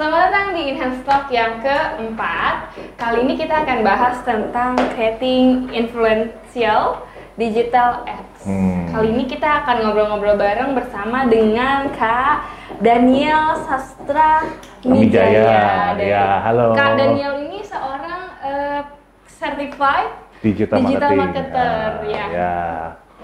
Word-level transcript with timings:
Selamat 0.00 0.32
datang 0.32 0.56
di 0.56 0.72
Enhance 0.72 1.04
Talk 1.04 1.28
yang 1.28 1.60
keempat. 1.60 2.72
Kali 2.96 3.20
ini 3.20 3.36
kita 3.36 3.68
akan 3.68 3.84
bahas 3.84 4.16
tentang 4.24 4.72
creating 4.96 5.68
influential 5.76 7.04
digital 7.36 8.00
ads. 8.08 8.48
Hmm. 8.48 8.88
Kali 8.88 9.12
ini 9.12 9.28
kita 9.28 9.60
akan 9.60 9.84
ngobrol-ngobrol 9.84 10.40
bareng 10.40 10.72
bersama 10.72 11.28
dengan 11.28 11.92
Kak 11.92 12.48
Daniel 12.80 13.60
Sastra 13.68 14.48
Mijaya. 14.88 15.92
Ya, 16.00 16.48
halo. 16.48 16.72
Kak 16.72 16.96
Daniel 16.96 17.36
ini 17.44 17.60
seorang 17.60 18.40
eh, 18.40 18.80
certified 19.28 20.16
Digital, 20.40 20.80
Digital 20.80 21.12
marketing. 21.12 21.20
marketer, 21.28 21.76
Ah, 21.76 22.08
ya. 22.08 22.24
ya. 22.32 22.56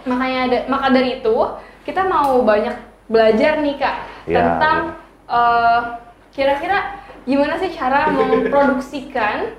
Makanya 0.05 0.41
da- 0.53 0.67
maka 0.69 0.93
dari 0.93 1.25
itu 1.25 1.37
kita 1.89 2.05
mau 2.05 2.45
banyak 2.45 2.77
belajar 3.09 3.65
nih 3.65 3.81
kak 3.81 3.97
Ya, 4.29 4.45
tentang 4.45 4.79
eh, 5.25 6.05
kira-kira 6.37 7.01
gimana 7.25 7.57
sih 7.57 7.73
cara 7.73 8.13
memproduksikan 8.13 9.57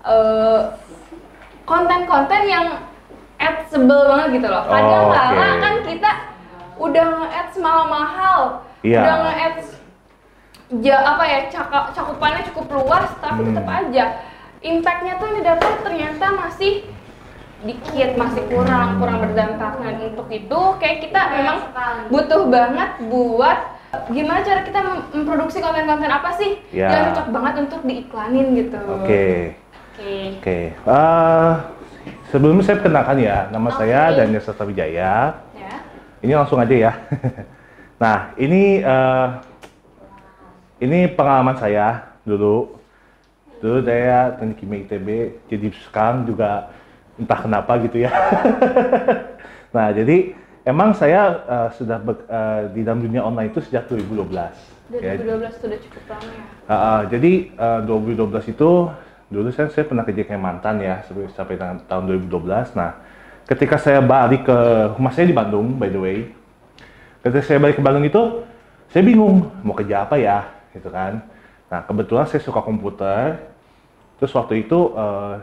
eh, 0.00 0.60
konten-konten 1.62 2.42
yang 2.48 2.66
adsable 3.36 4.08
banget 4.08 4.40
gitu 4.40 4.48
loh. 4.48 4.64
Kadang 4.64 5.04
Oh, 5.06 5.12
kala 5.12 5.30
oke. 5.46 5.60
kan 5.60 5.74
kita 5.84 6.10
udah 6.80 7.04
nge-ads 7.14 7.54
mahal-mahal, 7.56 8.40
Iya. 8.80 9.00
udah 9.00 9.16
nge-ads 9.22 9.66
ja, 10.80 10.96
apa 11.04 11.24
ya 11.24 11.38
caka- 11.48 11.92
cakupannya 11.92 12.42
cukup 12.48 12.66
luas, 12.72 13.12
tapi 13.20 13.44
Hmm. 13.44 13.48
tetap 13.52 13.66
aja 13.68 14.04
impactnya 14.60 15.16
tuh 15.16 15.24
yang 15.26 15.36
didapat 15.40 15.72
ternyata 15.80 16.26
masih 16.36 16.84
dikit 17.60 18.16
masih 18.16 18.44
kurang 18.48 18.96
kurang 18.96 19.20
berdampak 19.20 19.72
nah 19.76 19.92
untuk 20.00 20.28
itu 20.28 20.60
kayak 20.76 21.04
kita 21.04 21.20
memang 21.32 21.58
butuh 22.08 22.48
banget 22.48 22.90
buat 23.04 23.58
gimana 23.90 24.40
cara 24.40 24.62
kita 24.62 24.78
mem- 24.80 25.08
memproduksi 25.12 25.58
konten-konten 25.58 26.06
apa 26.06 26.30
sih 26.34 26.62
Ya. 26.70 26.90
yang 26.90 27.02
cocok 27.10 27.26
banget 27.30 27.54
untuk 27.66 27.80
diiklanin 27.82 28.46
gitu 28.54 28.78
Oke. 28.78 29.54
Oke. 29.90 30.14
Oke. 30.38 30.58
Eh, 30.72 31.50
sebelumnya 32.30 32.62
saya 32.62 32.78
perkenalkan 32.78 33.18
ya, 33.18 33.50
nama 33.50 33.68
Oke. 33.68 33.78
saya 33.78 34.14
Daniel 34.14 34.40
Sastra 34.40 34.64
Wijaya. 34.64 35.34
ya 35.52 35.72
Ini 36.22 36.32
langsung 36.32 36.56
aja 36.56 36.70
ya. 36.72 36.92
nah, 38.02 38.30
ini 38.36 38.78
eh, 38.78 39.26
ini 40.80 41.10
pengalaman 41.10 41.58
saya 41.58 42.14
dulu. 42.22 42.78
Dulu 43.60 43.84
saya 43.84 44.32
teknik 44.40 44.56
kimia 44.56 44.80
ITB, 44.80 45.08
jadi 45.52 45.68
sekarang 45.84 46.24
juga 46.24 46.72
entah 47.20 47.36
kenapa 47.36 47.76
gitu 47.84 48.00
ya. 48.00 48.08
nah, 49.76 49.92
jadi 49.92 50.32
emang 50.64 50.92
saya 50.92 51.40
eh, 51.44 51.68
sudah 51.76 51.98
ber- 52.00 52.26
eh, 52.26 52.60
di 52.74 52.80
dalam 52.84 53.00
dunia 53.00 53.24
online 53.24 53.50
itu 53.52 53.60
sejak 53.64 53.88
2012. 53.88 54.52
ya. 54.90 55.16
2012 55.16 55.62
sudah 55.62 55.78
cukup 55.78 56.04
lama 56.10 56.30
ya 56.34 56.44
Uh, 56.70 56.74
uh, 56.78 57.00
jadi 57.10 57.32
uh, 57.58 57.82
2012 57.82 58.54
itu 58.54 58.70
dulu 59.26 59.50
saya, 59.50 59.66
saya 59.74 59.82
pernah 59.90 60.06
kerja 60.06 60.22
kayak 60.22 60.38
mantan 60.38 60.78
ya 60.78 61.02
sampai, 61.02 61.26
sampai 61.34 61.54
ta- 61.58 61.82
tahun 61.90 62.06
2012. 62.30 62.78
Nah, 62.78 62.94
ketika 63.50 63.74
saya 63.74 63.98
balik 63.98 64.46
ke 64.46 64.58
rumah 64.94 65.10
saya 65.10 65.26
di 65.26 65.34
Bandung, 65.34 65.74
by 65.74 65.90
the 65.90 65.98
way, 65.98 66.30
ketika 67.26 67.42
saya 67.42 67.58
balik 67.58 67.74
ke 67.74 67.82
Bandung 67.82 68.06
itu 68.06 68.46
saya 68.86 69.02
bingung 69.02 69.50
mau 69.66 69.74
kerja 69.74 70.06
apa 70.06 70.14
ya, 70.14 70.46
gitu 70.70 70.94
kan. 70.94 71.26
Nah, 71.66 71.82
kebetulan 71.90 72.30
saya 72.30 72.38
suka 72.38 72.62
komputer. 72.62 73.50
Terus 74.22 74.30
waktu 74.30 74.62
itu 74.62 74.94
uh, 74.94 75.42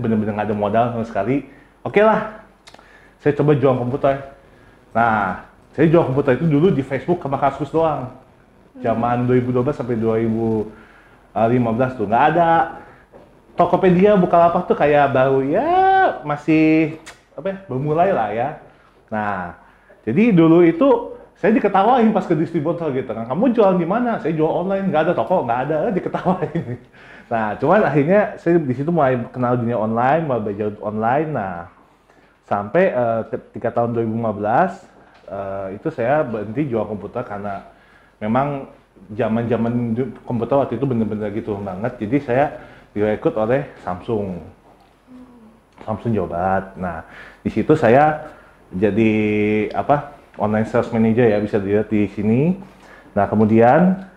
bener-bener 0.00 0.40
nggak 0.40 0.48
ada 0.48 0.56
modal 0.56 0.84
sama 0.96 1.04
sekali. 1.04 1.52
Oke 1.84 2.00
lah, 2.00 2.48
saya 3.20 3.32
coba 3.36 3.52
jual 3.56 3.76
komputer. 3.76 4.32
Nah, 4.96 5.44
saya 5.76 5.86
jual 5.86 6.02
komputer 6.08 6.40
itu 6.40 6.48
dulu 6.48 6.72
di 6.72 6.82
Facebook 6.82 7.22
sama 7.22 7.36
Kaskus 7.36 7.70
doang. 7.70 8.10
Zaman 8.80 9.28
2012 9.28 9.76
sampai 9.76 9.96
2015 10.00 11.98
tuh 12.00 12.06
nggak 12.08 12.24
ada. 12.34 12.80
Tokopedia, 13.54 14.16
Bukalapak 14.16 14.64
tuh 14.64 14.76
kayak 14.78 15.12
baru 15.12 15.44
ya 15.44 15.68
masih 16.24 16.96
apa 17.36 17.46
ya, 17.52 17.56
bermulai 17.68 18.08
lah 18.08 18.28
ya. 18.32 18.48
Nah, 19.12 19.60
jadi 20.00 20.32
dulu 20.32 20.64
itu 20.64 21.12
saya 21.36 21.56
diketawain 21.56 22.08
pas 22.12 22.24
ke 22.24 22.32
distributor 22.36 22.88
gitu 22.92 23.12
kan. 23.12 23.28
Kamu 23.28 23.52
jualan 23.52 23.76
di 23.80 23.88
mana? 23.88 24.20
Saya 24.20 24.32
jual 24.32 24.48
online, 24.48 24.88
nggak 24.88 25.02
ada 25.08 25.12
toko, 25.12 25.44
nggak 25.44 25.60
ada, 25.68 25.78
diketawain. 25.96 26.76
Nah, 27.28 27.54
cuman 27.56 27.84
akhirnya 27.84 28.36
saya 28.40 28.56
di 28.56 28.74
situ 28.76 28.88
mulai 28.92 29.16
kenal 29.28 29.56
dunia 29.60 29.76
online, 29.76 30.24
mulai 30.24 30.40
belajar 30.40 30.68
online. 30.80 31.28
Nah, 31.32 31.79
sampai 32.50 32.90
eh, 32.90 33.22
ketika 33.30 33.70
tahun 33.70 33.94
2015 33.94 34.10
eh, 35.30 35.66
itu 35.78 35.88
saya 35.94 36.26
berhenti 36.26 36.66
jual 36.66 36.82
komputer 36.82 37.22
karena 37.22 37.62
memang 38.18 38.66
zaman-zaman 39.14 39.94
du- 39.94 40.12
komputer 40.26 40.58
waktu 40.58 40.74
itu 40.74 40.84
bener-bener 40.84 41.30
gitu 41.30 41.54
banget. 41.62 41.94
Jadi 42.02 42.16
saya 42.18 42.44
direkrut 42.90 43.38
oleh 43.38 43.70
Samsung. 43.86 44.42
Samsung 45.86 46.12
Jawa 46.12 46.28
Barat. 46.28 46.64
Nah, 46.76 46.98
di 47.40 47.48
situ 47.54 47.72
saya 47.78 48.28
jadi 48.74 49.12
apa? 49.70 50.18
online 50.40 50.64
sales 50.64 50.88
manager 50.88 51.26
ya 51.28 51.36
bisa 51.36 51.60
dilihat 51.60 51.92
di 51.92 52.08
sini. 52.08 52.56
Nah, 53.12 53.28
kemudian 53.28 54.08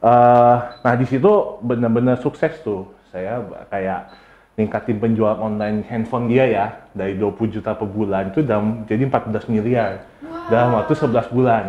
eh 0.00 0.56
nah 0.80 0.94
di 0.96 1.04
situ 1.04 1.58
benar-benar 1.60 2.22
sukses 2.22 2.54
tuh. 2.62 2.88
Saya 3.10 3.42
kayak 3.66 4.14
ningkatin 4.60 5.00
penjualan 5.00 5.40
online 5.40 5.80
handphone 5.88 6.28
dia 6.28 6.44
ya 6.44 6.66
dari 6.92 7.16
20 7.16 7.56
juta 7.56 7.72
per 7.72 7.88
bulan 7.88 8.28
itu 8.28 8.44
dalam 8.44 8.84
jadi 8.84 9.08
14 9.08 9.48
miliar 9.48 10.04
dalam 10.52 10.76
waktu 10.76 10.92
11 10.92 11.32
bulan. 11.32 11.64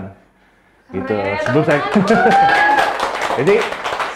Gitu. 0.91 1.15
Keren 1.15 1.39
Sebelum 1.47 1.63
saya 1.63 1.79
Jadi 3.39 3.55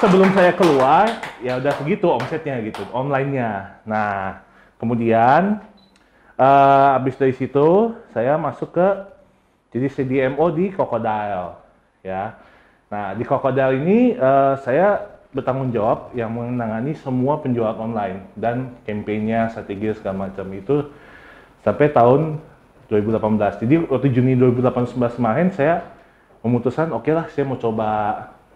sebelum 0.04 0.30
saya 0.36 0.52
keluar 0.52 1.08
ya 1.40 1.56
udah 1.56 1.72
segitu 1.80 2.12
omsetnya 2.12 2.60
gitu, 2.68 2.84
online-nya. 2.92 3.80
Nah, 3.88 4.44
kemudian 4.76 5.64
eh 6.36 6.88
habis 7.00 7.16
dari 7.16 7.32
situ 7.32 7.96
saya 8.12 8.36
masuk 8.36 8.76
ke 8.76 8.88
jadi 9.72 9.88
CDMO 9.88 10.52
di 10.52 10.68
Crocodile 10.76 11.64
ya. 12.04 12.36
Nah, 12.92 13.16
di 13.16 13.24
Crocodile 13.24 13.80
ini 13.80 14.00
eh, 14.20 14.54
saya 14.68 15.15
bertanggung 15.36 15.76
jawab 15.76 16.16
yang 16.16 16.32
menangani 16.32 16.96
semua 16.96 17.44
penjualan 17.44 17.76
online 17.76 18.24
dan 18.40 18.72
kampanyenya, 18.88 19.52
strategi 19.52 19.92
segala 19.92 20.32
macam 20.32 20.48
itu 20.56 20.88
sampai 21.68 21.92
tahun 21.92 22.40
2018. 22.88 23.62
Jadi 23.68 23.76
waktu 23.92 24.08
Juni 24.16 24.40
2018 24.40 25.20
kemarin 25.20 25.52
saya 25.52 25.84
memutuskan 26.40 26.96
oke 26.96 27.12
lah 27.12 27.28
saya 27.34 27.44
mau 27.44 27.60
coba 27.60 27.88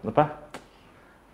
apa 0.05 0.39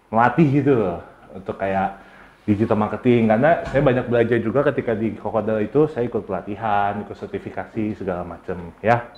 melatih 0.10 0.48
gitu 0.64 0.74
loh 0.74 1.00
untuk 1.36 1.60
kayak 1.60 2.00
digital 2.48 2.80
marketing 2.80 3.28
karena 3.28 3.62
saya 3.68 3.82
banyak 3.84 4.06
belajar 4.08 4.38
juga 4.40 4.64
ketika 4.72 4.96
di 4.96 5.14
Crocodile 5.14 5.68
itu 5.68 5.86
saya 5.92 6.08
ikut 6.08 6.24
pelatihan, 6.24 7.04
ikut 7.04 7.18
sertifikasi 7.18 8.00
segala 8.00 8.24
macam 8.24 8.72
ya. 8.80 9.12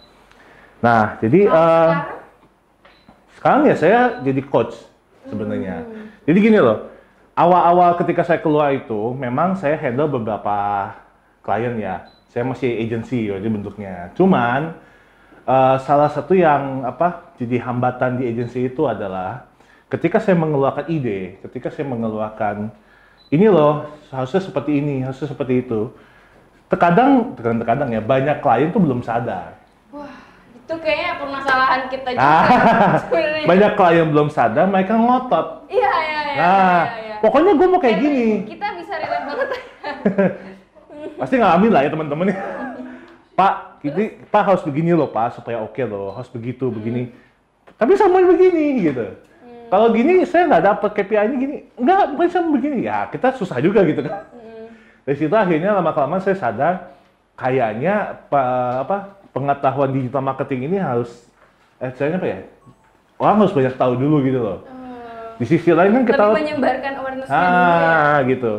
Nah 0.81 1.21
jadi 1.21 1.45
eh, 1.45 1.51
sekarang? 1.53 2.01
sekarang 3.37 3.61
ya 3.69 3.75
saya 3.77 3.99
jadi 4.25 4.41
coach 4.43 4.75
sebenarnya. 5.29 5.85
Jadi 6.27 6.37
gini 6.43 6.59
loh, 6.59 6.91
awal-awal 7.33 7.95
ketika 7.95 8.21
saya 8.21 8.43
keluar 8.43 8.75
itu 8.75 9.15
memang 9.15 9.55
saya 9.55 9.79
handle 9.79 10.11
beberapa 10.11 10.91
klien 11.39 11.73
ya. 11.79 12.03
Saya 12.27 12.43
masih 12.43 12.69
agency 12.77 13.31
jadi 13.31 13.47
bentuknya. 13.47 14.11
Cuman 14.13 14.75
eh, 15.47 15.75
salah 15.81 16.11
satu 16.11 16.35
yang 16.35 16.83
apa 16.83 17.31
jadi 17.39 17.63
hambatan 17.63 18.19
di 18.19 18.27
agency 18.27 18.67
itu 18.67 18.83
adalah 18.85 19.47
ketika 19.87 20.19
saya 20.19 20.35
mengeluarkan 20.35 20.91
ide, 20.91 21.39
ketika 21.47 21.71
saya 21.71 21.87
mengeluarkan 21.87 22.69
ini 23.31 23.47
loh 23.47 23.87
harusnya 24.11 24.43
seperti 24.43 24.83
ini, 24.83 24.99
harusnya 25.01 25.31
seperti 25.31 25.63
itu. 25.63 25.91
Terkadang, 26.67 27.31
terkadang 27.39 27.87
ya 27.87 28.03
banyak 28.03 28.43
klien 28.43 28.75
tuh 28.75 28.83
belum 28.83 28.99
sadar. 28.99 29.55
wah 29.87 30.11
itu 30.51 30.75
kayaknya 30.83 31.15
permasalahan 31.15 31.81
kita 31.87 32.09
juga 32.11 32.27
Ah, 32.27 32.43
banyak 33.55 33.71
klien 33.79 34.07
belum 34.11 34.27
sadar, 34.27 34.67
mereka 34.67 34.99
ngotot. 34.99 35.63
iya 35.71 35.79
iya 35.79 36.11
iya 36.11 36.16
Nah, 36.37 36.81
iya, 36.93 37.01
iya. 37.01 37.15
pokoknya 37.19 37.51
gue 37.53 37.67
mau 37.67 37.81
kayak 37.81 37.97
Kayaknya 37.97 38.09
gini. 38.13 38.27
kita 38.45 38.67
bisa 38.77 38.93
relate 38.93 39.25
banget 39.25 39.47
Pasti 41.19 41.35
ngalamin 41.35 41.71
lah 41.71 41.81
ya 41.81 41.89
teman-teman. 41.89 42.25
Pak, 43.33 43.53
ini 43.85 44.03
Pak 44.29 44.43
harus 44.43 44.61
begini 44.61 44.93
loh 44.93 45.09
Pak 45.09 45.37
supaya 45.37 45.61
oke 45.61 45.81
loh, 45.81 46.13
harus 46.13 46.29
begitu 46.29 46.69
begini. 46.69 47.13
Tapi 47.77 47.93
sama 47.93 48.21
begini 48.21 48.81
gitu. 48.83 49.05
Kalau 49.67 49.91
gini 49.91 50.23
saya 50.23 50.47
nggak 50.47 50.63
dapet 50.63 50.89
KPI-nya 50.95 51.35
gini, 51.35 51.55
enggak 51.75 52.15
bukan 52.15 52.29
sama 52.31 52.49
begini 52.55 52.87
ya 52.87 53.11
kita 53.11 53.35
susah 53.35 53.59
juga 53.59 53.83
gitu 53.83 53.99
kan. 53.99 54.25
Dari 55.03 55.15
situ 55.15 55.31
akhirnya 55.31 55.75
lama 55.75 55.91
kelamaan 55.91 56.23
saya 56.23 56.35
sadar 56.35 56.73
kayaknya 57.35 58.15
pa- 58.27 58.81
apa 58.81 58.97
pengetahuan 59.29 59.91
digital 59.91 60.23
marketing 60.23 60.71
ini 60.71 60.77
harus 60.79 61.11
eh 61.77 61.91
saya 61.93 62.15
apa 62.15 62.25
ya 62.25 62.39
orang 63.17 63.43
harus 63.43 63.53
banyak 63.53 63.75
tahu 63.75 63.93
dulu 63.99 64.23
gitu 64.23 64.39
loh. 64.39 64.59
Di 65.37 65.45
sisi 65.45 65.69
lain 65.69 65.91
kan 65.93 66.03
kita 66.03 66.23
lebih 66.23 66.35
menyebarkan 66.41 66.91
awareness-nya 66.97 67.37
dulu 67.45 67.71
ya 67.73 67.89
Ah, 67.93 68.19
gitu. 68.25 68.53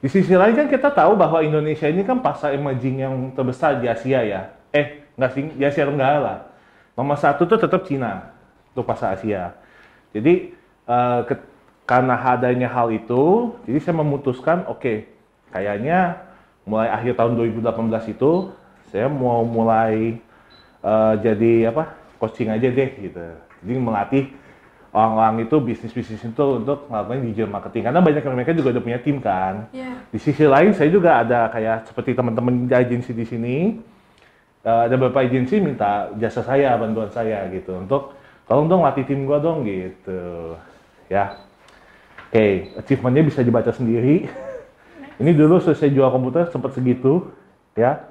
Di 0.00 0.08
sisi 0.08 0.34
lain 0.36 0.54
kan 0.56 0.66
kita 0.68 0.88
tahu 0.92 1.12
bahwa 1.16 1.40
Indonesia 1.40 1.88
ini 1.88 2.04
kan 2.04 2.20
pasar 2.20 2.52
emerging 2.52 2.96
yang 3.00 3.14
terbesar 3.32 3.80
di 3.80 3.88
Asia 3.88 4.20
ya. 4.20 4.40
Eh, 4.68 5.04
nggak 5.16 5.30
sih, 5.32 5.44
di 5.52 5.64
Asia 5.64 5.84
Tenggara 5.84 6.18
lah. 6.20 6.38
Nomor 6.92 7.16
satu 7.16 7.44
tuh 7.44 7.56
tetap 7.56 7.84
Cina 7.84 8.32
untuk 8.72 8.84
pasar 8.84 9.16
Asia. 9.16 9.56
Jadi 10.12 10.52
eh, 10.84 11.20
ke- 11.24 11.44
karena 11.84 12.16
adanya 12.16 12.68
hal 12.68 12.88
itu, 12.88 13.52
jadi 13.68 13.76
saya 13.80 13.96
memutuskan, 14.00 14.64
oke, 14.64 15.04
kayaknya 15.52 16.16
mulai 16.64 16.88
akhir 16.88 17.20
tahun 17.20 17.36
2018 17.36 18.08
itu 18.08 18.48
saya 18.88 19.08
mau 19.08 19.44
mulai 19.44 20.16
eh, 20.80 21.14
jadi 21.20 21.72
apa 21.72 21.92
coaching 22.16 22.48
aja 22.48 22.68
deh 22.68 22.90
gitu. 23.00 23.20
Jadi 23.64 23.72
melatih 23.76 24.24
orang-orang 24.94 25.50
itu 25.50 25.58
bisnis-bisnis 25.58 26.22
itu 26.22 26.44
untuk 26.46 26.86
melakukan 26.86 27.26
digital 27.26 27.50
marketing 27.50 27.82
karena 27.90 28.00
banyak 28.00 28.22
mereka 28.30 28.52
juga 28.54 28.68
udah 28.78 28.82
punya 28.86 28.98
tim 29.02 29.18
kan. 29.18 29.66
Iya. 29.74 30.06
Di 30.14 30.18
sisi 30.22 30.46
lain 30.46 30.70
saya 30.70 30.88
juga 30.94 31.18
ada 31.18 31.50
kayak 31.50 31.90
seperti 31.90 32.14
teman-teman 32.14 32.70
di 32.70 32.74
agensi 32.78 33.10
di 33.10 33.26
sini 33.26 33.56
eh, 34.62 34.80
ada 34.86 34.94
beberapa 34.94 35.26
agensi 35.26 35.58
minta 35.58 36.14
jasa 36.14 36.46
saya, 36.46 36.78
bantuan 36.78 37.10
saya 37.10 37.42
gitu 37.50 37.74
untuk 37.74 38.14
tolong 38.46 38.70
dong 38.70 38.86
latih 38.86 39.02
tim 39.02 39.26
gua 39.26 39.42
dong 39.42 39.66
gitu. 39.66 40.54
Ya. 41.10 41.42
Oke, 42.30 42.74
achievementnya 42.78 43.22
bisa 43.26 43.42
dibaca 43.42 43.70
sendiri. 43.70 44.26
Ini 45.22 45.30
dulu 45.38 45.62
selesai 45.62 45.86
jual 45.94 46.10
komputer 46.10 46.50
sempat 46.50 46.74
segitu, 46.74 47.30
ya. 47.78 48.10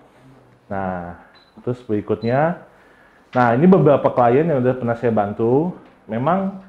Nah, 0.72 1.20
terus 1.60 1.84
berikutnya, 1.84 2.64
nah 3.36 3.52
ini 3.52 3.68
beberapa 3.68 4.08
klien 4.16 4.48
yang 4.48 4.64
udah 4.64 4.80
pernah 4.80 4.96
saya 4.96 5.12
bantu. 5.12 5.76
Memang, 6.08 6.64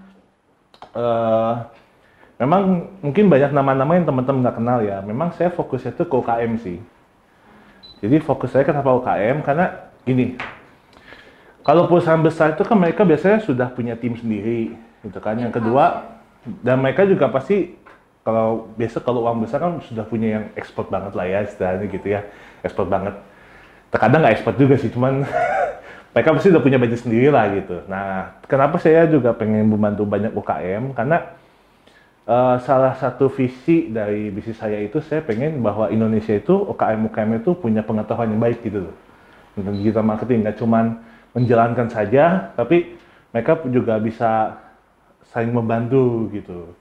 eh, 0.92 1.54
memang 2.36 2.92
mungkin 3.00 3.30
banyak 3.30 3.50
nama-nama 3.54 3.96
yang 3.96 4.06
teman-teman 4.06 4.40
nggak 4.44 4.56
kenal 4.60 4.78
ya. 4.84 5.00
Memang 5.00 5.32
saya 5.32 5.48
fokusnya 5.48 5.96
tuh 5.96 6.04
ke 6.04 6.14
UKM 6.14 6.52
sih. 6.60 6.78
Jadi 8.04 8.16
fokus 8.20 8.52
saya 8.52 8.68
kenapa 8.68 8.92
UKM? 9.00 9.40
Karena 9.40 9.88
gini, 10.04 10.36
kalau 11.64 11.88
perusahaan 11.88 12.20
besar 12.20 12.52
itu 12.52 12.60
kan 12.60 12.76
mereka 12.76 13.00
biasanya 13.06 13.40
sudah 13.40 13.72
punya 13.72 13.96
tim 13.96 14.12
sendiri, 14.12 14.76
gitu 15.00 15.18
kan. 15.24 15.40
Yang 15.40 15.56
kedua, 15.56 16.12
dan 16.60 16.84
mereka 16.84 17.08
juga 17.08 17.32
pasti 17.32 17.72
kalau 18.20 18.68
biasa 18.76 19.00
kalau 19.00 19.24
uang 19.24 19.48
besar 19.48 19.60
kan 19.60 19.80
sudah 19.84 20.04
punya 20.04 20.40
yang 20.40 20.44
ekspor 20.56 20.88
banget 20.88 21.12
lah 21.12 21.24
ya 21.28 21.44
istilahnya 21.44 21.86
gitu 21.88 22.06
ya, 22.12 22.20
ekspor 22.60 22.84
banget. 22.84 23.16
Terkadang 23.88 24.20
nggak 24.20 24.34
ekspor 24.36 24.54
juga 24.60 24.76
sih, 24.76 24.92
cuman 24.92 25.24
mereka 26.14 26.30
pasti 26.30 26.48
udah 26.54 26.62
punya 26.62 26.78
budget 26.78 27.02
sendiri 27.02 27.28
lah 27.28 27.50
gitu. 27.50 27.82
Nah, 27.90 28.38
kenapa 28.46 28.78
saya 28.78 29.10
juga 29.10 29.34
pengen 29.34 29.66
membantu 29.66 30.06
banyak 30.06 30.30
UKM? 30.30 30.94
Karena 30.94 31.34
eh, 32.24 32.56
salah 32.64 32.94
satu 32.96 33.28
visi 33.28 33.90
dari 33.92 34.30
bisnis 34.30 34.56
saya 34.56 34.80
itu 34.80 35.02
saya 35.02 35.20
pengen 35.20 35.60
bahwa 35.60 35.90
Indonesia 35.92 36.32
itu 36.32 36.54
UKM 36.54 37.10
UKM 37.12 37.30
itu 37.42 37.50
punya 37.58 37.82
pengetahuan 37.84 38.30
yang 38.30 38.40
baik 38.40 38.64
gitu 38.64 38.88
loh 38.88 38.96
digital 39.54 40.02
marketing 40.02 40.42
nggak 40.42 40.58
cuman 40.58 40.98
menjalankan 41.30 41.86
saja 41.86 42.50
tapi 42.58 42.98
mereka 43.30 43.62
juga 43.70 43.98
bisa 44.02 44.58
saling 45.30 45.54
membantu 45.54 46.30
gitu 46.34 46.74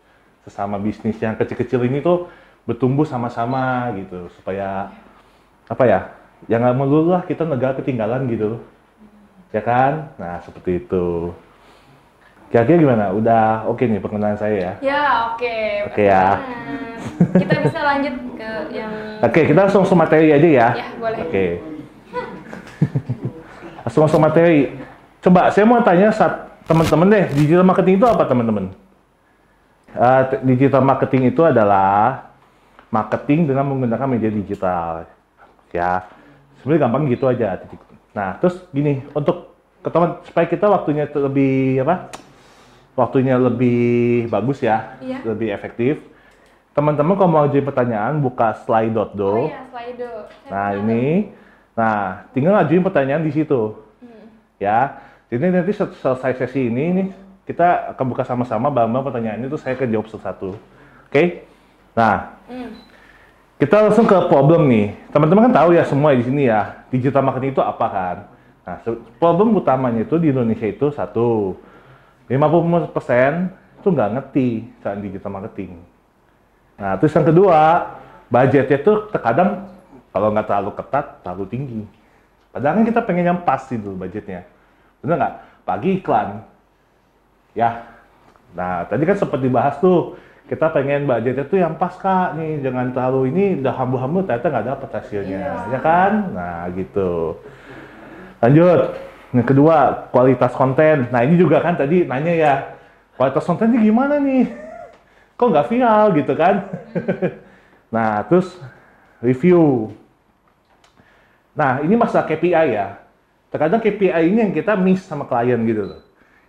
sesama 0.45 0.81
bisnis 0.81 1.17
yang 1.21 1.37
kecil-kecil 1.37 1.85
ini 1.85 2.01
tuh 2.01 2.29
bertumbuh 2.65 3.05
sama-sama 3.05 3.93
gitu 3.97 4.29
supaya 4.39 4.89
apa 5.69 5.83
ya 5.85 5.99
ya 6.49 6.59
nggak 6.59 6.75
melulu 6.75 7.13
lah 7.13 7.23
kita 7.23 7.45
negara 7.45 7.77
ketinggalan 7.77 8.25
gitu 8.27 8.59
ya 9.53 9.61
kan 9.61 10.11
nah 10.17 10.41
seperti 10.41 10.81
itu 10.81 11.29
kira-kira 12.49 12.77
gimana 12.77 13.05
udah 13.13 13.65
oke 13.69 13.81
nih 13.81 14.01
perkenalan 14.01 14.37
saya 14.37 14.55
ya 14.57 14.73
Ya, 14.81 15.03
oke. 15.33 15.57
Oke 15.89 16.03
ya. 16.05 16.37
Nah, 16.37 17.39
Kita 17.41 17.55
bisa 17.65 17.79
lanjut 17.81 18.15
ke 18.37 18.49
yang 18.69 18.91
Oke, 19.25 19.41
kita 19.49 19.59
langsung 19.65 19.81
masuk 19.87 19.97
materi 19.97 20.29
aja 20.29 20.45
ya. 20.45 20.67
Ya, 20.77 20.87
boleh. 21.01 21.19
Oke. 21.25 21.45
langsung 23.81 24.05
masuk 24.05 24.19
materi. 24.21 24.69
Coba, 25.23 25.49
saya 25.49 25.65
mau 25.65 25.81
tanya 25.81 26.13
saat 26.13 26.53
teman-teman 26.69 27.09
deh, 27.09 27.25
digital 27.33 27.65
marketing 27.65 27.95
itu 27.97 28.05
apa 28.05 28.23
teman-teman? 28.29 28.65
T- 30.29 30.41
digital 30.45 30.83
marketing 30.85 31.33
itu 31.33 31.41
adalah 31.41 32.27
marketing 32.93 33.49
dengan 33.49 33.65
menggunakan 33.65 34.05
media 34.05 34.29
digital. 34.29 35.09
Ya, 35.73 36.05
sebenarnya 36.61 36.85
gampang 36.85 37.09
gitu 37.09 37.25
aja. 37.25 37.57
titik. 37.57 37.81
Nah, 38.13 38.37
terus 38.37 38.61
gini, 38.69 39.01
untuk 39.11 39.57
ke 39.81 39.89
teman 39.89 40.21
supaya 40.23 40.45
kita 40.47 40.65
waktunya 40.69 41.09
lebih 41.09 41.81
apa? 41.83 42.13
Waktunya 42.93 43.35
lebih 43.41 44.29
bagus 44.29 44.61
ya, 44.61 44.95
Iya. 45.01 45.25
lebih 45.25 45.49
efektif. 45.49 45.97
Teman-teman 46.73 47.17
kalau 47.17 47.29
mau 47.29 47.45
jadi 47.45 47.65
pertanyaan, 47.65 48.21
buka 48.21 48.53
slide.do. 48.65 49.49
Oh 49.49 49.49
ya, 49.49 49.61
Slido. 49.69 50.29
Saya 50.45 50.49
Nah 50.49 50.69
ini, 50.77 51.05
nah 51.73 51.97
tinggal 52.33 52.53
ajuin 52.61 52.81
pertanyaan 52.81 53.25
di 53.25 53.33
situ, 53.33 53.77
ya. 54.57 55.01
Jadi 55.29 55.49
nanti 55.49 55.73
selesai 55.73 56.37
sesi 56.37 56.69
ini, 56.69 56.85
nih, 56.93 57.07
kita 57.49 57.97
akan 57.97 58.05
buka 58.13 58.21
sama-sama 58.25 58.69
bareng-bareng 58.69 59.05
pertanyaannya 59.09 59.47
itu 59.49 59.57
saya 59.57 59.73
akan 59.73 59.89
jawab 59.89 60.07
satu-satu, 60.09 60.49
oke? 61.09 61.23
Nah, 61.97 62.37
Hmm. 62.45 62.69
kita 63.57 63.89
langsung 63.89 64.05
ke 64.05 64.17
problem 64.29 64.69
nih. 64.69 64.93
Teman-teman 65.09 65.49
kan 65.49 65.53
tahu 65.65 65.73
ya 65.73 65.81
semua 65.85 66.13
di 66.13 66.25
sini 66.25 66.45
ya, 66.49 66.82
digital 66.93 67.25
marketing 67.25 67.57
itu 67.57 67.63
apa 67.65 67.85
kan? 67.89 68.17
Nah, 68.63 68.77
problem 69.17 69.57
utamanya 69.57 70.05
itu 70.05 70.15
di 70.21 70.29
Indonesia 70.29 70.69
itu 70.69 70.93
satu, 70.93 71.57
50% 72.29 73.81
itu 73.81 73.87
nggak 73.91 74.11
ngerti 74.15 74.47
cara 74.79 74.95
digital 75.01 75.31
marketing. 75.33 75.81
Nah, 76.77 76.95
terus 77.01 77.11
yang 77.11 77.27
kedua, 77.27 77.59
budgetnya 78.31 78.79
tuh 78.79 79.09
terkadang 79.11 79.67
kalau 80.13 80.31
nggak 80.31 80.47
terlalu 80.47 80.71
ketat, 80.77 81.05
terlalu 81.25 81.45
tinggi. 81.49 81.81
Padahal 82.53 82.79
kan 82.79 82.85
kita 82.85 83.01
pengen 83.01 83.25
yang 83.33 83.41
pas 83.41 83.65
itu 83.67 83.91
budgetnya. 83.97 84.45
Bener 85.01 85.17
nggak? 85.17 85.35
Pagi 85.65 85.89
iklan. 85.99 86.45
Ya. 87.57 87.89
Nah, 88.53 88.85
tadi 88.85 89.03
kan 89.03 89.17
sempat 89.17 89.41
dibahas 89.41 89.81
tuh, 89.81 90.15
kita 90.43 90.75
pengen 90.75 91.07
budgetnya 91.07 91.45
tuh 91.47 91.59
yang 91.63 91.79
pas 91.79 91.95
kak 91.95 92.35
nih, 92.35 92.59
jangan 92.59 92.91
terlalu 92.91 93.31
ini 93.31 93.43
udah 93.63 93.73
hambu-hambu 93.79 94.27
ternyata 94.27 94.47
nggak 94.51 94.67
dapet 94.75 94.89
hasilnya, 94.91 95.43
ya 95.71 95.79
kan? 95.79 96.11
Nah, 96.35 96.67
gitu. 96.75 97.39
Lanjut. 98.43 98.99
Yang 99.33 99.47
kedua, 99.49 99.77
kualitas 100.13 100.53
konten. 100.53 101.09
Nah, 101.09 101.25
ini 101.25 101.39
juga 101.39 101.57
kan 101.57 101.73
tadi 101.73 102.05
nanya 102.05 102.33
ya, 102.37 102.53
kualitas 103.17 103.47
kontennya 103.47 103.81
gimana 103.81 104.21
nih? 104.21 104.45
Kok 105.39 105.47
nggak 105.49 105.67
viral 105.71 106.05
gitu 106.19 106.33
kan? 106.37 106.55
nah, 107.95 108.21
terus 108.29 108.53
review. 109.23 109.89
Nah, 111.57 111.81
ini 111.81 111.97
masalah 111.97 112.29
KPI 112.29 112.77
ya. 112.77 112.99
Terkadang 113.49 113.81
KPI 113.81 114.33
ini 114.33 114.39
yang 114.43 114.53
kita 114.53 114.77
miss 114.77 115.05
sama 115.07 115.25
klien 115.25 115.57
gitu 115.65 115.87
loh. 115.87 116.01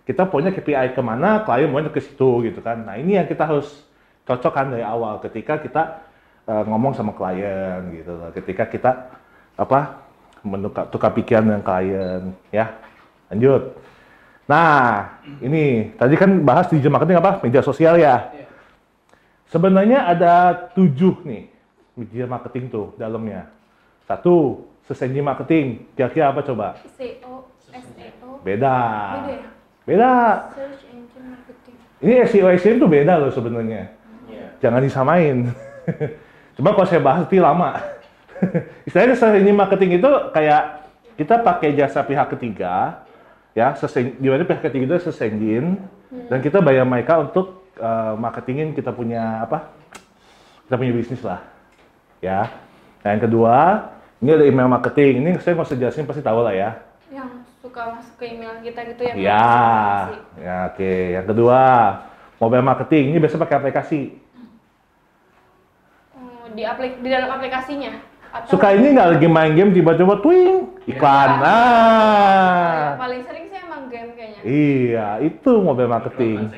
Kita 0.05 0.29
punya 0.29 0.53
KPI 0.53 0.93
ke 0.93 1.01
mana, 1.01 1.41
klien 1.41 1.65
maunya 1.65 1.89
ke 1.89 1.97
situ 1.97 2.45
gitu 2.45 2.61
kan. 2.61 2.85
Nah, 2.85 2.95
ini 3.01 3.17
yang 3.17 3.25
kita 3.25 3.49
harus 3.49 3.85
cocokkan 4.21 4.77
dari 4.77 4.85
awal 4.85 5.17
ketika 5.17 5.57
kita 5.57 6.05
eh, 6.45 6.63
ngomong 6.69 6.93
sama 6.93 7.17
klien 7.17 7.81
gitu 7.89 8.13
loh. 8.13 8.29
Ketika 8.29 8.69
kita 8.69 8.91
apa 9.57 10.05
menukar 10.45 10.85
tukar 10.93 11.09
pikiran 11.17 11.49
dengan 11.49 11.63
klien 11.65 12.21
ya. 12.53 12.77
Lanjut. 13.33 13.73
Nah, 14.45 15.09
ini 15.41 15.89
tadi 15.97 16.13
kan 16.13 16.45
bahas 16.45 16.69
digital 16.69 16.93
marketing 16.93 17.17
apa? 17.17 17.41
Media 17.41 17.65
sosial 17.65 17.97
ya. 17.97 18.29
Sebenarnya 19.49 20.05
ada 20.05 20.53
tujuh 20.77 21.25
nih 21.25 21.49
media 21.97 22.29
marketing 22.29 22.69
tuh 22.69 22.93
dalamnya. 23.01 23.49
Satu, 24.05 24.69
engine 24.85 25.25
marketing. 25.25 25.89
Kira-kira 25.97 26.29
apa 26.29 26.45
coba? 26.45 26.77
SEO, 26.93 27.49
SEO. 27.73 28.29
Beda. 28.45 28.77
Beda 29.25 29.33
ya? 29.33 29.54
Beda. 29.85 30.13
Search 30.57 30.81
engine 30.89 31.25
marketing. 31.29 31.75
Ini 32.01 32.13
SEO 32.25 32.49
SEM 32.57 32.75
tuh 32.81 32.89
beda 32.89 33.21
loh 33.21 33.29
sebenarnya. 33.29 33.93
Jangan 34.59 34.81
disamain. 34.81 35.53
Cuma 36.57 36.73
kalau 36.73 36.87
saya 36.89 37.01
bahas 37.05 37.29
nanti 37.29 37.37
lama. 37.37 37.77
Istilahnya 38.89 39.13
search 39.13 39.37
engine 39.45 39.57
marketing 39.57 40.01
itu 40.01 40.09
kayak 40.33 40.89
kita 41.15 41.39
pakai 41.45 41.77
jasa 41.77 42.01
pihak 42.03 42.27
ketiga, 42.35 43.05
ya, 43.55 43.71
di 44.19 44.27
mana 44.27 44.43
pihak 44.43 44.65
ketiga 44.65 44.97
itu 44.97 45.07
search 45.07 45.31
engine, 45.31 45.79
dan 46.27 46.41
kita 46.41 46.59
bayar 46.59 46.83
mereka 46.83 47.21
untuk 47.21 47.71
eh, 47.79 48.13
marketingin 48.17 48.75
kita 48.75 48.91
punya 48.91 49.45
apa? 49.45 49.71
Kita 50.67 50.75
punya 50.75 50.91
bisnis 50.97 51.21
lah, 51.21 51.39
ya. 52.19 52.49
Nah 53.05 53.09
yang 53.13 53.23
kedua, 53.23 53.55
ini 54.19 54.33
ada 54.33 54.43
email 54.49 54.67
marketing. 54.67 55.21
Ini 55.21 55.29
saya 55.39 55.53
nggak 55.55 55.69
usah 55.69 55.77
jelasin 55.77 56.09
pasti 56.09 56.25
tahu 56.25 56.41
lah 56.41 56.57
ya. 56.57 56.73
Suka 57.65 57.97
masuk 57.97 58.13
ke 58.21 58.25
email 58.29 58.61
kita 58.61 58.79
gitu 58.85 59.01
ya. 59.01 59.13
Ya, 59.17 59.49
ya 60.37 60.55
oke. 60.69 60.93
Yang 61.17 61.25
kedua, 61.33 61.61
mobile 62.37 62.61
marketing. 62.61 63.03
Ini 63.09 63.17
biasa 63.17 63.41
pakai 63.41 63.57
aplikasi. 63.57 64.01
Oh, 66.13 66.45
di 66.53 66.61
aplik 66.61 67.01
di 67.01 67.09
dalam 67.09 67.33
aplikasinya. 67.33 67.97
Atau 68.29 68.53
Suka 68.53 68.75
ini 68.75 68.93
nggak 68.93 69.17
lagi 69.17 69.25
main 69.25 69.57
game 69.57 69.73
tiba-tiba 69.73 70.21
twing 70.21 70.77
iklan. 70.85 71.29
Ya, 71.31 71.41
Nah, 71.41 72.99
paling 72.99 73.21
sering 73.25 73.49
sih 73.49 73.57
emang 73.57 73.89
game 73.89 74.11
kayaknya. 74.13 74.41
iya 74.45 75.07
itu 75.23 75.51
mobile 75.57 75.89
marketing. 75.89 76.51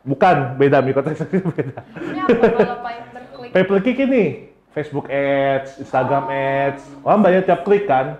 Bukan 0.00 0.36
beda 0.56 0.80
microtransaction 0.80 1.44
beda. 1.46 1.78
Ini 1.94 2.20
apa 2.24 2.42
kalau 2.56 2.78
pay 2.82 2.98
per 3.06 3.22
klik? 3.30 3.50
Pay 3.52 3.62
per 3.62 3.78
click 3.84 3.98
ini 4.00 4.24
Facebook 4.72 5.06
Ads, 5.06 5.78
Instagram 5.78 6.24
Ads. 6.26 6.82
Orang 7.04 7.20
bayar 7.20 7.44
tiap 7.44 7.62
klik 7.62 7.84
kan? 7.84 8.16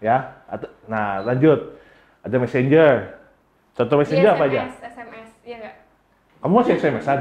Ya. 0.00 0.40
Nah 0.88 1.20
lanjut. 1.22 1.76
Ada 2.24 2.36
Messenger. 2.36 3.20
Contoh 3.76 3.96
Messenger 4.00 4.32
apa 4.36 4.44
aja? 4.48 4.60
SMS, 4.68 4.76
SMS. 4.92 5.28
Iya 5.44 5.56
nggak? 5.60 5.74
Kamu 6.40 6.52
masih 6.56 6.72
SMS-an? 6.80 7.20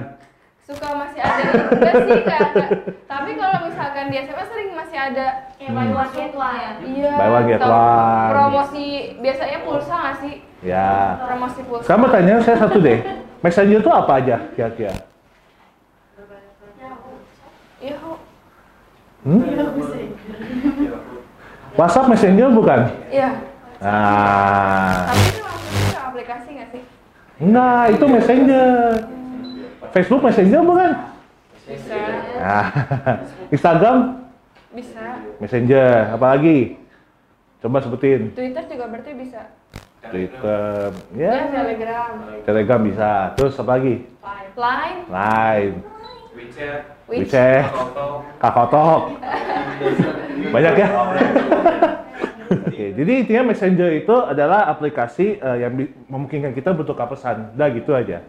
Suka 0.64 0.88
masih 0.96 1.20
ada 1.20 1.42
enggak 1.50 1.94
sih 1.98 2.22
nggak 2.24 2.42
nggak. 2.56 2.70
Tapi 3.10 3.32
kalau 3.36 3.58
misalkan 3.68 4.06
di 4.14 4.16
SMS 4.22 4.48
sering 4.54 4.70
masih 4.78 4.98
ada 5.02 5.26
Kayak 5.60 5.72
buy 5.76 5.90
one 5.92 6.12
get 6.16 6.34
one. 6.38 6.76
Iya. 6.88 7.12
Buy 7.20 7.30
one, 7.36 7.46
get 7.52 7.60
atau 7.60 7.72
one. 7.74 8.32
Promosi 8.32 8.88
biasanya 9.20 9.60
pulsa 9.66 9.96
nggak 10.00 10.16
sih? 10.24 10.36
Ya. 10.64 11.20
Promosi 11.20 11.60
pulsa. 11.68 11.84
Sekarang 11.84 12.04
pertanyaan 12.08 12.42
saya 12.46 12.58
satu 12.64 12.78
deh. 12.80 13.00
Messenger 13.44 13.80
itu 13.84 13.92
apa 13.92 14.12
aja 14.24 14.36
kira-kira? 14.56 14.94
Iya. 17.80 17.96
kok. 17.96 18.20
Hmm? 19.24 19.40
WhatsApp 21.80 22.12
Messenger 22.12 22.52
bukan? 22.52 22.80
Iya. 23.08 23.30
Nah, 23.80 25.08
Tapi 25.08 25.24
itu 25.24 25.40
maksudnya 25.40 26.02
aplikasi 26.04 26.50
nggak 26.52 26.70
sih? 26.70 26.82
enggak, 27.40 27.84
itu 27.90 28.06
Messenger. 28.06 28.68
Facebook 29.90 30.22
Messenger 30.22 30.62
bukan? 30.62 30.92
Bisa. 31.64 31.96
Nah, 32.36 32.66
Instagram 33.56 33.98
Bisa. 34.70 35.06
Messenger, 35.40 36.14
apalagi? 36.14 36.76
Coba 37.60 37.80
sebutin. 37.80 38.36
Twitter 38.36 38.64
juga 38.68 38.86
berarti 38.88 39.12
bisa. 39.16 39.42
Twitter, 40.00 40.96
Ya, 41.12 41.28
ya, 41.28 41.48
Telegram, 41.54 42.12
Telegram 42.44 42.80
bisa. 42.82 43.12
Terus 43.36 43.56
apa 43.56 43.72
lagi? 43.76 43.96
Line, 44.56 45.00
Line, 45.08 45.74
WeChat. 46.50 46.82
WeChat, 47.06 47.64
Kakotok. 48.42 49.02
Banyak 50.56 50.74
ya? 50.82 50.88
Oke, 52.66 52.86
jadi 52.98 53.12
intinya 53.22 53.54
Messenger 53.54 53.90
itu 53.94 54.16
adalah 54.26 54.66
aplikasi 54.66 55.38
eh, 55.38 55.58
yang 55.62 55.78
memungkinkan 56.10 56.58
kita 56.58 56.74
bertukar 56.74 57.06
pesan. 57.06 57.54
Udah 57.54 57.70
gitu 57.70 57.94
aja. 57.94 58.26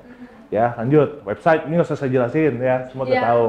Ya, 0.52 0.76
lanjut. 0.76 1.24
Website 1.24 1.64
ini 1.64 1.80
nggak 1.80 1.88
usah 1.88 1.96
saya 1.96 2.12
jelasin 2.12 2.60
ya, 2.60 2.84
semua 2.92 3.08
udah 3.08 3.16
Iya. 3.16 3.24
tahu. 3.24 3.48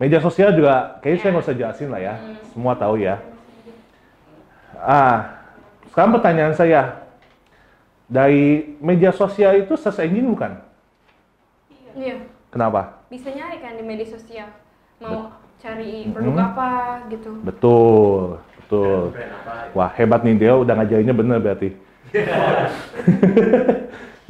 Media 0.00 0.20
sosial 0.24 0.50
juga 0.56 0.98
kayaknya 1.04 1.20
saya 1.20 1.30
nggak 1.30 1.46
usah 1.46 1.56
jelasin 1.60 1.88
lah 1.92 2.00
ya, 2.00 2.14
semua 2.50 2.74
tahu 2.74 2.94
ya. 2.98 3.20
Ah, 4.80 5.44
sekarang 5.92 6.16
pertanyaan 6.16 6.56
saya, 6.56 7.04
dari 8.08 8.74
media 8.80 9.12
sosial 9.12 9.60
itu 9.60 9.76
search 9.76 10.02
engine 10.02 10.26
bukan? 10.32 10.56
Iya. 11.94 12.26
Kenapa? 12.50 12.99
Bisa 13.10 13.26
nyari 13.34 13.58
kan 13.58 13.74
di 13.74 13.82
media 13.82 14.06
sosial. 14.06 14.46
Mau 15.02 15.34
cari 15.58 16.06
produk 16.14 16.30
Hmm. 16.30 16.48
apa 16.54 16.70
gitu. 17.10 17.42
Betul, 17.42 18.38
betul. 18.62 19.10
apa? 19.18 19.74
Wah 19.74 19.90
hebat 19.98 20.22
nih 20.22 20.38
dia 20.38 20.54
udah 20.54 20.78
ngajarinnya 20.78 21.10
bener 21.10 21.42
berarti. 21.42 21.74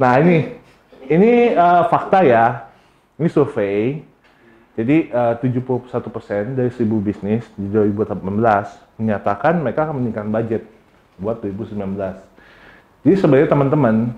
nah 0.01 0.17
ini, 0.17 0.57
ini 1.05 1.53
eh, 1.53 1.83
fakta 1.93 2.25
ya. 2.25 2.73
Ini 3.21 3.29
survei. 3.29 4.01
Jadi 4.73 5.13
eh, 5.13 5.33
71% 5.37 6.57
dari 6.57 6.73
1000 6.73 6.81
bisnis 7.05 7.45
di 7.53 7.69
2018 7.69 8.17
menyatakan 8.97 9.61
mereka 9.61 9.85
akan 9.85 10.01
meningkatkan 10.01 10.33
budget 10.33 10.65
buat 11.21 11.37
2019. 11.37 11.77
Jadi 13.05 13.13
sebenarnya 13.13 13.49
teman-teman, 13.53 14.09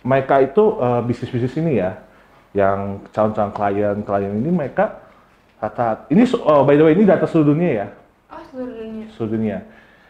mereka 0.00 0.40
itu 0.40 0.80
eh, 0.80 1.00
bisnis-bisnis 1.04 1.52
ini 1.60 1.84
ya, 1.84 2.00
yang 2.56 3.04
calon-calon 3.12 3.52
klien-klien 3.52 4.32
ini 4.32 4.48
mereka 4.48 5.04
kata 5.60 6.08
ini 6.08 6.24
oh, 6.40 6.64
by 6.64 6.80
the 6.80 6.84
way 6.88 6.96
ini 6.96 7.04
data 7.04 7.28
seluruh 7.28 7.52
dunia 7.52 7.72
ya 7.84 7.88
Oh, 8.26 8.42
seluruh 8.50 8.74
dunia. 8.74 9.06
seluruh 9.14 9.32
dunia. 9.38 9.58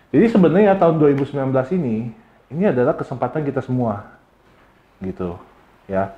Jadi 0.09 0.27
sebenarnya 0.33 0.73
tahun 0.81 0.97
2019 0.97 1.37
ini 1.77 1.97
ini 2.49 2.65
adalah 2.65 2.97
kesempatan 2.97 3.45
kita 3.45 3.61
semua, 3.61 4.17
gitu, 5.05 5.37
ya. 5.85 6.15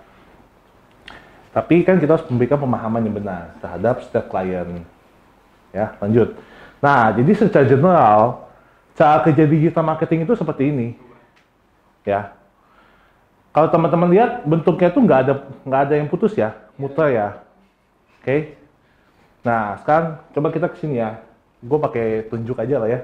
Tapi 1.50 1.82
kan 1.82 1.98
kita 1.98 2.14
harus 2.14 2.28
memberikan 2.30 2.60
pemahaman 2.60 3.02
yang 3.02 3.16
benar 3.16 3.56
terhadap 3.58 4.04
setiap 4.06 4.30
klien, 4.30 4.86
ya. 5.74 5.96
Lanjut. 5.98 6.38
Nah, 6.78 7.10
jadi 7.10 7.32
secara 7.34 7.66
general 7.66 8.46
cara 8.94 9.26
kerja 9.26 9.42
digital 9.42 9.82
marketing 9.82 10.22
itu 10.22 10.38
seperti 10.38 10.70
ini, 10.70 10.88
ya. 12.06 12.37
Kalau 13.52 13.68
teman-teman 13.72 14.08
lihat 14.12 14.44
bentuknya 14.44 14.88
tuh 14.92 15.02
nggak 15.02 15.20
ada 15.24 15.34
nggak 15.64 15.80
ada 15.88 15.94
yang 15.96 16.08
putus 16.08 16.36
ya, 16.36 16.54
muter 16.76 17.10
ya, 17.10 17.28
oke. 18.20 18.58
Nah, 19.42 19.80
sekarang 19.80 20.20
coba 20.34 20.48
kita 20.52 20.66
ke 20.68 20.76
sini 20.82 21.00
ya. 21.00 21.24
Gue 21.64 21.78
pakai 21.80 22.28
tunjuk 22.28 22.58
aja 22.60 22.76
lah 22.78 22.88
ya. 22.90 23.00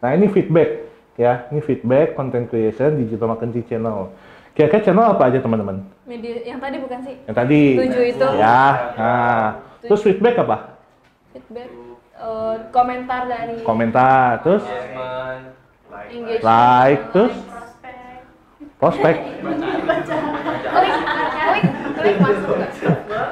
Nah, 0.00 0.10
ini 0.14 0.30
feedback 0.30 0.86
ya. 1.18 1.48
Ini 1.50 1.60
feedback 1.64 2.14
content 2.14 2.46
creation 2.46 3.00
digital 3.02 3.34
marketing 3.34 3.66
channel. 3.66 4.14
Kira-kira 4.56 4.86
channel 4.88 5.12
apa 5.12 5.28
aja 5.28 5.42
teman-teman? 5.42 5.84
Media 6.08 6.40
yang 6.46 6.62
tadi 6.62 6.76
bukan 6.80 6.98
sih? 7.04 7.16
Yang 7.28 7.36
tadi. 7.36 7.62
Tujuh 7.76 8.04
itu. 8.14 8.26
Ya. 8.40 8.62
Nah, 8.96 9.46
terus 9.84 10.00
feedback 10.00 10.40
apa? 10.40 10.56
Feedback, 11.36 11.68
eh, 12.16 12.54
komentar 12.72 13.20
dari 13.28 13.60
Komentar, 13.60 14.40
terus 14.40 14.64
Engagement, 14.64 15.42
like, 15.92 16.08
engagement. 16.14 16.44
like, 16.48 17.02
terus 17.12 17.34
prospek. 18.80 19.14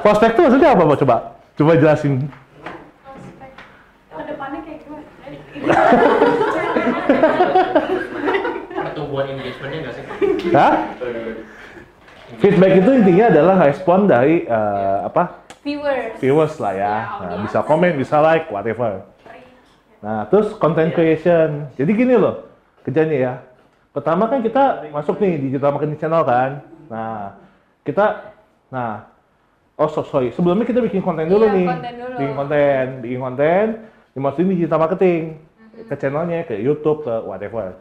Prospek 0.01 0.29
itu 0.33 0.41
maksudnya 0.41 0.69
apa, 0.73 0.83
Pak? 0.85 0.97
Coba. 1.01 1.17
Coba 1.55 1.71
jelasin. 1.79 2.13
Ke 4.11 4.21
depannya 4.27 4.59
kayak 4.63 4.79
gimana? 4.83 5.03
pertumbuhan 8.95 9.25
engagementnya 9.35 9.79
nggak 9.83 9.93
sih? 9.95 10.03
Hah? 10.55 10.73
Feedback 12.41 12.73
itu 12.81 12.91
intinya 12.95 13.25
adalah 13.31 13.55
respon 13.63 13.99
dari 14.09 14.43
eh, 14.47 14.97
apa? 15.05 15.45
Viewers. 15.65 16.13
viewers 16.21 16.55
lah 16.61 16.73
ya. 16.77 16.85
Ya, 16.85 16.95
Nah, 17.25 17.35
bisa 17.41 17.59
komen, 17.65 17.97
bisa 17.97 18.21
like, 18.21 18.53
whatever. 18.53 19.01
Nah, 20.05 20.29
terus 20.29 20.53
content 20.61 20.93
creation. 20.93 21.73
Jadi 21.73 21.91
gini 21.97 22.13
loh, 22.13 22.45
kerjanya 22.85 23.17
ya. 23.17 23.33
Pertama 23.95 24.27
kan 24.27 24.43
kita 24.43 24.91
masuk 24.91 25.23
nih 25.23 25.39
digital 25.39 25.71
marketing 25.71 25.95
channel 25.95 26.27
kan. 26.27 26.59
Nah, 26.91 27.39
kita, 27.87 28.35
nah, 28.67 29.07
oh 29.79 29.87
so, 29.87 30.03
sorry, 30.03 30.35
sebelumnya 30.35 30.67
kita 30.67 30.83
bikin 30.83 30.99
konten 30.99 31.31
dulu 31.31 31.47
Iya, 31.47 31.55
nih. 31.55 31.69
konten 31.71 31.93
dulu. 31.95 32.15
Bikin 32.19 32.35
konten, 32.35 32.83
bikin 32.99 33.19
konten, 33.23 33.65
dimasukin 34.11 34.51
digital 34.51 34.79
marketing 34.83 35.23
Mm-hmm. 35.39 35.87
ke 35.87 35.95
channelnya, 35.95 36.39
ke 36.43 36.55
YouTube, 36.59 37.07
ke 37.07 37.13
whatever. 37.23 37.79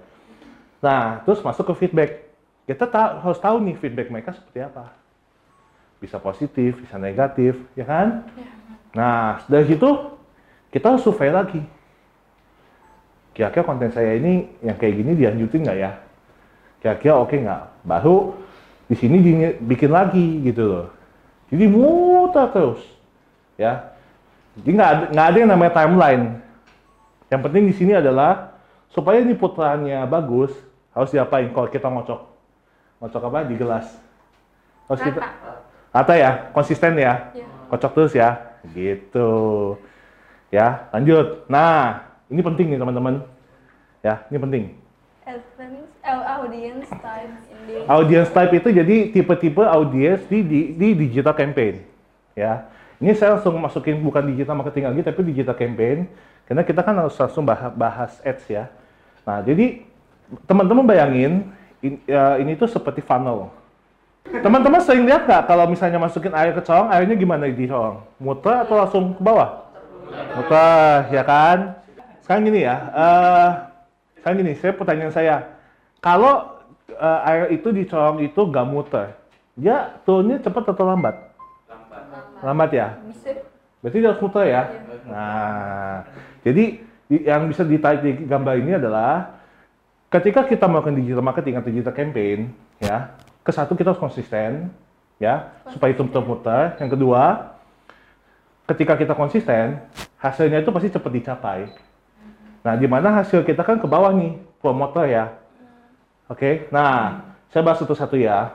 Nah, 0.78 1.18
terus 1.26 1.42
masuk 1.42 1.74
ke 1.74 1.74
feedback. 1.82 2.10
Kita 2.64 2.86
ta- 2.86 3.18
harus 3.18 3.42
tahu 3.42 3.58
nih 3.60 3.74
feedback 3.76 4.08
mereka 4.08 4.32
seperti 4.38 4.62
apa 4.62 4.94
bisa 5.98 6.20
positif, 6.20 6.76
bisa 6.78 7.00
negatif, 7.00 7.56
ya 7.72 7.88
kan? 7.88 8.28
Nah, 8.92 9.40
dari 9.48 9.64
situ 9.72 9.88
kita 10.68 10.92
harus 10.92 11.00
survei 11.00 11.32
lagi. 11.32 11.64
Kira-kira 13.32 13.64
konten 13.64 13.88
saya 13.90 14.14
ini 14.14 14.46
yang 14.60 14.76
kayak 14.76 14.94
gini 15.00 15.12
dilanjutin 15.16 15.64
nggak 15.64 15.78
ya? 15.80 16.03
Kira-kira 16.84 17.16
oke 17.16 17.32
nggak? 17.32 17.62
Baru 17.88 18.36
di 18.84 18.92
sini 18.92 19.16
bikin 19.56 19.88
lagi 19.88 20.44
gitu 20.44 20.68
loh. 20.68 20.86
Jadi 21.48 21.64
muter 21.64 22.52
terus, 22.52 22.84
ya. 23.56 23.96
Jadi 24.60 24.68
nggak 24.68 24.90
ada, 24.92 25.04
nggak 25.08 25.26
ada 25.32 25.38
yang 25.40 25.50
namanya 25.50 25.72
timeline. 25.72 26.24
Yang 27.32 27.40
penting 27.48 27.64
di 27.64 27.74
sini 27.74 27.92
adalah 27.96 28.52
supaya 28.92 29.24
ini 29.24 29.32
putarannya 29.32 30.04
bagus, 30.04 30.52
harus 30.92 31.08
diapain 31.08 31.48
kalau 31.56 31.72
kita 31.72 31.88
ngocok? 31.88 32.20
Ngocok 33.00 33.22
apa? 33.32 33.38
Di 33.48 33.54
gelas. 33.56 33.86
Harus 34.84 35.00
kita 35.00 35.24
Rata. 35.88 36.14
Ya, 36.18 36.52
konsisten 36.52 37.00
ya, 37.00 37.32
Iya. 37.32 37.46
kocok 37.70 37.92
terus 37.96 38.12
ya, 38.12 38.60
gitu. 38.76 39.30
Ya, 40.52 40.90
lanjut. 40.92 41.48
Nah, 41.48 42.02
ini 42.28 42.44
penting 42.44 42.76
nih 42.76 42.78
teman-teman. 42.82 43.24
Ya, 44.04 44.26
ini 44.28 44.36
penting. 44.42 44.64
Advance, 45.24 45.93
audience 46.04 46.88
type 46.92 47.32
in 47.48 47.58
the 47.64 47.74
Audience 47.88 48.30
type 48.30 48.52
itu 48.52 48.68
jadi 48.68 48.96
tipe-tipe 49.10 49.64
audience 49.64 50.22
di, 50.28 50.44
di, 50.44 50.60
di 50.76 50.88
digital 51.08 51.32
campaign. 51.32 51.80
Ya, 52.36 52.68
ini 53.00 53.16
saya 53.16 53.38
langsung 53.38 53.56
masukin 53.56 54.00
bukan 54.04 54.28
digital 54.28 54.58
marketing 54.58 54.92
lagi, 54.92 55.00
tapi 55.00 55.20
digital 55.24 55.56
campaign. 55.56 56.06
Karena 56.44 56.60
kita 56.60 56.84
kan 56.84 56.94
harus 57.00 57.16
langsung 57.16 57.48
bahas, 57.48 58.20
ads 58.20 58.44
ya. 58.44 58.68
Nah, 59.24 59.40
jadi 59.40 59.80
teman-teman 60.44 60.84
bayangin 60.84 61.48
in- 61.80 62.04
ya, 62.04 62.36
ini 62.36 62.52
tuh 62.52 62.68
seperti 62.68 63.00
funnel. 63.00 63.48
Teman-teman 64.24 64.80
sering 64.80 65.04
lihat 65.08 65.24
nggak 65.24 65.48
kalau 65.48 65.64
misalnya 65.68 66.00
masukin 66.00 66.32
air 66.32 66.52
ke 66.52 66.60
colong, 66.64 66.88
airnya 66.92 67.16
gimana 67.16 67.48
di 67.48 67.68
colong? 67.68 68.04
Muter 68.20 68.64
atau 68.64 68.76
langsung 68.76 69.16
ke 69.16 69.22
bawah? 69.24 69.68
Muter, 70.36 71.12
ya 71.12 71.22
kan? 71.24 71.80
Sekarang 72.24 72.48
gini 72.48 72.64
ya, 72.64 72.76
eh 72.92 73.50
sekarang 74.20 74.36
gini, 74.40 74.52
saya 74.56 74.72
pertanyaan 74.72 75.12
saya, 75.12 75.53
kalau 76.04 76.60
eh, 76.92 77.20
air 77.32 77.56
itu 77.56 77.72
di 77.72 77.88
colong 77.88 78.20
itu 78.20 78.36
nggak 78.36 78.68
muter, 78.68 79.16
dia 79.56 79.96
turunnya 80.04 80.36
cepat 80.44 80.76
atau 80.76 80.84
lambat? 80.84 81.16
Lambat 82.44 82.70
ya? 82.76 83.00
bisa 83.08 83.40
Berarti 83.80 83.96
dia 84.04 84.08
harus 84.12 84.20
muter 84.20 84.44
ya? 84.52 84.62
Nah, 85.08 86.04
jadi 86.44 86.64
di- 87.08 87.24
yang 87.24 87.48
bisa 87.48 87.64
ditarik 87.64 88.04
di 88.04 88.12
gambar 88.28 88.60
ini 88.60 88.76
adalah 88.76 89.40
ketika 90.12 90.44
kita 90.44 90.68
melakukan 90.68 91.00
digital 91.00 91.24
marketing 91.24 91.56
atau 91.56 91.68
digital 91.72 91.96
campaign, 91.96 92.52
ya, 92.80 93.16
ke 93.40 93.50
satu 93.52 93.72
kita 93.72 93.92
harus 93.92 94.00
konsisten, 94.00 94.72
ya, 95.20 95.52
supaya 95.72 95.92
itu 95.92 96.04
muter-muter. 96.04 96.76
Yang 96.80 97.00
kedua, 97.00 97.22
ketika 98.68 98.96
kita 98.96 99.12
konsisten, 99.12 99.80
hasilnya 100.20 100.64
itu 100.64 100.72
pasti 100.72 100.88
cepat 100.92 101.12
dicapai. 101.12 101.60
Nah, 102.64 102.74
di 102.80 102.88
mana 102.88 103.20
hasil 103.20 103.44
kita 103.44 103.60
kan 103.60 103.76
ke 103.76 103.84
bawah 103.84 104.12
nih, 104.16 104.40
promoter 104.64 105.04
ya. 105.08 105.24
Oke, 106.28 106.66
nah, 106.72 107.20
saya 107.52 107.60
bahas 107.60 107.80
satu-satu 107.84 108.16
ya. 108.16 108.52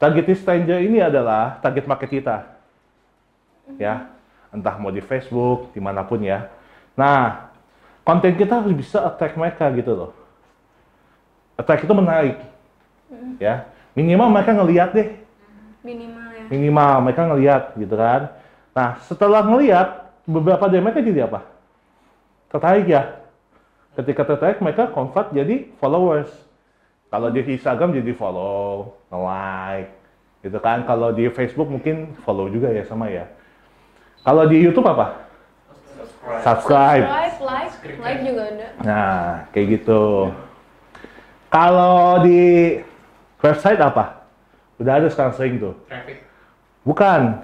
Target 0.00 0.32
stranger 0.38 0.80
ini 0.80 1.02
adalah 1.02 1.60
target 1.60 1.84
market 1.84 2.08
kita. 2.08 2.46
Ya, 3.76 4.08
entah 4.50 4.74
mau 4.80 4.90
di 4.90 5.02
Facebook, 5.02 5.74
di 5.74 5.80
mana 5.82 6.02
pun 6.06 6.22
ya. 6.22 6.48
Nah, 6.96 7.52
konten 8.02 8.34
kita 8.34 8.62
harus 8.62 8.72
bisa 8.74 9.02
attract 9.04 9.36
mereka 9.36 9.68
gitu 9.76 9.92
loh. 9.92 10.10
Attract 11.58 11.84
itu 11.84 11.94
menarik. 11.94 12.36
Ya, 13.42 13.68
minimal 13.94 14.30
mereka 14.30 14.54
ngeliat 14.54 14.94
deh 14.94 15.08
Minimal 15.80 16.28
ya. 16.36 16.44
minimal 16.52 16.92
mereka 17.02 17.22
ngelihat 17.24 17.62
gitu 17.74 17.94
kan. 17.96 18.36
Nah 18.76 19.00
setelah 19.08 19.40
ngelihat 19.42 20.12
beberapa 20.28 20.68
dari 20.68 20.84
mereka 20.84 21.00
jadi 21.00 21.24
apa? 21.24 21.40
Tertarik 22.52 22.86
ya. 22.86 23.16
Ketika 23.96 24.22
tertarik 24.28 24.60
mereka 24.60 24.92
convert 24.92 25.32
jadi 25.32 25.72
followers. 25.80 26.28
Kalau 27.10 27.28
di 27.34 27.42
Instagram 27.42 27.90
jadi 27.98 28.14
follow, 28.14 28.94
like, 29.10 29.90
gitu 30.46 30.58
kan. 30.62 30.86
Kalau 30.86 31.10
di 31.10 31.26
Facebook 31.34 31.66
mungkin 31.66 32.14
follow 32.22 32.46
juga 32.46 32.70
ya 32.70 32.86
sama 32.86 33.10
ya. 33.10 33.26
Kalau 34.22 34.46
di 34.46 34.62
YouTube 34.62 34.86
apa? 34.86 35.26
Subscribe. 35.90 36.42
Subscribe. 36.46 37.04
Like, 37.08 37.38
like, 37.42 37.72
like 37.98 38.20
juga 38.22 38.42
ada. 38.46 38.66
Nah 38.84 39.18
kayak 39.50 39.66
gitu. 39.80 40.30
Kalau 41.50 42.22
di 42.22 42.78
website 43.42 43.80
apa? 43.82 44.28
Udah 44.78 45.02
ada 45.02 45.08
sekarang 45.10 45.34
sering 45.34 45.58
tuh. 45.58 45.74
Traffic. 45.88 46.22
Bukan. 46.86 47.42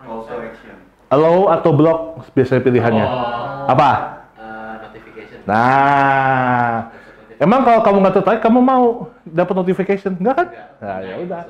Call 0.00 0.20
to 0.24 0.34
action. 0.40 0.76
Allow 1.12 1.52
atau 1.52 1.70
block 1.74 2.00
biasanya 2.32 2.62
pilihannya. 2.64 3.06
Oh. 3.06 3.70
Apa? 3.70 3.90
Uh, 4.34 4.74
notification. 4.88 5.38
Nah, 5.46 6.93
emang 7.40 7.66
kalau 7.66 7.80
kamu 7.82 7.96
nggak 8.04 8.16
tertarik, 8.20 8.40
kamu 8.42 8.58
mau 8.60 9.10
dapat 9.26 9.54
notification, 9.54 10.14
nggak 10.18 10.34
kan? 10.34 10.46
Enggak. 10.50 10.68
Nah, 10.80 10.98
ya 11.02 11.14
udah. 11.20 11.42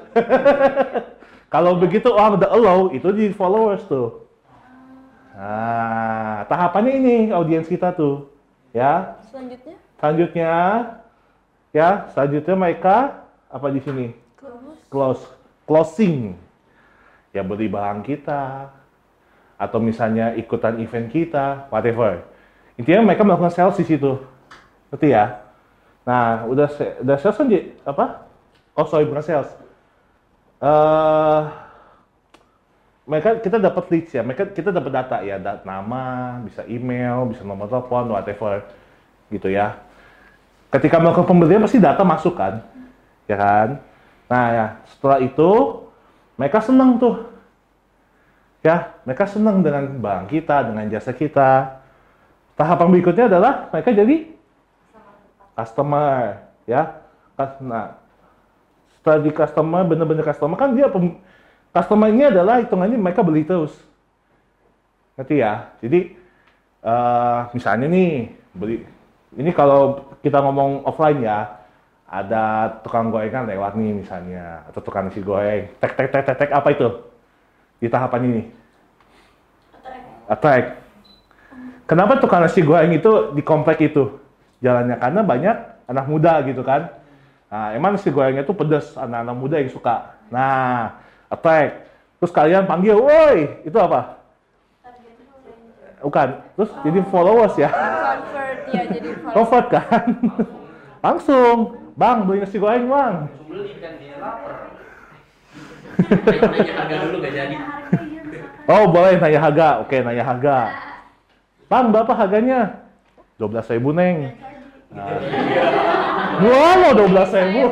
kalau 1.54 1.72
begitu 1.76 2.08
orang 2.12 2.40
udah 2.40 2.50
allow, 2.50 2.80
itu 2.90 3.08
di 3.12 3.30
followers 3.34 3.84
tuh. 3.86 4.24
Nah, 5.34 6.46
tahapannya 6.46 6.92
ini 6.94 7.16
audiens 7.34 7.66
kita 7.66 7.90
tuh, 7.92 8.30
ya. 8.70 9.18
Selanjutnya, 9.28 9.76
Selanjutnya, 9.98 10.52
ya, 11.74 11.88
selanjutnya 12.12 12.54
mereka 12.54 13.26
apa 13.50 13.68
di 13.72 13.80
sini? 13.82 14.06
Close, 14.92 15.26
closing. 15.66 16.38
Ya 17.34 17.42
beli 17.42 17.66
barang 17.66 18.06
kita, 18.06 18.70
atau 19.58 19.78
misalnya 19.78 20.34
ikutan 20.34 20.78
event 20.82 21.10
kita, 21.10 21.66
whatever. 21.70 22.26
Intinya 22.74 23.06
mereka 23.06 23.22
melakukan 23.22 23.54
sales 23.54 23.78
di 23.78 23.86
situ. 23.86 24.18
Ngerti 24.90 25.08
ya? 25.14 25.43
Nah, 26.04 26.44
udah 26.44 26.68
udah 27.00 27.16
sales 27.16 27.36
kan 27.40 27.48
di- 27.48 27.72
apa? 27.88 28.28
Oh, 28.76 28.84
sorry 28.84 29.08
bukan 29.08 29.24
sales. 29.24 29.48
Eh 30.60 31.42
mereka 33.04 33.36
kita 33.36 33.60
dapat 33.60 33.84
leads 33.92 34.16
ya, 34.16 34.24
mereka 34.24 34.48
kita 34.48 34.72
dapat 34.72 34.88
data 34.88 35.20
ya, 35.20 35.36
dat 35.36 35.68
nama, 35.68 36.40
bisa 36.40 36.64
email, 36.64 37.28
bisa 37.28 37.44
nomor 37.44 37.68
telepon, 37.68 38.08
whatever, 38.16 38.64
gitu 39.28 39.52
ya. 39.52 39.76
Ketika 40.72 40.96
melakukan 40.96 41.28
pembelian 41.28 41.60
pasti 41.60 41.76
data 41.76 42.00
masuk 42.00 42.32
kan, 42.32 42.64
ya 43.28 43.36
kan? 43.36 43.68
Nah 44.24 44.46
ya, 44.50 44.66
setelah 44.88 45.20
itu 45.20 45.50
mereka 46.40 46.64
senang 46.64 46.96
tuh, 46.96 47.28
ya, 48.64 48.96
mereka 49.04 49.28
senang 49.28 49.60
dengan 49.60 49.84
barang 50.00 50.26
kita, 50.32 50.72
dengan 50.72 50.88
jasa 50.88 51.12
kita. 51.12 51.84
Tahapan 52.56 52.88
berikutnya 52.88 53.28
adalah 53.28 53.68
mereka 53.68 53.92
jadi 53.92 54.33
customer, 55.54 56.44
ya. 56.66 57.00
Nah, 57.62 57.98
setelah 58.98 59.18
di 59.22 59.30
customer, 59.34 59.82
bener-bener 59.82 60.22
customer 60.22 60.54
kan 60.58 60.74
dia 60.74 60.86
pem- 60.86 61.18
customer 61.74 62.08
ini 62.10 62.30
adalah 62.30 62.62
hitungannya 62.62 62.98
mereka 62.98 63.26
beli 63.26 63.42
terus. 63.42 63.74
Ngerti 65.18 65.34
ya? 65.42 65.74
Jadi 65.82 66.14
eh, 66.82 67.40
misalnya 67.54 67.86
nih 67.90 68.30
beli 68.54 68.86
ini 69.34 69.50
kalau 69.50 70.10
kita 70.22 70.38
ngomong 70.38 70.86
offline 70.86 71.26
ya, 71.26 71.58
ada 72.06 72.70
tukang 72.86 73.10
gorengan 73.10 73.50
lewat 73.50 73.74
nih 73.74 73.90
misalnya 73.90 74.62
atau 74.70 74.78
tukang 74.78 75.10
nasi 75.10 75.18
goreng, 75.18 75.74
tek 75.82 75.98
tek 75.98 76.08
tek 76.14 76.22
tek 76.22 76.36
tek 76.38 76.50
apa 76.54 76.68
itu 76.70 76.86
di 77.82 77.90
tahapan 77.90 78.22
ini? 78.30 78.42
Attract. 80.30 80.80
Kenapa 81.84 82.16
tukang 82.16 82.46
nasi 82.46 82.62
goreng 82.62 82.94
itu 82.94 83.34
di 83.34 83.42
komplek 83.42 83.90
itu 83.90 84.23
jalannya? 84.64 84.96
Karena 84.96 85.20
banyak 85.20 85.56
anak 85.84 86.06
muda 86.08 86.40
gitu 86.48 86.64
kan. 86.64 86.88
Nah, 87.52 87.76
emang 87.76 87.94
nasi 87.94 88.08
gorengnya 88.08 88.42
itu 88.42 88.56
pedas, 88.56 88.96
anak-anak 88.96 89.36
muda 89.36 89.60
yang 89.60 89.70
suka. 89.70 90.16
Nah, 90.32 90.98
attack. 91.28 91.86
Terus 92.18 92.32
kalian 92.32 92.64
panggil, 92.64 92.96
woi, 92.96 93.62
itu 93.62 93.76
apa? 93.76 94.24
Bukan. 96.00 96.28
Terus 96.56 96.70
jadi 96.84 97.00
followers 97.08 97.54
ya. 97.56 97.70
convert 97.70 98.60
ya 98.72 98.82
jadi 98.90 99.08
followers. 99.22 99.34
Convert 99.36 99.66
kan? 99.70 100.06
Langsung. 101.04 101.56
Bang, 101.94 102.26
beli 102.26 102.42
nasi 102.42 102.58
goreng, 102.58 102.90
Bang. 102.90 103.30
Langsung 103.30 103.46
beli 103.46 103.70
dia 103.78 104.16
lapar. 104.18 104.74
Nanya 105.94 106.74
harga 106.74 106.96
dulu 107.06 107.16
gak 107.22 107.32
jadi. 107.38 107.56
Oh, 108.66 108.84
boleh 108.90 109.14
nanya 109.22 109.40
harga. 109.40 109.68
Oke, 109.86 110.02
nanya 110.02 110.24
harga. 110.26 110.56
Bang, 111.70 111.94
berapa 111.94 112.12
harganya? 112.18 112.82
12 113.38 113.78
ribu, 113.78 113.94
Neng. 113.94 114.34
Nah. 114.94 115.10
Wah, 116.38 116.74
mau 116.78 116.92
12 116.94 117.26
Saya 117.26 117.50
ribu. 117.50 117.66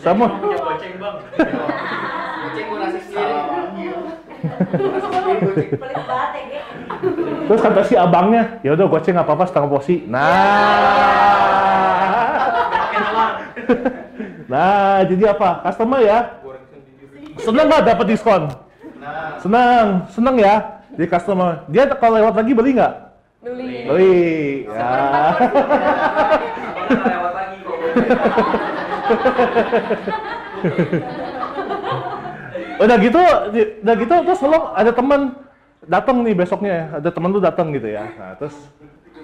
Sama. 0.00 0.26
Bang. 0.98 1.16
Gua 2.58 2.78
nasi. 2.82 3.14
Terus 7.48 7.60
kata 7.62 7.82
si 7.86 7.94
abangnya, 7.96 8.60
ya 8.60 8.74
udah 8.74 8.86
goceng 8.90 9.14
nggak 9.14 9.26
apa-apa 9.26 9.44
setengah 9.48 9.70
porsi. 9.70 10.04
Nah, 10.08 10.26
nah 14.48 15.04
jadi 15.06 15.32
apa? 15.32 15.62
Customer 15.64 16.00
ya, 16.02 16.18
seneng 17.40 17.66
nggak 17.66 17.86
dapat 17.88 18.06
diskon? 18.08 18.42
Seneng, 19.42 20.06
seneng 20.12 20.36
ya. 20.38 20.82
Jadi 20.98 21.06
customer, 21.08 21.62
dia 21.70 21.86
kalau 21.94 22.18
lewat 22.18 22.34
lagi 22.36 22.52
beli 22.52 22.74
nggak? 22.74 23.07
Beli. 23.38 23.86
Beli. 23.86 24.66
Ya. 24.66 24.90
Lewat 26.90 27.32
lagi 27.34 27.56
kok. 27.62 27.78
Udah 32.78 32.94
gitu, 33.02 33.18
udah 33.82 33.94
gitu 33.98 34.14
terus 34.22 34.38
lo 34.46 34.70
ada 34.70 34.94
teman 34.94 35.34
datang 35.82 36.22
nih 36.22 36.30
besoknya, 36.30 37.02
ada 37.02 37.10
teman 37.10 37.34
lu 37.34 37.42
datang 37.42 37.74
gitu 37.74 37.90
ya. 37.90 38.06
Nah, 38.14 38.38
terus 38.38 38.54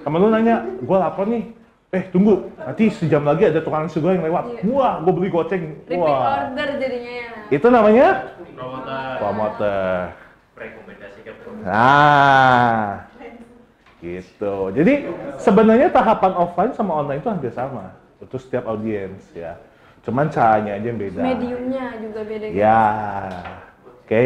temen 0.02 0.18
lu 0.18 0.26
nanya, 0.26 0.66
gua 0.82 1.06
lapar 1.06 1.30
nih. 1.30 1.54
Eh 1.94 2.10
tunggu, 2.10 2.50
nanti 2.58 2.90
sejam 2.90 3.22
lagi 3.22 3.46
ada 3.46 3.62
tukang 3.62 3.86
nasi 3.86 4.02
goreng 4.02 4.26
lewat. 4.26 4.58
Wah, 4.66 4.98
gua 4.98 5.12
beli 5.14 5.30
goceng. 5.30 5.86
Repeat 5.86 6.02
Wah. 6.02 6.50
order 6.50 6.68
jadinya 6.82 7.12
ya. 7.14 7.30
Itu 7.54 7.70
namanya 7.70 8.34
Promoter. 8.58 9.22
promoter. 9.22 10.10
Rekomendasikan 10.58 11.34
promoter. 11.46 11.70
Nah, 11.70 13.06
gitu. 14.04 14.68
Jadi 14.76 15.08
sebenarnya 15.40 15.88
tahapan 15.88 16.32
offline 16.36 16.72
sama 16.76 17.00
online 17.00 17.24
itu 17.24 17.30
hampir 17.32 17.52
sama 17.56 17.96
untuk 18.20 18.36
setiap 18.36 18.68
audiens 18.68 19.24
ya. 19.32 19.56
Cuman 20.04 20.28
caranya 20.28 20.76
aja 20.76 20.86
yang 20.92 21.00
beda. 21.00 21.20
Mediumnya 21.24 21.84
juga 21.96 22.20
beda. 22.28 22.46
gitu. 22.52 22.60
Ya, 22.60 22.84
oke. 24.04 24.22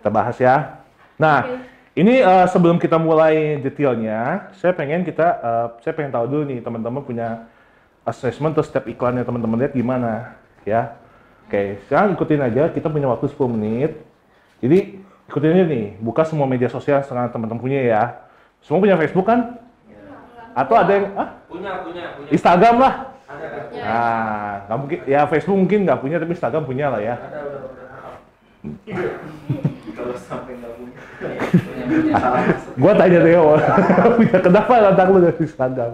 Kita 0.00 0.08
bahas 0.08 0.36
ya. 0.40 0.80
Nah, 1.20 1.44
Oke. 1.44 1.56
ini 2.00 2.24
eh, 2.24 2.46
sebelum 2.48 2.80
kita 2.80 2.96
mulai 2.96 3.60
detailnya, 3.60 4.48
saya 4.56 4.72
pengen 4.72 5.04
kita, 5.04 5.26
eh, 5.44 5.66
saya 5.84 5.92
pengen 5.92 6.12
tahu 6.12 6.24
dulu 6.24 6.42
nih 6.48 6.60
teman-teman 6.64 7.04
punya 7.04 7.28
assessment 8.08 8.56
atau 8.56 8.64
step 8.64 8.84
iklannya 8.88 9.24
teman-teman 9.24 9.60
lihat 9.64 9.72
gimana, 9.76 10.36
ya. 10.64 10.96
Oke, 11.44 11.80
sekarang 11.84 12.16
ikutin 12.16 12.40
aja. 12.40 12.72
Kita 12.72 12.88
punya 12.88 13.08
waktu 13.12 13.28
10 13.28 13.52
menit. 13.52 14.00
Jadi 14.64 15.04
ikutin 15.28 15.52
aja 15.52 15.64
nih, 15.68 15.86
buka 16.00 16.24
semua 16.24 16.48
media 16.48 16.72
sosial 16.72 17.04
yang 17.04 17.28
teman-teman 17.28 17.60
punya 17.60 17.80
ya. 17.84 18.23
Semua 18.64 18.80
punya 18.80 18.96
Facebook 18.96 19.28
kan? 19.28 19.60
Atau 20.56 20.74
ada 20.78 20.92
yang, 20.94 21.06
ah, 21.18 21.28
Punya, 21.50 21.84
punya, 21.84 22.04
punya. 22.16 22.30
Instagram 22.32 22.76
lah. 22.80 22.94
Ada 23.28 23.46
kan? 23.50 23.62
Ya. 23.74 23.84
Nah, 23.84 24.52
nggak 24.64 24.78
mungkin, 24.80 24.98
ya 25.04 25.20
Facebook 25.28 25.58
mungkin 25.60 25.78
nggak 25.84 26.00
punya, 26.00 26.16
tapi 26.16 26.32
Instagram 26.32 26.64
punya 26.64 26.86
lah 26.88 27.00
ya. 27.02 27.14
Ada, 27.20 27.38
udah, 27.44 27.60
udah. 27.68 27.88
Kalau 29.98 30.14
sampai 30.16 30.52
nggak 30.56 30.72
punya. 30.80 31.00
Punya, 31.84 32.14
masuk. 32.16 32.72
Gua 32.80 32.92
tanya 32.96 33.18
Theo, 33.20 33.44
punya 34.16 34.38
kenapa 34.46 34.72
anak 34.80 35.08
lu 35.12 35.18
dari 35.20 35.38
Instagram? 35.44 35.92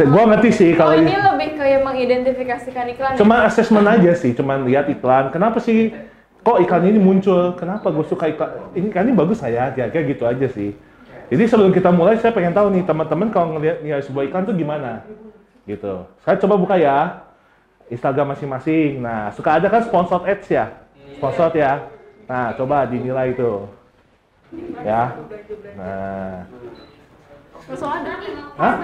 Gua 0.00 0.24
ngerti 0.32 0.50
sih 0.56 0.70
Oh 0.72 0.80
kalau 0.80 0.96
ini 0.96 1.12
lebih 1.12 1.60
kayak 1.60 1.80
mengidentifikasikan 1.84 2.84
iklan. 2.96 3.12
ya? 3.12 3.18
cuma 3.20 3.44
asesmen 3.44 3.84
aja 3.84 4.12
sih, 4.16 4.32
cuma 4.32 4.56
lihat 4.56 4.88
iklan. 4.88 5.28
Kenapa 5.28 5.60
sih 5.60 5.92
kok 6.40 6.58
iklan 6.60 6.84
ini 6.88 7.00
muncul? 7.00 7.52
Kenapa 7.56 7.92
gue 7.92 8.04
suka 8.08 8.28
iklan? 8.32 8.72
Ini 8.72 8.88
kan 8.88 9.04
ini 9.08 9.14
bagus 9.16 9.40
nggak 9.40 9.52
ya? 9.52 9.64
Kira-kira 9.72 10.02
gitu 10.08 10.24
aja 10.24 10.46
sih. 10.50 10.70
Jadi 11.30 11.44
sebelum 11.46 11.70
kita 11.70 11.94
mulai, 11.94 12.18
saya 12.18 12.34
pengen 12.34 12.50
tahu 12.50 12.74
nih 12.74 12.82
teman-teman 12.82 13.30
kalau 13.30 13.54
ngelihat 13.54 13.86
nilai 13.86 14.02
sebuah 14.02 14.26
iklan 14.26 14.44
tuh 14.50 14.56
gimana? 14.58 15.06
Gitu. 15.62 16.02
Saya 16.26 16.34
coba 16.42 16.54
buka 16.58 16.74
ya 16.74 17.22
Instagram 17.86 18.34
masing-masing. 18.34 18.98
Nah, 18.98 19.30
suka 19.34 19.62
ada 19.62 19.70
kan 19.70 19.86
sponsored 19.86 20.26
ads 20.26 20.48
ya? 20.50 20.66
Sponsored 21.18 21.54
ya. 21.54 21.86
Nah, 22.26 22.54
coba 22.58 22.86
dinilai 22.86 23.30
itu. 23.30 23.66
Ya. 24.82 25.14
Nah. 25.78 26.46
Langsung 27.70 27.90
ada. 27.94 28.12
Hah? 28.58 28.74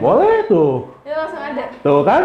Boleh 0.00 0.48
tuh. 0.48 0.88
Ya 1.04 1.14
langsung 1.20 1.42
ada. 1.42 1.64
Tuh 1.84 2.00
kan? 2.00 2.22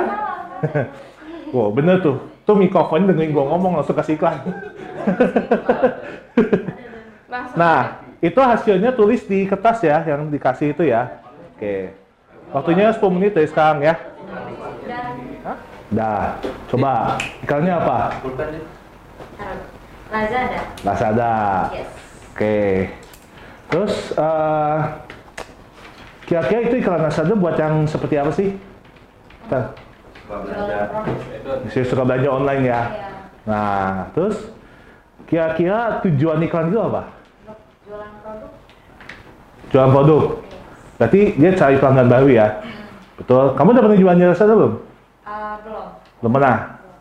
wow, 1.52 1.70
bener 1.74 2.02
tuh. 2.02 2.18
Tuh 2.46 2.58
mikrofon 2.58 3.06
dengerin 3.06 3.34
gua 3.34 3.46
ngomong 3.54 3.78
langsung 3.82 3.98
kasih 3.98 4.18
iklan. 4.18 4.42
Nah, 7.54 8.02
itu 8.20 8.40
hasilnya 8.42 8.92
tulis 8.92 9.24
di 9.30 9.46
kertas 9.46 9.86
ya, 9.86 10.02
yang 10.04 10.28
dikasih 10.34 10.74
itu 10.74 10.84
ya. 10.90 11.22
Oke. 11.56 11.94
Waktunya 12.50 12.90
10 12.90 13.14
menit 13.14 13.38
dari 13.38 13.46
sekarang 13.46 13.86
ya. 13.86 13.96
Dah. 15.94 16.38
Coba. 16.70 17.18
Iklannya 17.46 17.74
apa? 17.78 17.98
Lazada. 20.10 20.60
Lazada. 20.82 21.34
Yes. 21.74 21.90
Oke. 22.34 22.58
Terus, 23.70 23.94
eh, 24.18 24.78
kira-kira 26.26 26.60
itu 26.66 26.76
iklan 26.82 27.06
Lazada 27.06 27.34
buat 27.38 27.56
yang 27.62 27.86
seperti 27.86 28.16
apa 28.18 28.32
sih? 28.34 28.58
Ntar. 30.30 30.88
Saya 31.74 31.86
suka 31.90 32.06
belanja 32.06 32.30
online 32.30 32.64
ya. 32.70 32.82
Iya. 32.86 33.08
Nah, 33.50 34.14
terus 34.14 34.38
kira-kira 35.26 36.06
tujuan 36.06 36.46
iklan 36.46 36.70
itu 36.70 36.78
apa? 36.78 37.02
Jualan 37.90 38.12
produk. 38.22 38.52
Jualan 39.74 39.92
produk. 39.94 40.24
Berarti 41.02 41.22
dia 41.40 41.52
cari 41.58 41.76
pelanggan 41.82 42.10
baru 42.12 42.28
ya? 42.30 42.48
Betul. 43.18 43.58
Kamu 43.58 43.70
udah 43.74 43.84
pernah 43.90 43.98
jualan 43.98 44.22
jasa 44.22 44.44
belum? 44.46 44.74
Uh, 45.26 45.56
belum. 45.66 45.86
Belum 46.22 46.32
pernah? 46.38 46.56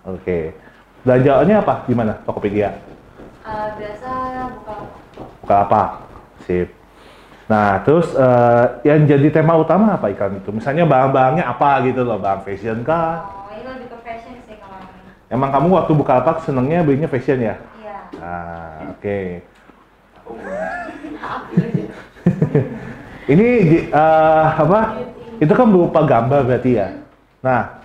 Oke. 0.08 0.38
Belanjaannya 1.04 1.56
apa? 1.60 1.74
Di 1.84 1.94
mana? 1.94 2.12
Tokopedia? 2.24 2.72
Uh, 3.44 3.68
biasa 3.76 4.10
buka 4.56 4.74
Buka 5.44 5.56
apa? 5.68 5.82
Sip. 6.48 6.77
Nah, 7.48 7.80
terus 7.80 8.12
eh, 8.12 8.64
yang 8.84 9.08
jadi 9.08 9.28
tema 9.32 9.56
utama 9.56 9.96
apa 9.96 10.12
iklan 10.12 10.36
itu? 10.36 10.52
Misalnya 10.52 10.84
barang-barangnya 10.84 11.48
apa 11.48 11.80
gitu 11.88 12.04
loh, 12.04 12.20
barang 12.20 12.44
fashion 12.44 12.84
kah? 12.84 13.24
Oh, 13.24 13.48
ini 13.56 13.64
lebih 13.64 13.88
ke 13.88 13.98
fashion 14.04 14.36
sih 14.44 14.56
kalau 14.60 14.76
ini. 14.84 15.32
Emang 15.32 15.48
kamu 15.48 15.72
waktu 15.72 15.92
buka 15.96 16.20
apa 16.20 16.44
senengnya 16.44 16.84
belinya 16.84 17.08
fashion 17.08 17.40
ya? 17.40 17.56
Iya. 17.56 17.96
Ah, 18.20 18.92
oke. 18.92 19.20
Ini 23.32 23.46
di- 23.64 23.86
eh, 23.92 24.46
apa? 24.60 24.80
Itu 25.40 25.52
kan 25.56 25.68
berupa 25.72 26.04
gambar 26.04 26.44
berarti 26.44 26.70
ya. 26.76 26.88
Nah, 27.40 27.80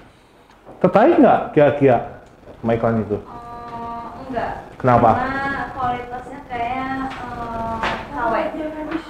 tertarik 0.84 1.19
nggak 1.23 1.39
kira-kira 1.56 2.19
sama 2.60 2.76
iklan 2.76 3.04
itu? 3.04 3.15
Oh, 3.23 4.28
enggak. 4.28 4.52
Kenapa? 4.76 5.10
Karena 5.23 5.71
kualitasnya 5.71 6.39
kayak 6.52 7.12
uh, 7.15 7.80
KW. 8.12 8.34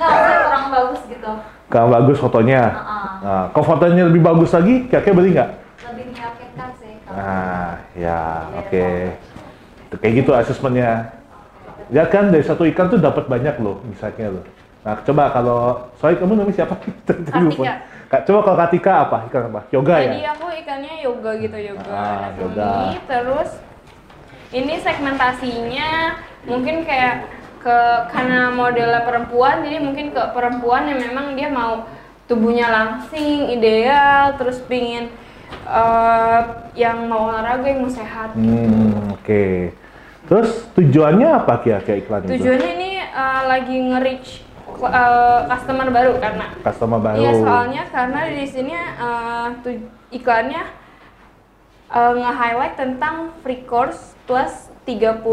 Kurang 0.06 0.66
bagus 0.70 1.02
gitu. 1.06 1.32
Kalau 1.68 1.88
bagus 1.90 2.18
fotonya. 2.18 2.62
Heeh. 2.70 3.10
Nah, 3.24 3.44
kalau 3.50 3.66
fotonya 3.66 4.04
lebih 4.06 4.22
bagus 4.22 4.52
lagi, 4.52 4.86
kira-kira 4.86 5.14
beli 5.14 5.30
nggak? 5.32 5.50
Lebih 5.84 6.06
meyakinkan 6.10 6.70
sih 6.76 6.94
kalau. 7.02 7.18
Nah, 7.18 7.70
ya, 7.94 8.20
oke. 8.58 8.86
Kayak 9.96 10.14
gitu 10.16 10.32
asesmennya. 10.32 10.92
Ya 11.90 12.04
kan 12.06 12.30
dari 12.30 12.42
satu 12.42 12.66
ikan 12.66 12.88
tuh 12.88 12.98
dapat 12.98 13.26
banyak 13.26 13.56
loh, 13.60 13.80
misalnya 13.84 14.34
loh. 14.34 14.46
Nah, 14.82 15.00
coba 15.00 15.32
kalau 15.32 15.60
sorry 15.96 16.16
kamu 16.16 16.36
namanya 16.36 16.56
siapa? 16.56 16.76
Tadi 17.08 17.22
lupa. 17.40 17.64
Katika. 17.64 17.74
Kak, 18.10 18.22
coba 18.24 18.40
kalau 18.42 18.58
Katika 18.60 18.92
apa? 19.00 19.18
Ikan 19.26 19.42
apa? 19.48 19.60
Yoga 19.70 19.96
Tadi 19.96 20.20
ya? 20.20 20.32
aku 20.32 20.46
ikannya 20.54 20.94
yoga 21.02 21.32
gitu 21.36 21.58
yoga 21.58 21.88
Ah, 21.88 22.30
anatomi. 22.30 22.42
yoga. 22.44 22.72
Terus 23.04 23.50
ini 24.52 24.74
segmentasinya 24.78 25.90
mungkin 26.44 26.76
kayak 26.84 27.26
ke 27.64 27.80
karena 28.12 28.52
modelnya 28.52 29.02
perempuan 29.02 29.64
jadi 29.64 29.80
mungkin 29.80 30.12
ke 30.12 30.20
perempuan 30.30 30.84
yang 30.86 31.00
memang 31.02 31.32
dia 31.34 31.48
mau 31.48 31.88
tubuhnya 32.28 32.68
langsing 32.68 33.48
ideal 33.50 34.36
terus 34.36 34.60
pingin 34.60 35.08
eh, 35.64 36.40
yang 36.76 37.08
mau 37.08 37.32
olahraga 37.32 37.64
yang 37.64 37.82
mau 37.82 37.92
sehat 37.92 38.36
Hmm, 38.36 39.16
oke. 39.16 39.72
Terus 40.24 40.50
tujuannya 40.72 41.30
apa 41.36 41.60
kira-kira 41.60 42.00
iklan 42.00 42.22
itu? 42.24 42.32
tujuannya 42.36 42.70
ini 42.74 42.92
eh, 43.00 43.42
lagi 43.48 43.76
nge-reach 43.76 44.30
eh, 44.84 45.40
customer 45.48 45.88
baru 45.88 46.14
karena 46.20 46.48
Customer 46.60 47.00
baru. 47.00 47.18
Iya 47.18 47.32
soalnya 47.40 47.84
karena 47.88 48.20
di 48.28 48.46
sini 48.46 48.76
tu- 49.62 49.88
iklannya 50.12 50.64
eh, 51.90 52.14
nge-highlight 52.14 52.76
tentang 52.76 53.32
free 53.40 53.64
course 53.64 54.20
plus 54.26 54.73
30 54.86 55.24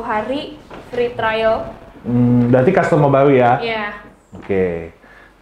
hari 0.00 0.56
free 0.88 1.12
trial. 1.12 1.66
Hmm, 2.02 2.50
berarti 2.50 2.70
customer 2.70 3.08
baru 3.08 3.30
ya? 3.30 3.52
Iya. 3.58 3.86
Oke. 4.32 4.90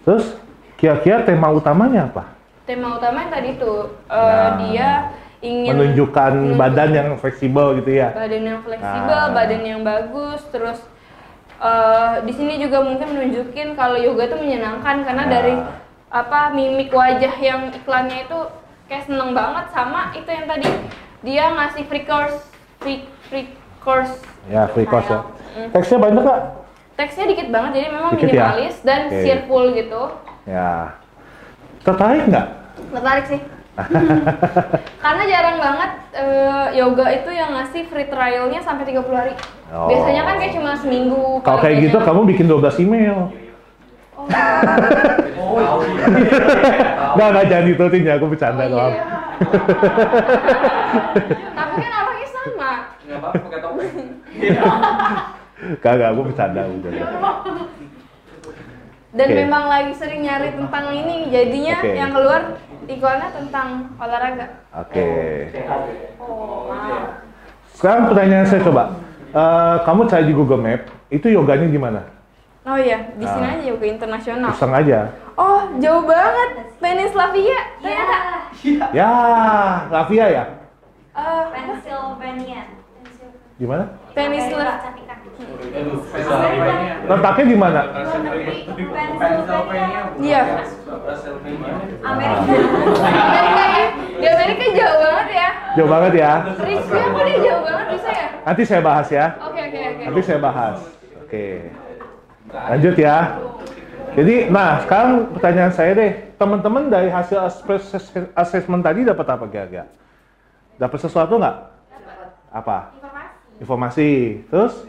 Terus 0.02 0.36
kira-kira 0.76 1.22
tema 1.22 1.48
utamanya 1.48 2.06
apa? 2.06 2.24
Tema 2.64 2.96
utama 2.96 3.20
yang 3.20 3.32
tadi 3.32 3.50
tuh 3.56 3.96
eh, 4.06 4.16
Nah, 4.16 4.50
dia 4.62 4.88
ingin 5.40 5.72
Menunjukkan 5.72 6.32
menunjuk- 6.34 6.58
badan 6.58 6.90
yang 6.90 7.08
fleksibel 7.16 7.80
gitu 7.80 7.90
ya? 7.94 8.12
badan 8.12 8.42
yang 8.42 8.60
fleksibel, 8.60 9.22
Ah. 9.22 9.32
badan 9.32 9.62
yang 9.62 9.80
bagus, 9.82 10.40
terus 10.50 10.80
eh, 11.58 12.14
di 12.24 12.32
sini 12.32 12.56
juga 12.56 12.80
mungkin 12.80 13.08
menunjukin 13.10 13.72
kalau 13.74 13.92
yoga 13.94 14.24
itu 14.26 14.36
menyenangkan 14.38 15.04
karena 15.04 15.24
Ah. 15.24 15.30
dari 15.30 15.54
apa 16.10 16.50
mimik 16.50 16.90
wajah 16.90 17.34
yang 17.38 17.68
iklannya 17.70 18.24
itu 18.24 18.38
kayak 18.84 19.06
seneng 19.06 19.30
banget 19.30 19.70
sama 19.70 20.10
itu 20.10 20.26
yang 20.26 20.44
tadi 20.44 20.66
dia 21.20 21.44
ngasih 21.50 21.84
free 21.84 22.02
course, 22.02 22.36
free 22.78 23.04
free 23.30 23.46
course. 23.78 24.10
Ya, 24.50 24.66
free 24.74 24.84
course 24.90 25.06
ya. 25.06 25.22
Mm. 25.54 25.70
Teksnya 25.70 25.98
banyak 26.02 26.22
nggak? 26.26 26.40
Teksnya 26.98 27.24
dikit 27.30 27.48
banget 27.48 27.70
jadi 27.80 27.88
memang 27.94 28.10
Dikit 28.18 28.28
ya? 28.28 28.50
minimalis 28.50 28.76
dan 28.82 29.00
Oke. 29.06 29.22
cheerful 29.22 29.64
gitu. 29.72 30.02
Ya. 30.44 30.98
Tertarik 31.86 32.26
nggak? 32.26 32.46
Tertarik 32.90 33.24
sih. 33.30 33.40
Karena 35.04 35.22
jarang 35.24 35.56
banget 35.56 35.90
eh, 36.12 36.66
yoga 36.76 37.06
itu 37.16 37.30
yang 37.32 37.56
ngasih 37.56 37.88
free 37.88 38.10
trialnya 38.10 38.60
sampai 38.60 38.84
30 38.84 39.00
hari. 39.14 39.32
Oh. 39.70 39.88
Biasanya 39.88 40.22
kan 40.26 40.34
kayak 40.42 40.52
cuma 40.58 40.74
seminggu. 40.76 41.40
Kalau 41.46 41.58
kayak 41.62 41.88
gitu 41.88 41.96
kamu 42.02 42.20
bikin 42.34 42.50
12 42.50 42.82
email. 42.84 43.30
Oh, 44.20 44.26
Nggak, 47.10 47.28
nggak 47.32 47.46
jangan 47.50 47.64
diturutin 47.66 48.06
ya, 48.06 48.14
aku 48.20 48.26
bercanda 48.30 48.64
oh, 48.68 48.70
doang. 48.70 48.92
iya. 48.92 49.04
Tapi 51.56 51.74
kan. 51.80 52.09
Nggak 53.10 53.18
apa-apa 53.18 53.38
pakai 53.42 53.60
topeng. 53.60 54.08
Kagak, 55.82 56.08
aku 56.14 56.20
bercanda 56.30 56.62
udah. 56.62 56.92
Dan 59.10 59.26
Oke. 59.26 59.38
memang 59.42 59.64
lagi 59.66 59.92
sering 59.98 60.22
nyari 60.22 60.54
tentang 60.54 60.94
ini, 60.94 61.26
jadinya 61.34 61.76
Oke. 61.82 61.90
yang 61.98 62.10
keluar 62.14 62.42
iklannya 62.86 63.28
tentang 63.34 63.68
olahraga. 63.98 64.46
Oke. 64.70 65.06
Oh, 66.22 66.70
wow. 66.70 67.18
Sekarang 67.74 68.06
pertanyaan 68.06 68.46
saya 68.46 68.62
coba. 68.62 68.94
Eh, 69.30 69.76
kamu 69.82 70.00
cari 70.06 70.24
di 70.30 70.34
Google 70.34 70.62
Map, 70.62 70.86
itu 71.10 71.26
yoganya 71.26 71.66
di 71.66 71.80
mana? 71.82 72.02
Oh 72.62 72.78
iya, 72.78 73.10
di 73.18 73.26
sini 73.26 73.46
Ah. 73.46 73.54
aja 73.58 73.64
yoga 73.66 73.86
internasional. 73.90 74.50
Iseng 74.54 74.70
aja. 74.70 74.98
Oh, 75.34 75.66
jauh 75.82 76.06
banget. 76.06 76.50
Peninslavia 76.78 77.58
ternyata. 77.82 78.18
Iya. 78.62 78.86
Ya, 78.94 79.10
Lavia 79.90 80.26
ya? 80.30 80.44
Eh, 81.10 81.42
Pennsylvania. 81.50 82.62
Di 83.60 83.68
mana? 83.68 83.84
Peninsula. 84.16 84.80
Cantika. 84.80 85.14
Aduh, 85.20 86.00
Pennsylvania. 86.08 86.94
Letaknya 87.04 87.44
di 87.44 87.56
mana? 87.60 87.80
Iya. 90.16 90.42
Amerika. 92.00 92.48
Amerika 93.20 93.64
ya. 93.68 93.86
Di 94.16 94.26
Amerika 94.32 94.64
jauh 94.72 94.96
banget 94.96 95.28
ya. 95.28 95.48
Jauh 95.76 95.90
banget 95.92 96.12
ya. 96.16 96.32
Rizky 96.64 96.98
aku 97.04 97.20
dia 97.20 97.38
jauh 97.44 97.62
banget 97.68 97.86
bisa 97.92 98.08
ya? 98.08 98.26
Nanti 98.48 98.62
saya 98.64 98.80
bahas 98.80 99.08
ya. 99.12 99.26
Oke 99.44 99.60
oke 99.60 99.78
oke. 99.92 100.02
Nanti 100.08 100.20
saya 100.24 100.38
bahas. 100.40 100.78
Oke. 101.20 101.44
Lanjut 102.48 102.96
ya. 102.96 103.16
Jadi, 104.16 104.34
nah 104.50 104.82
sekarang 104.82 105.36
pertanyaan 105.36 105.70
saya 105.76 105.92
deh, 105.94 106.10
teman-teman 106.40 106.88
dari 106.88 107.12
hasil 107.12 107.38
assessment 108.34 108.82
tadi 108.82 109.04
dapat 109.06 109.26
apa 109.28 109.44
kira-kira? 109.46 109.86
Dapat 110.80 110.98
sesuatu 110.98 111.36
nggak? 111.36 111.56
Apa? 112.50 112.98
Informasi. 113.60 114.40
Terus? 114.48 114.88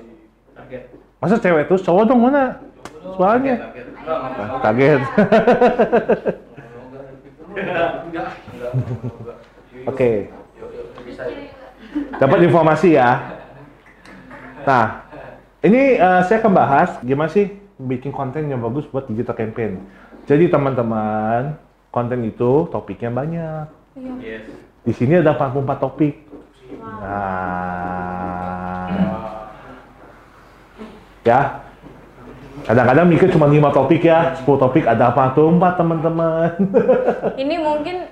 Target. 0.55 0.83
Masa 1.19 1.35
cewek 1.37 1.67
terus 1.67 1.83
cowok 1.83 2.03
dong 2.07 2.23
mana? 2.23 2.63
Soalnya. 3.19 3.55
Target. 3.59 3.85
Kaget. 4.63 5.01
Oke. 9.91 10.11
Dapat 12.17 12.39
informasi 12.47 12.95
ya. 12.95 13.37
Nah, 14.63 15.03
ini 15.61 15.99
eh, 15.99 16.21
saya 16.25 16.39
akan 16.39 16.53
bahas 16.53 16.89
gimana 17.03 17.29
sih 17.29 17.51
bikin 17.81 18.13
konten 18.13 18.47
yang 18.47 18.61
bagus 18.61 18.87
buat 18.87 19.09
digital 19.09 19.35
campaign. 19.35 19.83
Jadi 20.29 20.47
teman-teman, 20.47 21.57
konten 21.89 22.21
itu 22.23 22.69
topiknya 22.69 23.09
banyak. 23.11 23.65
Yes. 24.21 24.47
Di 24.85 24.93
sini 24.95 25.19
ada 25.19 25.35
44 25.35 25.81
topik. 25.81 26.30
Nah, 26.79 28.87
ya. 31.25 31.41
Kadang-kadang 32.61 33.09
mikir 33.09 33.33
cuma 33.33 33.49
5 33.49 33.73
topik 33.73 34.05
ya, 34.05 34.37
10 34.37 34.45
topik 34.45 34.85
ada 34.85 35.09
apa 35.09 35.33
tuh 35.33 35.49
4 35.49 35.81
teman-teman. 35.81 36.53
Ini 37.41 37.55
mungkin 37.57 38.05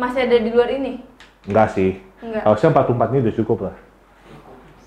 masih 0.00 0.24
ada 0.24 0.40
di 0.40 0.48
luar 0.48 0.72
ini. 0.72 1.04
Enggak 1.44 1.76
sih. 1.76 2.00
Enggak. 2.24 2.48
Harusnya 2.48 2.72
44 2.72 3.12
ini 3.12 3.18
udah 3.28 3.34
cukup 3.36 3.58
lah. 3.68 3.76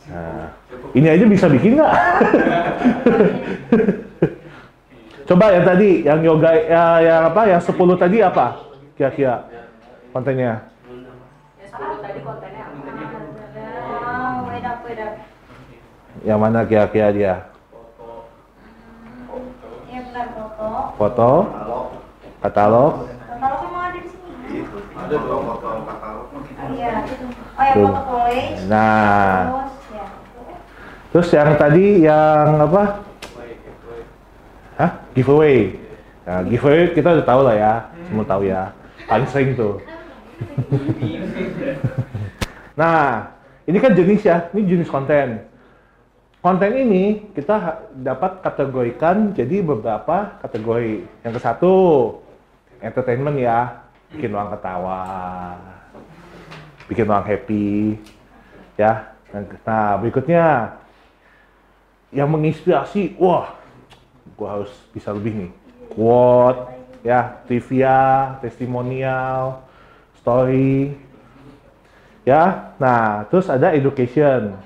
Nah, 0.04 0.52
ini 0.92 1.08
aja 1.08 1.24
bisa 1.30 1.48
bikin 1.48 1.80
nggak? 1.80 1.94
Coba 5.30 5.56
yang 5.56 5.64
tadi, 5.64 6.04
yang 6.04 6.20
yoga, 6.20 6.52
ya, 6.52 7.00
yang 7.00 7.22
apa, 7.32 7.48
yang 7.48 7.64
10 7.64 7.72
tadi 7.96 8.20
apa? 8.20 8.60
Kira-kira 9.00 9.48
kontennya. 10.12 10.68
Oh, 11.74 11.98
Yang 16.24 16.40
mana 16.40 16.64
kira-kira 16.64 17.12
dia? 17.12 17.34
Iya 19.92 20.00
benar 20.08 20.28
foto. 20.32 20.68
Foto, 20.96 21.30
katalog, 22.40 22.94
Katalog 23.28 23.60
emang 23.68 23.84
ada 23.92 24.00
di 24.00 24.08
sini. 24.08 24.64
Ada 24.96 25.16
dong 25.20 25.44
foto 25.52 25.68
katalog. 25.84 26.28
Iya. 26.72 26.92
Oh 27.60 27.64
ya 27.68 27.74
foto 27.76 28.02
collage. 28.08 28.56
Nah, 28.72 29.36
Terus 29.44 29.76
ya. 29.92 30.06
terus 31.12 31.28
yang 31.36 31.52
tadi 31.60 31.86
yang 32.08 32.48
apa? 32.64 32.84
Hah? 34.80 34.92
Giveaway. 35.12 35.76
Nah, 36.24 36.40
giveaway 36.48 36.96
kita 36.96 37.20
udah 37.20 37.28
tahu 37.28 37.42
lah 37.44 37.56
ya, 37.60 37.74
semua 38.08 38.26
tahu 38.26 38.42
ya. 38.48 38.72
Paling 39.12 39.28
sering 39.28 39.60
tuh. 39.60 39.76
nah, 42.80 43.36
ini 43.68 43.78
kan 43.78 43.92
jenis 43.92 44.24
ya, 44.24 44.48
ini 44.56 44.62
jenis 44.66 44.88
konten. 44.88 45.52
Konten 46.44 46.76
ini 46.76 47.24
kita 47.32 47.88
dapat 48.04 48.44
kategorikan 48.44 49.32
jadi 49.32 49.64
beberapa 49.64 50.36
kategori. 50.44 51.08
Yang 51.24 51.40
ke 51.40 51.42
satu, 51.42 51.76
entertainment 52.84 53.40
ya, 53.40 53.80
bikin 54.12 54.36
orang 54.36 54.52
ketawa, 54.52 55.04
bikin 56.92 57.08
orang 57.08 57.24
happy, 57.32 57.96
ya. 58.76 59.16
Nah, 59.64 59.96
berikutnya 60.04 60.76
yang 62.12 62.28
menginspirasi, 62.28 63.16
wah, 63.16 63.56
gua 64.36 64.60
harus 64.60 64.72
bisa 64.92 65.16
lebih 65.16 65.48
nih. 65.48 65.52
Quote, 65.96 66.60
ya, 67.08 67.40
trivia, 67.48 68.36
testimonial, 68.44 69.64
story, 70.20 70.92
ya. 72.28 72.76
Nah, 72.76 73.32
terus 73.32 73.48
ada 73.48 73.72
education, 73.72 74.60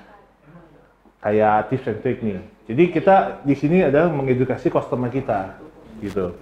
kayak 1.18 1.70
tips 1.70 1.86
and 1.90 1.98
trick 2.02 2.18
nih. 2.22 2.40
Jadi 2.68 2.82
kita 2.92 3.40
di 3.42 3.54
sini 3.56 3.80
adalah 3.82 4.12
mengedukasi 4.12 4.68
customer 4.68 5.08
kita, 5.08 5.56
gitu. 6.04 6.36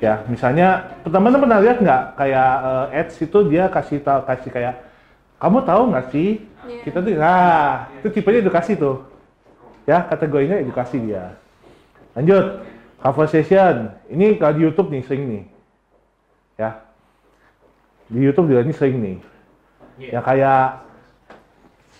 Ya, 0.00 0.24
misalnya, 0.32 0.96
teman-teman 1.04 1.44
pernah 1.44 1.60
lihat 1.60 1.78
nggak 1.84 2.02
kayak 2.16 2.52
eh, 2.64 2.98
ads 3.04 3.14
itu 3.20 3.38
dia 3.52 3.68
kasih 3.68 4.00
tahu 4.00 4.20
kasih 4.24 4.50
kayak, 4.50 4.74
kamu 5.36 5.58
tahu 5.68 5.82
nggak 5.92 6.06
sih? 6.08 6.28
Iya. 6.64 6.80
Kita 6.88 6.98
tuh, 7.04 7.12
nah, 7.20 7.92
itu 8.00 8.08
tipenya 8.08 8.40
edukasi 8.40 8.72
tuh. 8.80 9.04
Ya, 9.84 10.00
kategorinya 10.08 10.56
edukasi 10.56 10.96
dia. 11.04 11.36
Lanjut, 12.16 12.64
conversation. 13.04 13.92
Ini 14.08 14.40
kalau 14.40 14.54
di 14.56 14.60
YouTube 14.64 14.88
nih 14.88 15.02
sering 15.04 15.24
nih. 15.28 15.44
Ya. 16.56 16.70
Di 18.08 18.18
YouTube 18.20 18.48
juga 18.50 18.64
ini 18.64 18.74
sering 18.74 18.96
nih. 19.00 19.18
Ya 20.00 20.20
kayak 20.24 20.80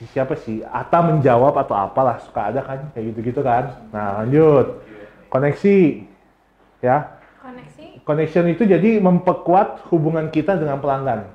si 0.01 0.09
siapa 0.17 0.33
sih? 0.41 0.65
Ata 0.65 1.05
menjawab 1.05 1.61
atau 1.61 1.77
apalah 1.77 2.17
suka 2.25 2.49
ada 2.49 2.65
kan 2.65 2.89
kayak 2.97 3.13
gitu-gitu 3.13 3.45
kan. 3.45 3.85
Nah, 3.93 4.25
lanjut. 4.25 4.81
Koneksi. 5.29 6.09
Ya. 6.81 7.21
Koneksi. 7.45 8.01
Connection 8.09 8.49
itu 8.49 8.65
jadi 8.65 8.97
memperkuat 8.97 9.85
hubungan 9.93 10.33
kita 10.33 10.57
dengan 10.57 10.81
pelanggan. 10.81 11.29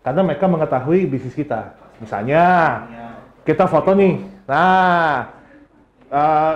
Karena 0.00 0.24
mereka 0.24 0.48
mengetahui 0.48 1.04
bisnis 1.04 1.36
kita. 1.36 1.76
Misalnya, 2.00 2.44
kita 3.44 3.68
foto 3.68 3.92
nih. 3.92 4.24
Nah, 4.48 5.28
eh, 6.08 6.54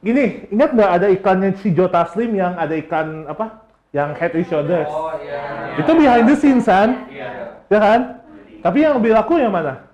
gini, 0.00 0.24
ingat 0.48 0.72
nggak 0.72 0.92
ada 0.96 1.06
iklannya 1.12 1.52
si 1.60 1.68
Joe 1.76 1.92
Taslim 1.92 2.32
yang 2.32 2.56
ada 2.56 2.72
iklan 2.72 3.28
apa? 3.28 3.60
Yang 3.92 4.08
head 4.16 4.32
and 4.40 4.46
shoulders. 4.48 4.88
Oh 4.88 5.12
iya. 5.20 5.76
Itu 5.76 5.92
behind 5.92 6.24
the 6.24 6.36
scenes 6.40 6.64
kan? 6.64 7.04
Iya. 7.12 7.60
Ya 7.68 7.78
kan? 7.80 8.00
Tapi 8.64 8.78
yang 8.80 8.96
lebih 8.96 9.12
laku 9.12 9.36
yang 9.36 9.52
mana? 9.52 9.87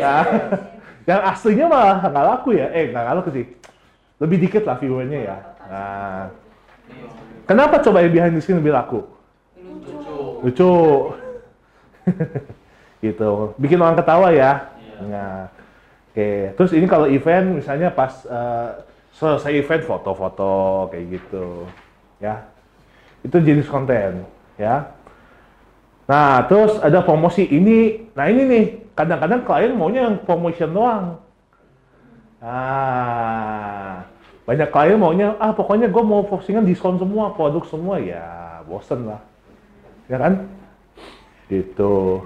Nah, 0.00 0.24
yang 1.08 1.20
aslinya 1.24 1.66
malah 1.68 1.98
nggak 2.04 2.26
laku 2.28 2.48
ya? 2.56 2.68
Eh, 2.72 2.92
nggak 2.92 3.16
laku 3.16 3.30
sih. 3.32 3.46
Lebih 4.20 4.36
dikit 4.48 4.62
lah 4.68 4.76
viewernya 4.78 5.20
ya. 5.24 5.36
Nah, 5.66 6.22
kenapa 7.48 7.80
coba 7.82 8.04
yang 8.04 8.12
behind 8.12 8.34
the 8.36 8.42
scene 8.44 8.60
lebih 8.60 8.76
laku? 8.76 9.02
Lucu. 9.58 9.96
Lucu. 10.44 10.72
gitu. 13.06 13.30
Bikin 13.58 13.80
orang 13.80 13.98
ketawa 13.98 14.30
ya. 14.30 14.70
Nah, 15.02 15.50
oke. 16.12 16.54
Terus 16.54 16.72
ini 16.76 16.86
kalau 16.86 17.10
event 17.10 17.58
misalnya 17.58 17.90
pas 17.90 18.22
eh, 18.28 18.68
selesai 19.16 19.52
event 19.58 19.82
foto-foto 19.88 20.86
kayak 20.92 21.18
gitu. 21.18 21.66
Ya. 22.22 22.46
Itu 23.22 23.38
jenis 23.38 23.70
konten, 23.70 24.26
ya. 24.58 24.90
Nah, 26.10 26.42
terus 26.50 26.74
ada 26.82 27.02
promosi 27.06 27.46
ini. 27.46 28.10
Nah, 28.18 28.26
ini 28.26 28.42
nih, 28.50 28.66
kadang-kadang 28.92 29.40
klien 29.44 29.72
maunya 29.72 30.08
yang 30.08 30.16
promotion 30.22 30.70
doang. 30.72 31.06
Nah, 32.42 34.04
banyak 34.42 34.68
klien 34.68 34.98
maunya, 34.98 35.38
ah 35.38 35.54
pokoknya 35.54 35.86
gue 35.88 36.02
mau 36.02 36.26
postingan 36.26 36.66
diskon 36.66 36.98
semua, 36.98 37.30
produk 37.32 37.62
semua, 37.64 38.02
ya 38.02 38.60
bosen 38.66 39.06
lah. 39.06 39.22
Ya 40.10 40.18
kan? 40.18 40.50
Gitu. 41.46 42.20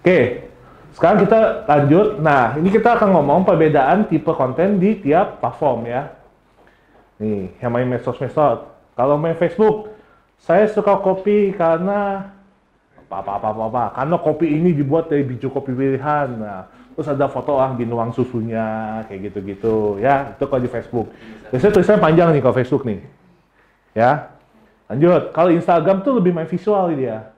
Oke, 0.00 0.48
sekarang 0.96 1.24
kita 1.24 1.68
lanjut. 1.68 2.20
Nah, 2.20 2.56
ini 2.56 2.68
kita 2.72 2.96
akan 2.96 3.08
ngomong 3.14 3.44
perbedaan 3.44 4.08
tipe 4.08 4.32
konten 4.32 4.80
di 4.80 4.98
tiap 5.00 5.40
platform 5.40 5.86
ya. 5.88 6.12
Nih, 7.20 7.52
yang 7.60 7.70
main 7.72 7.88
medsos-medsos. 7.88 8.64
Kalau 8.96 9.16
main 9.20 9.36
Facebook, 9.36 9.92
saya 10.40 10.64
suka 10.68 10.96
kopi 11.00 11.52
karena 11.52 12.32
apa-apa-apa-apa. 13.10 13.98
Karena 13.98 14.16
kopi 14.22 14.46
ini 14.46 14.70
dibuat 14.70 15.10
dari 15.10 15.26
biji 15.26 15.50
kopi 15.50 15.74
pilihan. 15.74 16.28
Nah, 16.38 16.70
terus 16.94 17.10
ada 17.10 17.26
foto 17.26 17.58
orang 17.58 17.74
di 17.74 17.82
nuang 17.82 18.14
susunya, 18.14 19.02
kayak 19.10 19.34
gitu-gitu. 19.34 19.98
Ya, 19.98 20.38
itu 20.38 20.46
kalau 20.46 20.62
di 20.62 20.70
Facebook. 20.70 21.10
Biasanya 21.50 21.72
tulisannya 21.74 22.00
panjang 22.00 22.28
nih 22.30 22.40
kalau 22.40 22.54
Facebook 22.54 22.86
nih. 22.86 23.00
Ya, 23.90 24.30
lanjut. 24.86 25.34
Kalau 25.34 25.50
Instagram 25.50 26.06
tuh 26.06 26.22
lebih 26.22 26.30
main 26.30 26.46
visual 26.46 26.94
dia. 26.94 27.34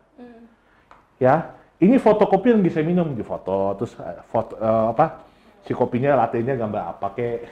Ya, 1.17 1.55
ini 1.83 1.99
fotokopi 1.99 2.51
yang 2.51 2.63
bisa 2.63 2.83
minum 2.83 3.15
di 3.15 3.23
foto, 3.27 3.75
terus 3.79 3.95
eh, 3.99 4.23
foto 4.31 4.59
eh, 4.59 4.87
apa? 4.95 5.23
Si 5.63 5.71
kopinya 5.71 6.19
latenya 6.19 6.59
gambar 6.59 6.99
apa 6.99 7.15
kek, 7.15 7.47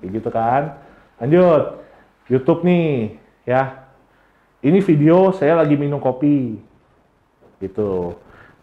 kayak 0.00 0.10
gitu 0.12 0.28
kan. 0.28 0.76
Lanjut, 1.16 1.80
YouTube 2.28 2.64
nih, 2.68 3.16
ya. 3.48 3.88
Ini 4.60 4.80
video 4.84 5.32
saya 5.32 5.56
lagi 5.56 5.76
minum 5.80 5.96
kopi, 5.96 6.60
gitu. 7.62 8.14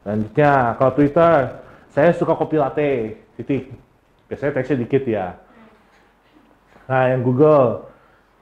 Lanjutnya, 0.04 0.76
kalau 0.76 0.92
Twitter, 0.94 1.32
saya 1.94 2.10
suka 2.12 2.36
kopi 2.36 2.60
latte, 2.60 3.18
titik. 3.40 3.72
Biasanya 4.28 4.52
teksnya 4.56 4.78
dikit 4.84 5.04
ya. 5.08 5.38
Nah, 6.90 7.04
yang 7.14 7.22
Google, 7.24 7.88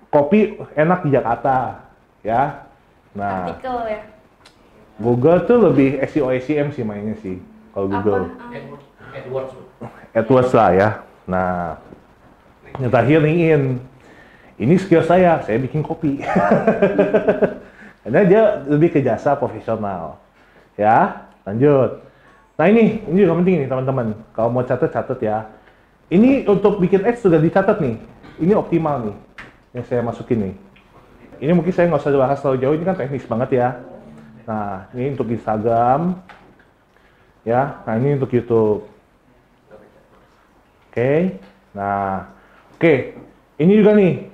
kopi 0.09 0.57
enak 0.73 1.05
di 1.05 1.09
Jakarta, 1.13 1.85
ya. 2.25 2.65
Nah, 3.13 3.51
Artikel 3.51 3.77
ya. 3.85 4.01
Google 5.01 5.39
tuh 5.49 5.57
lebih 5.71 5.97
SEO 6.05 6.29
SEM 6.37 6.71
sih 6.71 6.85
mainnya 6.85 7.17
sih 7.19 7.41
kalau 7.73 7.89
Google. 7.89 8.29
Apa? 8.29 8.55
Edward. 8.55 8.83
Edwards. 9.11 9.53
AdWords 10.15 10.51
lah 10.55 10.69
ya. 10.71 10.89
Nah, 11.27 11.79
yang 12.79 12.91
terakhir 12.91 13.19
LinkedIn. 13.23 13.63
Ini 14.61 14.77
skill 14.77 15.01
saya, 15.01 15.41
saya 15.41 15.57
bikin 15.57 15.81
kopi. 15.81 16.21
Karena 18.05 18.21
dia 18.25 18.61
lebih 18.69 18.93
ke 18.93 18.99
jasa 19.01 19.33
profesional. 19.33 20.21
Ya, 20.81 21.29
lanjut. 21.45 22.01
Nah 22.57 22.65
ini, 22.65 23.05
ini 23.05 23.17
juga 23.21 23.37
penting 23.37 23.55
nih 23.61 23.69
teman-teman. 23.69 24.17
Kalau 24.33 24.49
mau 24.49 24.65
catat, 24.65 24.89
catat 24.89 25.19
ya. 25.21 25.45
Ini 26.09 26.49
untuk 26.49 26.81
bikin 26.81 27.05
ads 27.05 27.21
sudah 27.21 27.37
dicatat 27.37 27.77
nih. 27.77 28.01
Ini 28.41 28.57
optimal 28.57 29.05
nih, 29.05 29.17
yang 29.77 29.85
saya 29.85 30.01
masukin 30.01 30.49
nih. 30.49 30.55
ini 31.41 31.57
mungkin 31.57 31.73
saya 31.73 31.89
nggak 31.89 32.05
usah 32.05 32.13
bahas 32.13 32.37
terlalu 32.37 32.61
jauh, 32.61 32.75
ini 32.77 32.85
kan 32.85 32.93
teknis 32.93 33.25
banget 33.25 33.49
ya. 33.57 33.67
Nah, 34.45 34.85
ini 34.93 35.17
untuk 35.17 35.25
Instagram, 35.25 36.21
ya. 37.41 37.81
Nah, 37.81 37.93
ini 37.97 38.17
untuk 38.17 38.29
YouTube. 38.29 38.85
Oke, 40.91 41.41
nah, 41.73 42.29
oke, 42.77 42.93
ini 43.57 43.73
juga 43.73 43.97
nih. 43.97 44.27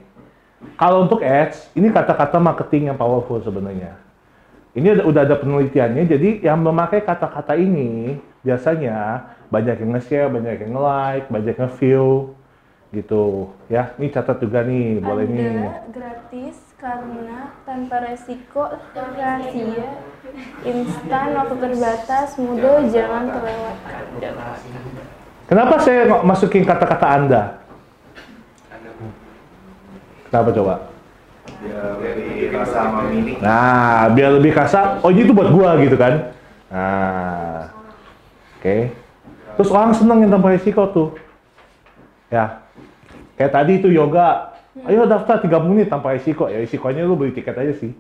Kalau 0.76 1.08
untuk 1.08 1.24
ads, 1.24 1.70
ini 1.78 1.88
kata-kata 1.94 2.42
marketing 2.42 2.92
yang 2.92 2.98
powerful 2.98 3.40
sebenarnya. 3.40 4.07
Ini 4.78 4.94
ada- 4.94 5.06
udah 5.10 5.22
ada 5.26 5.36
penelitiannya, 5.42 6.06
jadi 6.06 6.30
yang 6.46 6.62
memakai 6.62 7.02
kata-kata 7.02 7.58
ini 7.58 8.22
biasanya 8.46 9.26
banyak 9.50 9.74
yang 9.82 9.92
nge-share, 9.98 10.30
banyak 10.30 10.54
yang 10.62 10.72
nge-like, 10.78 11.26
banyak 11.34 11.56
yang 11.58 11.72
view 11.82 12.38
gitu 12.94 13.50
ya. 13.74 13.98
Ini 13.98 14.14
catat 14.14 14.38
juga 14.38 14.62
nih, 14.62 15.02
boleh 15.02 15.26
nih. 15.26 15.66
Ada 15.66 15.82
gratis 15.90 16.58
karena 16.78 17.58
tanpa 17.66 18.06
resiko 18.06 18.70
rahasia 18.94 19.90
instan 20.62 21.28
waktu 21.34 21.56
terbatas 21.58 22.38
mudah 22.38 22.86
jangan 22.86 23.24
terlewatkan 23.34 24.04
Kenapa 25.48 25.76
saya 25.82 26.06
masukin 26.22 26.62
kata-kata 26.68 27.08
Anda? 27.08 27.44
Kenapa 30.30 30.50
coba? 30.54 30.97
Ya. 31.58 31.82
Nah, 33.42 34.14
biar 34.14 34.38
lebih 34.38 34.54
kasar, 34.54 35.02
oh 35.02 35.10
ini 35.10 35.26
tuh 35.26 35.34
buat 35.34 35.50
gua 35.50 35.74
gitu 35.82 35.98
kan. 35.98 36.30
Nah, 36.70 37.74
oke. 38.62 38.94
Terus 39.58 39.70
orang 39.74 39.98
seneng 39.98 40.22
yang 40.22 40.32
tanpa 40.38 40.54
risiko 40.54 40.86
tuh. 40.94 41.10
Ya, 42.30 42.62
kayak 43.40 43.54
tadi 43.56 43.82
itu 43.82 43.90
yoga. 43.90 44.54
Ayo 44.86 45.10
daftar 45.10 45.42
30 45.42 45.74
menit 45.74 45.90
tanpa 45.90 46.14
risiko. 46.14 46.46
Ya 46.46 46.62
risikonya 46.62 47.02
lu 47.02 47.18
beli 47.18 47.34
tiket 47.34 47.58
aja 47.58 47.74
sih. 47.74 47.98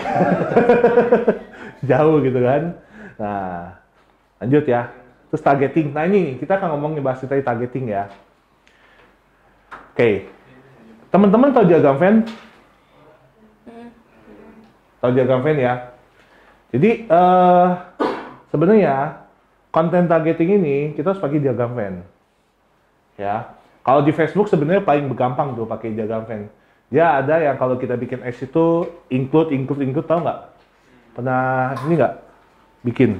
Jauh 1.88 2.16
gitu 2.24 2.40
kan. 2.40 2.80
Nah, 3.20 3.76
lanjut 4.40 4.64
ya. 4.64 4.88
Terus 5.28 5.44
targeting. 5.44 5.92
Nah 5.92 6.08
ini 6.08 6.40
kita 6.40 6.56
akan 6.56 6.80
ngomongin 6.80 7.04
bahas 7.04 7.20
tadi 7.20 7.44
targeting 7.44 7.92
ya. 7.92 8.08
Oke. 9.92 10.32
Teman-teman 11.12 11.52
tahu 11.52 11.68
diagram 11.68 12.00
Venn? 12.00 12.16
Tahu 14.98 15.10
diagram 15.14 15.42
Venn 15.46 15.58
ya? 15.62 15.94
Jadi 16.74 17.06
eh 17.08 17.68
sebenarnya 18.50 19.24
konten 19.70 20.10
targeting 20.10 20.58
ini 20.58 20.76
kita 20.92 21.14
harus 21.14 21.22
pakai 21.22 21.38
diagram 21.38 21.72
Venn. 21.72 22.02
Ya. 23.14 23.54
Kalau 23.86 24.04
di 24.04 24.12
Facebook 24.12 24.50
sebenarnya 24.50 24.84
paling 24.84 25.08
gampang 25.14 25.54
tuh 25.56 25.64
pakai 25.64 25.94
diagram 25.94 26.26
Venn. 26.26 26.50
Dia 26.88 27.20
ada 27.20 27.36
yang 27.40 27.56
kalau 27.60 27.76
kita 27.76 28.00
bikin 28.00 28.24
ads 28.24 28.40
itu 28.42 28.88
include, 29.12 29.52
include, 29.52 29.84
include, 29.84 30.08
tahu 30.08 30.24
nggak? 30.24 30.40
Pernah 31.12 31.76
ini 31.84 31.94
nggak? 32.00 32.14
Bikin? 32.84 33.10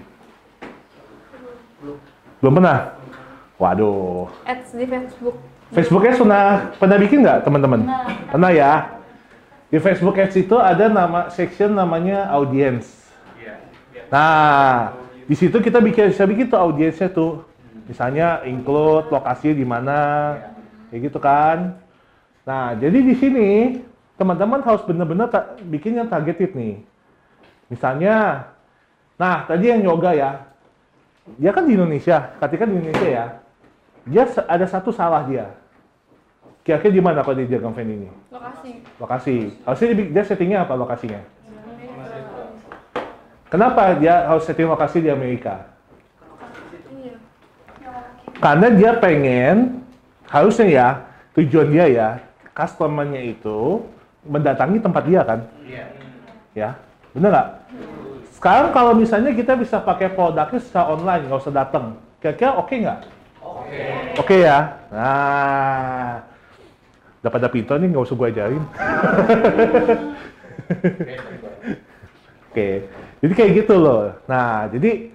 Belum 2.41 2.53
pernah? 2.59 2.97
Waduh. 3.59 4.31
ads 4.47 4.71
di 4.73 4.87
Facebook 4.87 5.37
Facebooknya 5.69 6.17
pernah 6.17 6.45
pernah 6.81 6.97
bikin 6.97 7.19
nggak 7.21 7.39
teman-teman? 7.45 7.81
Pernah 8.33 8.51
ya. 8.57 8.73
Di 9.69 9.77
Facebook 9.77 10.17
Ads 10.17 10.37
itu 10.41 10.57
ada 10.57 10.89
nama 10.89 11.29
section 11.29 11.77
namanya 11.77 12.33
audience. 12.33 12.89
Nah, 14.09 14.97
di 15.29 15.37
situ 15.37 15.61
kita 15.61 15.85
bikin 15.85 16.09
bisa 16.09 16.25
bikin 16.25 16.49
tuh 16.49 16.57
audiensnya 16.57 17.13
tuh. 17.13 17.45
Misalnya 17.85 18.45
include 18.49 19.13
lokasi 19.13 19.53
di 19.53 19.65
mana, 19.65 20.37
kayak 20.89 21.01
gitu 21.13 21.19
kan. 21.21 21.77
Nah, 22.49 22.73
jadi 22.77 22.97
di 23.01 23.15
sini 23.17 23.49
teman-teman 24.17 24.65
harus 24.65 24.81
benar-benar 24.89 25.29
ta- 25.29 25.57
bikin 25.61 26.01
yang 26.01 26.09
targeted 26.09 26.57
nih. 26.57 26.81
Misalnya, 27.69 28.49
nah 29.21 29.45
tadi 29.45 29.69
yang 29.69 29.85
yoga 29.85 30.17
ya, 30.17 30.31
dia 31.37 31.53
kan 31.53 31.69
di 31.69 31.77
Indonesia, 31.77 32.33
ketika 32.41 32.65
di 32.65 32.81
Indonesia 32.81 33.09
ya, 33.09 33.27
dia 34.09 34.25
ada 34.49 34.65
satu 34.65 34.89
salah 34.89 35.29
dia. 35.29 35.53
Kira-kira 36.69 36.93
di 36.93 37.01
mana 37.01 37.25
kalau 37.25 37.41
di 37.41 37.49
diagram 37.49 37.73
Venn 37.73 37.97
ini? 37.97 38.09
lokasi 38.29 38.85
Lokasi. 39.01 39.37
Harusnya 39.65 39.89
dia, 40.05 40.21
settingnya 40.21 40.69
apa 40.69 40.77
lokasinya? 40.77 41.17
Kenapa 43.49 43.97
dia 43.97 44.29
harus 44.29 44.45
setting 44.45 44.69
lokasi 44.69 45.01
di 45.01 45.09
Amerika? 45.09 45.65
iya 46.93 47.17
Karena 48.37 48.69
dia 48.69 48.93
pengen, 49.01 49.81
harusnya 50.29 50.69
ya, 50.69 50.89
tujuan 51.41 51.73
dia 51.73 51.89
ya, 51.89 52.09
customer-nya 52.53 53.25
itu 53.25 53.89
mendatangi 54.29 54.77
tempat 54.85 55.03
dia 55.09 55.25
kan? 55.25 55.41
Ya, 56.53 56.77
bener 57.17 57.33
nggak? 57.33 57.49
Sekarang 58.37 58.77
kalau 58.77 58.93
misalnya 58.93 59.33
kita 59.33 59.57
bisa 59.57 59.81
pakai 59.81 60.13
produknya 60.13 60.61
secara 60.61 60.93
online, 60.93 61.33
nggak 61.33 61.41
usah 61.49 61.55
datang, 61.65 61.97
kira-kira 62.21 62.61
oke 62.61 62.75
nggak? 62.77 63.01
Oke 64.21 64.37
ya. 64.45 64.77
Nah, 64.93 66.29
udah 67.29 67.37
pada 67.37 67.53
pintar 67.53 67.77
nih 67.77 67.93
nggak 67.93 68.09
usah 68.09 68.17
gue 68.17 68.29
ajarin. 68.33 68.65
Oke, 72.49 72.89
jadi 73.21 73.33
kayak 73.37 73.53
gitu 73.61 73.77
loh. 73.77 74.17
Nah, 74.25 74.65
jadi 74.73 75.13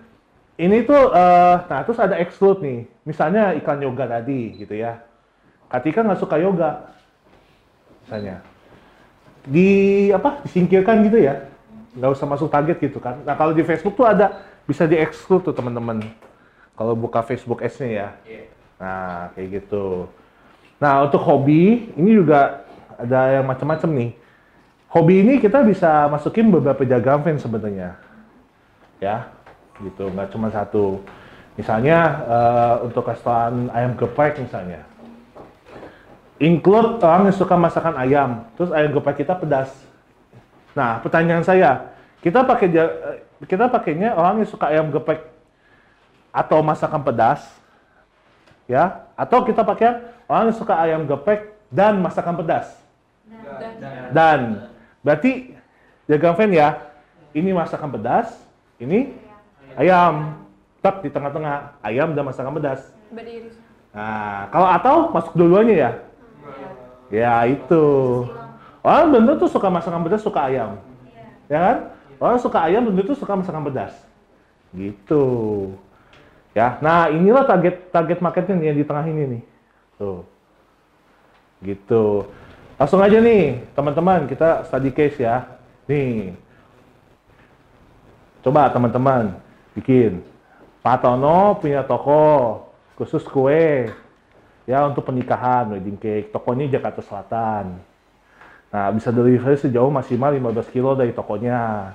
ini 0.62 0.78
tuh, 0.86 1.10
eh, 1.10 1.56
nah 1.66 1.82
terus 1.82 1.98
ada 1.98 2.22
exclude 2.22 2.62
nih. 2.62 2.86
Misalnya 3.10 3.58
iklan 3.58 3.82
yoga 3.82 4.06
tadi 4.06 4.54
gitu 4.62 4.78
ya. 4.78 5.02
Katika 5.74 6.06
nggak 6.06 6.22
suka 6.22 6.38
yoga, 6.38 6.94
misalnya 8.06 8.46
di 9.50 10.14
apa 10.14 10.46
disingkirkan 10.46 11.02
gitu 11.10 11.18
ya, 11.18 11.50
nggak 11.98 12.14
usah 12.14 12.30
masuk 12.30 12.54
target 12.54 12.78
gitu 12.78 13.02
kan. 13.02 13.26
Nah 13.26 13.34
kalau 13.34 13.58
di 13.58 13.66
Facebook 13.66 13.98
tuh 13.98 14.06
ada 14.06 14.46
bisa 14.70 14.86
di 14.86 15.02
exclude 15.02 15.50
tuh 15.50 15.58
teman-teman. 15.58 16.06
Kalau 16.78 16.94
buka 16.94 17.26
Facebook 17.26 17.66
Ads-nya 17.66 17.90
ya. 17.90 18.10
Nah, 18.78 19.30
kayak 19.34 19.62
gitu. 19.62 20.10
Nah, 20.84 21.08
untuk 21.08 21.24
hobi, 21.24 21.96
ini 21.96 22.12
juga 22.12 22.68
ada 23.00 23.40
yang 23.40 23.48
macam-macam 23.48 23.88
nih. 23.88 24.12
Hobi 24.92 25.24
ini 25.24 25.34
kita 25.40 25.64
bisa 25.64 26.12
masukin 26.12 26.52
beberapa 26.52 26.84
diagram 26.84 27.24
Venn 27.24 27.40
sebenarnya. 27.40 27.96
Ya, 29.00 29.32
gitu. 29.80 30.12
Nggak 30.12 30.36
cuma 30.36 30.52
satu. 30.52 31.00
Misalnya, 31.56 32.20
eh, 32.28 32.76
untuk 32.84 33.08
restoran 33.08 33.72
ayam 33.72 33.96
geprek 33.96 34.44
misalnya. 34.44 34.84
Include 36.44 37.00
orang 37.00 37.32
yang 37.32 37.38
suka 37.40 37.56
masakan 37.56 37.96
ayam. 37.96 38.44
Terus 38.60 38.76
ayam 38.76 38.92
geprek 38.92 39.24
kita 39.24 39.40
pedas. 39.40 39.72
Nah, 40.76 41.00
pertanyaan 41.00 41.48
saya, 41.48 41.96
kita 42.20 42.44
pakai 42.44 42.68
eh, 42.76 43.24
kita 43.48 43.72
pakainya 43.72 44.20
orang 44.20 44.44
yang 44.44 44.50
suka 44.52 44.68
ayam 44.68 44.92
geprek 44.92 45.32
atau 46.36 46.60
masakan 46.60 47.00
pedas, 47.08 47.40
ya, 48.68 49.03
atau 49.14 49.46
kita 49.46 49.62
pakai 49.62 50.02
orang 50.26 50.50
yang 50.50 50.58
suka 50.58 50.74
ayam 50.78 51.02
geprek 51.06 51.54
dan 51.70 52.02
masakan 52.02 52.38
pedas. 52.38 52.74
Dan 54.14 54.70
berarti 55.06 55.54
diagram 56.10 56.36
Venn 56.38 56.54
ya, 56.54 56.82
ini 57.34 57.50
masakan 57.54 57.90
pedas, 57.94 58.34
ini 58.82 59.14
ayam, 59.78 60.42
tak 60.82 61.02
di 61.06 61.10
tengah-tengah 61.10 61.80
ayam 61.82 62.14
dan 62.14 62.24
masakan 62.26 62.54
pedas. 62.58 62.94
beriris 63.14 63.56
Nah, 63.94 64.50
kalau 64.50 64.68
atau 64.74 64.96
masuk 65.14 65.38
dua-duanya 65.38 65.76
ya? 65.78 65.92
Ya 67.14 67.34
itu. 67.46 67.86
Orang 68.82 69.14
bener 69.14 69.38
tuh 69.38 69.46
suka 69.46 69.70
masakan 69.70 70.02
pedas, 70.02 70.26
suka 70.26 70.50
ayam. 70.50 70.82
Ya 71.46 71.62
kan? 71.62 71.78
Orang 72.18 72.42
suka 72.42 72.66
ayam 72.66 72.90
bener 72.90 73.06
tuh 73.06 73.14
suka 73.14 73.38
masakan 73.38 73.70
pedas. 73.70 73.94
Gitu. 74.74 75.26
Ya, 76.54 76.78
nah 76.86 77.10
inilah 77.10 77.50
target 77.50 77.90
target 77.90 78.22
marketnya 78.22 78.56
nih 78.58 78.68
yang 78.70 78.78
di 78.78 78.86
tengah 78.86 79.06
ini 79.10 79.24
nih. 79.38 79.44
Tuh. 79.98 80.22
Gitu. 81.66 82.30
Langsung 82.78 83.02
aja 83.02 83.18
nih, 83.18 83.62
teman-teman, 83.74 84.30
kita 84.30 84.66
study 84.70 84.94
case 84.94 85.18
ya. 85.22 85.50
Nih. 85.90 86.38
Coba 88.46 88.70
teman-teman 88.70 89.34
bikin. 89.74 90.22
Pak 90.84 91.00
Tono 91.00 91.58
punya 91.58 91.82
toko 91.88 92.60
khusus 93.00 93.24
kue 93.26 93.88
ya 94.64 94.88
untuk 94.88 95.04
pernikahan 95.08 95.76
wedding 95.76 96.00
cake 96.00 96.32
tokonya 96.32 96.72
Jakarta 96.72 97.02
Selatan 97.04 97.80
nah 98.74 98.90
bisa 98.90 99.14
delivery 99.14 99.60
sejauh 99.60 99.92
maksimal 99.94 100.34
15 100.34 100.74
kilo 100.74 100.92
dari 100.98 101.16
tokonya 101.16 101.94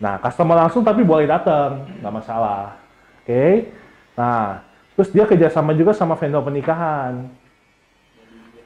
nah 0.00 0.14
customer 0.18 0.66
langsung 0.66 0.82
tapi 0.82 1.06
boleh 1.06 1.24
datang 1.28 1.88
nggak 2.00 2.14
masalah 2.14 2.83
oke. 3.24 3.72
Nah 4.20 4.60
terus 4.92 5.08
dia 5.08 5.24
kerjasama 5.24 5.72
juga 5.72 5.96
sama 5.96 6.20
vendor 6.20 6.44
pernikahan. 6.44 7.32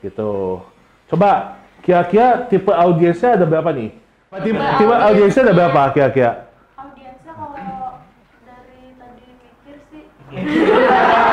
Gitu. 0.03 0.59
Coba 1.07 1.63
kira-kira 1.87 2.51
tipe 2.51 2.75
audiensnya 2.75 3.39
ada 3.39 3.47
berapa 3.47 3.71
nih? 3.71 3.95
Tipe, 4.43 4.59
tipe 4.59 4.95
audiensnya 4.95 5.43
ada 5.47 5.55
berapa 5.55 5.81
kira-kira? 5.95 6.51
Audiensnya 6.75 7.33
kalau 7.39 8.03
dari 8.43 8.99
tadi 8.99 9.27
mikir 9.41 9.77
sih 9.89 10.05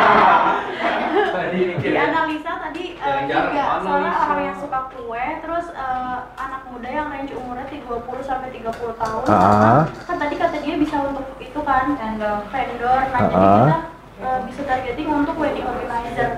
di 1.56 1.92
analisa 1.92 2.52
tadi 2.62 2.84
eh, 2.96 3.15
Jarang-jarang 3.26 3.52
tiga 3.52 3.66
mana 3.66 3.86
soalnya 3.86 4.12
bisa. 4.12 4.26
orang 4.26 4.44
yang 4.44 4.58
suka 4.58 4.80
kue 4.90 5.26
terus 5.40 5.66
eh, 5.72 6.18
anak 6.36 6.62
muda 6.66 6.90
yang 6.90 7.08
range 7.10 7.34
umurnya 7.34 7.68
30 7.68 7.86
sampai 8.22 8.50
30 8.52 8.72
tahun. 8.96 9.24
Ah. 9.28 9.82
Kan 10.04 10.16
tadi 10.18 10.36
kata 10.36 10.58
dia 10.60 10.76
bisa 10.76 10.96
untuk 11.02 11.26
itu 11.38 11.60
kan 11.62 11.86
Vendor. 11.92 12.38
vendor. 12.48 13.00
Nah, 13.08 13.22
jadi 13.24 13.36
Ah. 13.36 13.58
kita 13.60 13.78
eh, 14.22 14.40
bisa 14.46 14.62
targeting 14.64 15.08
untuk 15.10 15.36
wedding 15.36 15.66
organizer. 15.66 16.30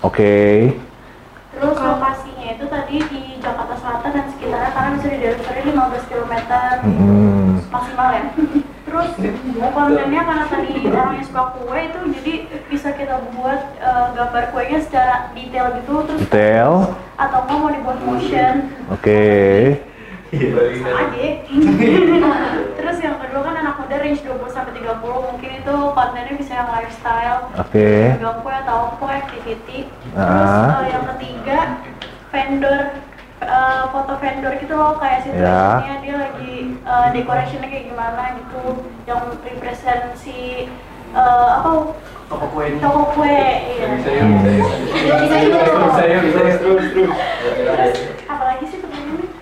Oke. 0.00 0.34
Terus 1.48 1.76
lokasinya 1.76 2.46
itu 2.46 2.64
tadi 2.64 2.96
di 3.02 3.20
Jakarta 3.36 3.74
Selatan 3.74 4.10
dan 4.12 4.26
sekitarnya 4.28 4.70
karena 4.70 4.90
bisa 4.94 5.06
di 5.08 5.18
delivery 5.18 5.62
15 5.66 6.04
km 6.06 6.32
Hmm. 6.80 7.58
maksimal 7.66 8.08
ya. 8.10 8.22
Terus 8.98 9.70
kontennya 9.70 10.22
karena 10.26 10.44
tadi 10.50 10.74
orangnya 10.90 11.22
suka 11.22 11.42
kue 11.54 11.78
itu 11.78 11.98
jadi 12.18 12.34
bisa 12.66 12.88
kita 12.98 13.16
buat 13.30 13.60
eh, 13.78 14.06
gambar 14.18 14.44
kuenya 14.50 14.80
secara 14.82 15.30
detail 15.30 15.66
gitu 15.78 15.94
terus 16.02 16.20
Detail. 16.26 16.72
atau 17.14 17.38
nggak 17.46 17.58
mau 17.62 17.70
dibuat 17.70 17.98
motion 18.02 18.54
Oke. 18.90 19.22
sama 20.28 20.92
aja. 21.08 21.26
Terus 22.76 22.96
yang 23.00 23.16
kedua 23.16 23.40
kan 23.48 23.54
anak 23.64 23.80
muda 23.80 23.96
range 23.96 24.20
20 24.20 24.44
sampai 24.52 24.76
30 24.76 25.00
mungkin 25.00 25.50
itu 25.56 25.74
kontennya 25.96 26.34
bisa 26.36 26.52
yang 26.52 26.68
lifestyle 26.68 27.38
Oke. 27.56 27.88
pegang 28.12 28.38
kue 28.44 28.52
atau 28.52 28.80
kue 29.00 29.08
activity. 29.08 29.78
Terus 30.12 30.52
eh, 30.58 30.84
yang 30.92 31.04
ketiga 31.16 31.58
vendor 32.28 32.78
eh, 33.40 33.82
foto 33.88 34.12
vendor 34.16 34.52
gitu 34.56 34.74
loh 34.74 34.96
kayak 34.96 35.18
Ya. 35.20 35.24
situasinya 35.26 35.96
dia 36.00 36.14
lagi 36.18 36.54
eh, 36.76 37.06
decorationnya 37.12 37.68
kayak 37.68 37.84
gimana 37.86 38.22
gitu 38.36 38.62
yang 39.04 39.22
represent 39.40 40.02
si 40.14 40.66
eh, 41.10 41.48
apa 41.50 41.94
Toko 42.28 42.44
kue 42.52 42.64
ini. 42.68 42.76
toko 42.76 43.02
kue 43.16 43.40
iya. 43.72 43.86
Bisa 43.88 44.10
yuk, 44.12 44.28
bisa 44.36 44.50
yuk. 44.52 44.68
Bisa 45.16 45.36
yuk. 45.40 45.52
Yuk, 46.04 46.22
terus, 46.28 46.56
terus. 46.60 46.84
Terus 47.56 47.96
apalagi 48.28 48.64
sih 48.68 48.78
temen-temen? 48.84 49.32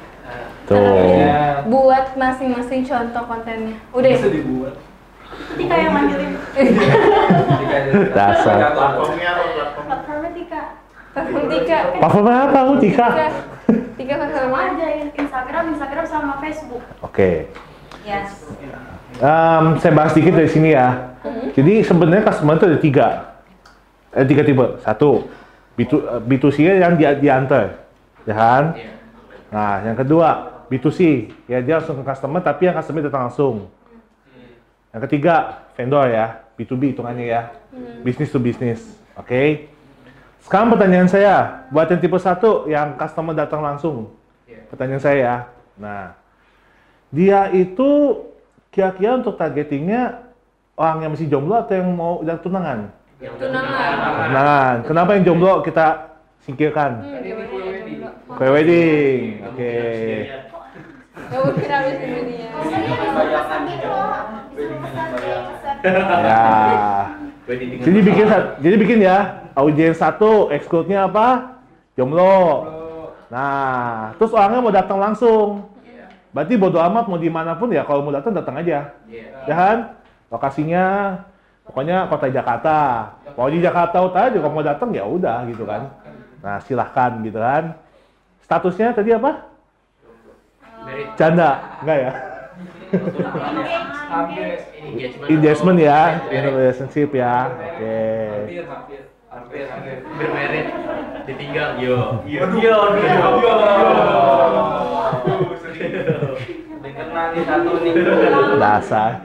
Tuh. 0.67 0.79
Ya, 1.19 1.67
Buat 1.67 2.15
masing-masing 2.15 2.83
contoh 2.83 3.23
kontennya. 3.27 3.75
Udah 3.91 4.07
ya? 4.07 4.17
bisa 4.17 4.31
dibuat. 4.31 4.75
Tika 5.59 5.75
yang 5.75 5.93
manggilin 5.93 6.33
Dasar. 8.15 8.55
Platformnya 8.71 9.29
apa 9.29 9.45
platform? 9.51 9.85
platformnya 9.87 10.31
Tika 10.33 10.63
Parfum 11.17 11.45
Tika. 11.49 11.79
Parfum 11.97 12.29
apa 12.29 12.59
aku 12.69 12.75
Tika? 12.85 13.09
Tika. 13.97 14.15
Parfum 14.21 14.53
aja 14.53 14.87
Instagram 15.17 15.65
Instagram 15.73 16.05
sama 16.05 16.37
Facebook 16.45 16.85
Oke. 17.01 17.49
Yes. 18.05 18.45
Em, 19.17 19.65
saya 19.81 19.93
bahas 19.97 20.13
dikit 20.13 20.37
dari 20.37 20.53
sini 20.53 20.77
ya. 20.77 21.17
Jadi 21.57 21.81
sebenarnya 21.81 22.29
customer 22.29 22.61
itu 22.61 22.67
ada 22.69 22.79
tiga. 22.79 23.09
Eh, 24.13 24.29
tiga 24.29 24.45
tipe. 24.45 24.77
Satu, 24.85 25.25
B2, 25.75 25.93
eh, 26.05 26.21
B2C 26.21 26.57
yang 26.69 26.95
dia 27.01 27.17
diantar. 27.17 27.81
Ya 28.29 28.35
kan? 28.37 28.65
Nah, 29.49 29.81
yang 29.89 29.97
kedua, 29.97 30.29
B2C. 30.69 31.33
Ya 31.49 31.65
dia 31.65 31.81
langsung 31.81 31.97
ke 31.99 32.05
customer, 32.05 32.45
tapi 32.45 32.69
yang 32.69 32.77
customer 32.77 33.09
datang 33.09 33.33
langsung. 33.33 33.73
Yang 34.93 35.03
ketiga, 35.09 35.65
vendor 35.75 36.07
ya. 36.13 36.45
B2B 36.55 36.93
hitungannya 36.93 37.27
ya. 37.27 37.43
Business 38.05 38.31
to 38.31 38.39
business. 38.39 38.81
Oke? 39.17 39.73
Sekarang 40.47 40.71
pertanyaan 40.71 41.11
saya, 41.11 41.67
buat 41.75 41.91
yang 41.91 41.99
tipe 41.99 42.15
satu 42.23 42.71
yang 42.71 42.95
customer 42.95 43.35
datang 43.35 43.67
langsung. 43.67 44.15
Pertanyaan 44.71 45.03
saya 45.03 45.19
ya. 45.19 45.37
Nah, 45.75 46.15
dia 47.11 47.51
itu 47.51 48.23
kira-kira 48.71 49.19
untuk 49.19 49.35
targetingnya 49.35 50.23
orang 50.79 51.03
yang 51.03 51.11
masih 51.19 51.27
jomblo 51.27 51.59
atau 51.59 51.75
yang 51.75 51.91
mau 51.91 52.23
udah 52.23 52.39
tunangan? 52.39 52.95
Tunangan. 53.19 53.93
Tunangan. 54.31 54.77
Kenapa 54.87 55.11
yang 55.19 55.27
jomblo 55.27 55.67
kita 55.67 56.15
singkirkan? 56.47 57.03
Hmm, 57.03 57.27
ya? 57.27 57.35
Kue 58.31 58.47
wedding. 58.47 59.43
Oke. 59.51 59.75
Ya 61.27 61.39
mungkin 61.43 61.71
habis 61.75 61.99
ini 62.07 62.21
dia. 62.23 62.55
Ya. 66.23 66.43
Jadi 67.83 67.99
bikin 68.03 68.27
jadi 68.63 68.77
bikin 68.79 68.99
ya 69.03 69.36
audiens 69.57 69.97
satu, 69.97 70.53
exclude-nya 70.53 71.09
apa? 71.09 71.59
Jomblo. 71.97 72.69
Nah, 73.33 74.13
terus 74.21 74.31
orangnya 74.37 74.61
mau 74.61 74.71
datang 74.71 75.01
langsung. 75.01 75.65
Berarti 76.31 76.55
bodo 76.61 76.77
amat 76.77 77.09
mau 77.09 77.17
di 77.17 77.33
mana 77.33 77.57
pun 77.57 77.73
ya 77.73 77.81
kalau 77.89 78.05
mau 78.05 78.13
datang 78.13 78.37
datang 78.37 78.61
aja. 78.61 78.93
Ya 79.49 79.55
kan? 79.57 79.97
Lokasinya 80.29 81.17
pokoknya 81.65 82.13
kota 82.13 82.29
Jakarta. 82.29 82.79
Mau 83.33 83.49
di 83.49 83.65
Jakarta 83.65 84.05
Utara 84.05 84.29
juga 84.29 84.53
mau 84.53 84.61
datang 84.61 84.93
ya 84.93 85.09
udah 85.09 85.49
gitu 85.49 85.65
kan. 85.65 85.89
Nah, 86.45 86.61
silahkan 86.61 87.17
gitu 87.25 87.41
kan. 87.41 87.73
Statusnya 88.45 88.93
tadi 88.93 89.17
apa? 89.17 89.49
Janda, 91.17 91.81
enggak 91.83 91.99
ya? 91.99 92.13
Engagement 95.27 95.79
ya, 95.83 96.23
relationship 96.31 97.11
ya. 97.11 97.51
Oke. 97.51 97.99
Hampir, 98.63 99.06
hampir, 99.37 99.65
hampir, 99.69 99.95
hampir. 100.01 100.17
Bermerit, 100.17 100.67
ditinggal. 101.29 101.69
Yo, 101.77 102.25
yo, 102.25 102.45
yo, 102.57 102.77
yo, 102.97 103.21
yo. 103.45 103.55
Satu 107.37 107.73
nih. 107.85 107.93
Dasar. 108.57 109.21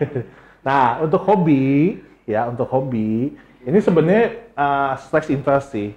Nah, 0.62 1.00
untuk 1.00 1.24
hobi 1.24 1.98
ya, 2.28 2.52
untuk 2.52 2.68
hobi 2.68 3.32
ini 3.64 3.80
sebenarnya 3.80 4.52
uh, 4.54 4.94
slash 5.00 5.32
interest 5.32 5.72
sih. 5.72 5.96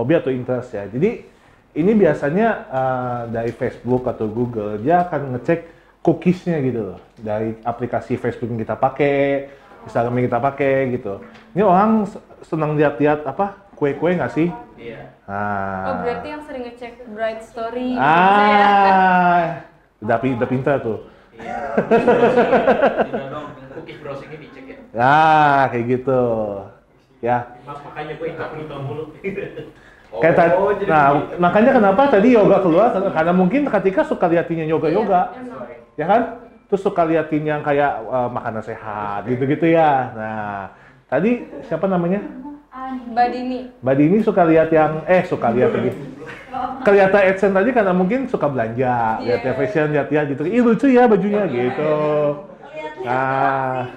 Hobi 0.00 0.16
atau 0.16 0.32
interest 0.32 0.72
ya. 0.72 0.88
Jadi 0.88 1.28
ini 1.76 1.92
biasanya 1.92 2.48
uh, 2.72 3.20
dari 3.28 3.52
Facebook 3.52 4.08
atau 4.08 4.28
Google 4.32 4.80
dia 4.80 5.04
akan 5.04 5.36
ngecek 5.36 5.60
cookiesnya 6.02 6.58
gitu 6.64 6.92
loh 6.92 7.00
dari 7.20 7.54
aplikasi 7.62 8.16
Facebook 8.16 8.50
yang 8.50 8.60
kita 8.64 8.74
pakai, 8.74 9.48
Instagram 9.86 10.18
yang 10.18 10.26
kita 10.32 10.40
pakai 10.40 10.74
gitu. 10.96 11.14
Ini 11.52 11.62
orang 11.62 12.08
senang 12.42 12.74
lihat-lihat 12.74 13.24
apa 13.24 13.58
kue-kue 13.74 14.14
nggak 14.14 14.32
sih? 14.32 14.48
Iya. 14.76 15.14
Nah. 15.24 15.82
Oh 15.86 15.94
berarti 16.02 16.26
yang 16.28 16.42
sering 16.42 16.62
ngecek 16.66 16.92
bright 17.08 17.40
story 17.40 17.94
gitu 17.94 18.02
ya? 18.02 18.66
Ah, 18.66 19.42
udah, 20.04 20.16
pi- 20.18 20.34
udah 20.34 20.48
pintar 20.50 20.76
tuh. 20.82 20.98
Iya. 21.32 21.58
Browsingnya 24.02 24.38
dicek 24.38 24.64
ya. 24.66 24.76
Nah, 24.92 25.60
kayak 25.70 25.84
gitu. 25.88 26.22
Ya. 27.22 27.38
Makanya 27.64 28.12
gue 28.18 28.28
ikut 28.28 28.50
lupa 28.58 28.76
mulu. 28.82 29.04
Kayak 30.12 30.36
tadi, 30.36 30.52
Oh, 30.52 30.68
jadi 30.76 30.92
nah 30.92 31.04
begitu. 31.16 31.40
makanya 31.40 31.70
kenapa 31.72 32.02
tadi 32.12 32.36
yoga 32.36 32.60
keluar 32.60 32.92
karena 32.92 33.32
mungkin 33.32 33.64
ketika 33.64 34.04
suka 34.04 34.28
liatin 34.28 34.60
yang 34.60 34.76
yoga 34.76 34.92
yoga, 34.92 35.32
Emang. 35.32 35.64
ya 35.96 36.04
kan? 36.04 36.22
Terus 36.68 36.84
suka 36.84 37.08
liatin 37.08 37.48
yang 37.48 37.64
kayak 37.64 37.96
eh, 37.96 38.28
makanan 38.28 38.60
sehat 38.60 39.24
gitu-gitu 39.24 39.72
ya. 39.72 40.12
Nah, 40.12 40.68
tadi 41.12 41.30
siapa 41.68 41.84
namanya? 41.84 42.24
Mbak 43.12 43.26
Dini. 43.28 43.58
Mbak 43.84 43.94
Dini 44.00 44.16
suka 44.24 44.48
lihat 44.48 44.72
yang 44.72 45.04
eh 45.04 45.22
suka 45.28 45.52
lihat 45.52 45.76
lagi. 45.76 45.92
Kelihatan 46.84 47.20
AdSense 47.20 47.52
tadi 47.52 47.70
karena 47.72 47.92
mungkin 47.92 48.24
suka 48.28 48.48
belanja, 48.48 49.20
lihat 49.20 49.40
ya 49.40 49.52
fashion, 49.52 49.92
lihat 49.92 50.08
ya 50.08 50.24
gitu. 50.24 50.42
Ih 50.44 50.62
lucu 50.64 50.86
ya 50.88 51.04
bajunya 51.04 51.44
gitu. 51.48 51.92
Nah, 53.02 53.88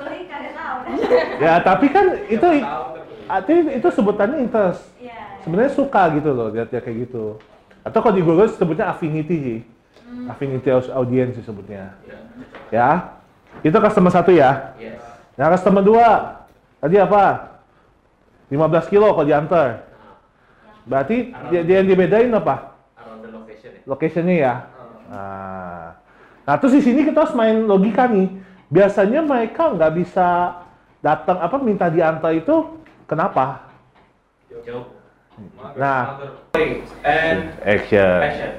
ya 1.37 1.53
tapi 1.61 1.85
kan 1.87 2.05
itu 2.25 2.47
artinya 3.25 3.61
itu 3.73 3.87
sebutannya 3.89 4.37
interest. 4.41 4.81
Iya. 4.97 5.41
sebenarnya 5.45 5.71
suka 5.77 6.01
gitu 6.17 6.29
loh 6.33 6.49
lihat 6.49 6.73
ya 6.73 6.81
kayak 6.81 7.05
gitu 7.05 7.37
atau 7.85 7.99
kalau 8.01 8.17
di 8.17 8.25
Google 8.25 8.49
sebutnya 8.49 8.89
affinity 8.89 9.35
sih 9.37 9.59
affinity 10.25 10.73
aus- 10.73 10.89
audience 10.89 11.37
disebutnya 11.37 11.93
ya 12.73 13.13
itu 13.61 13.77
customer 13.77 14.09
satu 14.09 14.33
ya 14.33 14.73
Yes. 14.81 14.97
nah 15.37 15.53
customer 15.53 15.85
dua 15.85 16.09
tadi 16.85 17.01
apa 17.01 17.23
15 18.53 18.93
kilo 18.93 19.09
kalau 19.17 19.25
diantar 19.25 19.89
berarti 20.85 21.33
dia, 21.49 21.65
dia 21.65 21.81
yang 21.81 21.89
dibedain 21.89 22.29
apa 22.29 22.77
Around 23.01 23.25
the 23.25 23.29
location 23.33 23.69
ya. 23.73 23.81
locationnya 23.89 24.35
ya 24.37 24.53
nah, 25.09 25.85
nah 26.45 26.55
terus 26.61 26.77
di 26.77 26.85
sini 26.85 27.01
kita 27.01 27.25
harus 27.25 27.33
main 27.33 27.65
logika 27.65 28.05
nih 28.05 28.29
biasanya 28.69 29.25
mereka 29.25 29.73
nggak 29.73 29.93
bisa 29.97 30.61
datang 31.01 31.41
apa 31.41 31.57
minta 31.57 31.89
diantar 31.89 32.37
itu 32.37 32.77
kenapa 33.09 33.65
Jauh. 34.65 34.87
Nah. 35.75 36.17
And 37.03 37.53
action 37.61 38.17
passion. 38.23 38.51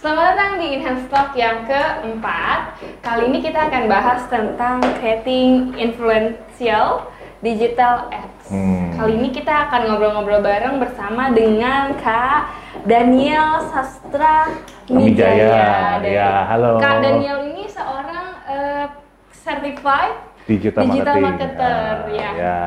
Selamat 0.00 0.32
datang 0.32 0.52
di 0.60 0.66
Enhance 0.76 1.06
Talk 1.08 1.32
yang 1.36 1.64
keempat. 1.64 2.76
Kali 3.04 3.30
ini 3.30 3.38
kita 3.44 3.68
akan 3.68 3.84
bahas 3.88 4.24
tentang 4.26 4.80
creating 5.00 5.76
influential 5.76 7.08
digital 7.40 8.08
ads. 8.10 8.52
Hmm. 8.52 8.92
Kali 8.94 9.16
ini 9.16 9.28
kita 9.32 9.68
akan 9.68 9.80
ngobrol-ngobrol 9.88 10.40
bareng 10.40 10.76
bersama 10.76 11.32
dengan 11.32 11.96
Kak 11.96 12.52
Daniel 12.84 13.64
Sastra 13.68 14.52
Mijaya. 14.86 15.98
Dari- 15.98 16.12
Ya, 16.12 16.44
halo. 16.46 16.76
Kak 16.76 17.00
Daniel 17.00 17.48
ini 17.48 17.64
seorang 17.64 18.26
eh, 18.44 18.86
certified 19.32 20.14
digital, 20.44 20.84
Digital 20.84 21.16
marketing. 21.16 21.24
marketer, 21.24 21.92
Ah, 21.96 22.10
ya. 22.10 22.30
ya. 22.36 22.60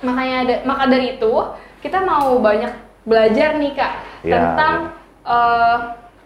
Makanya 0.00 0.36
ada, 0.40 0.54
maka 0.64 0.84
dari 0.86 1.18
itu 1.18 1.32
kita 1.78 1.98
mau 2.00 2.38
banyak 2.38 2.70
belajar 3.02 3.56
nih 3.56 3.72
kak 3.72 3.92
Ya, 4.22 4.34
tentang 4.36 4.74
eh, 5.22 5.76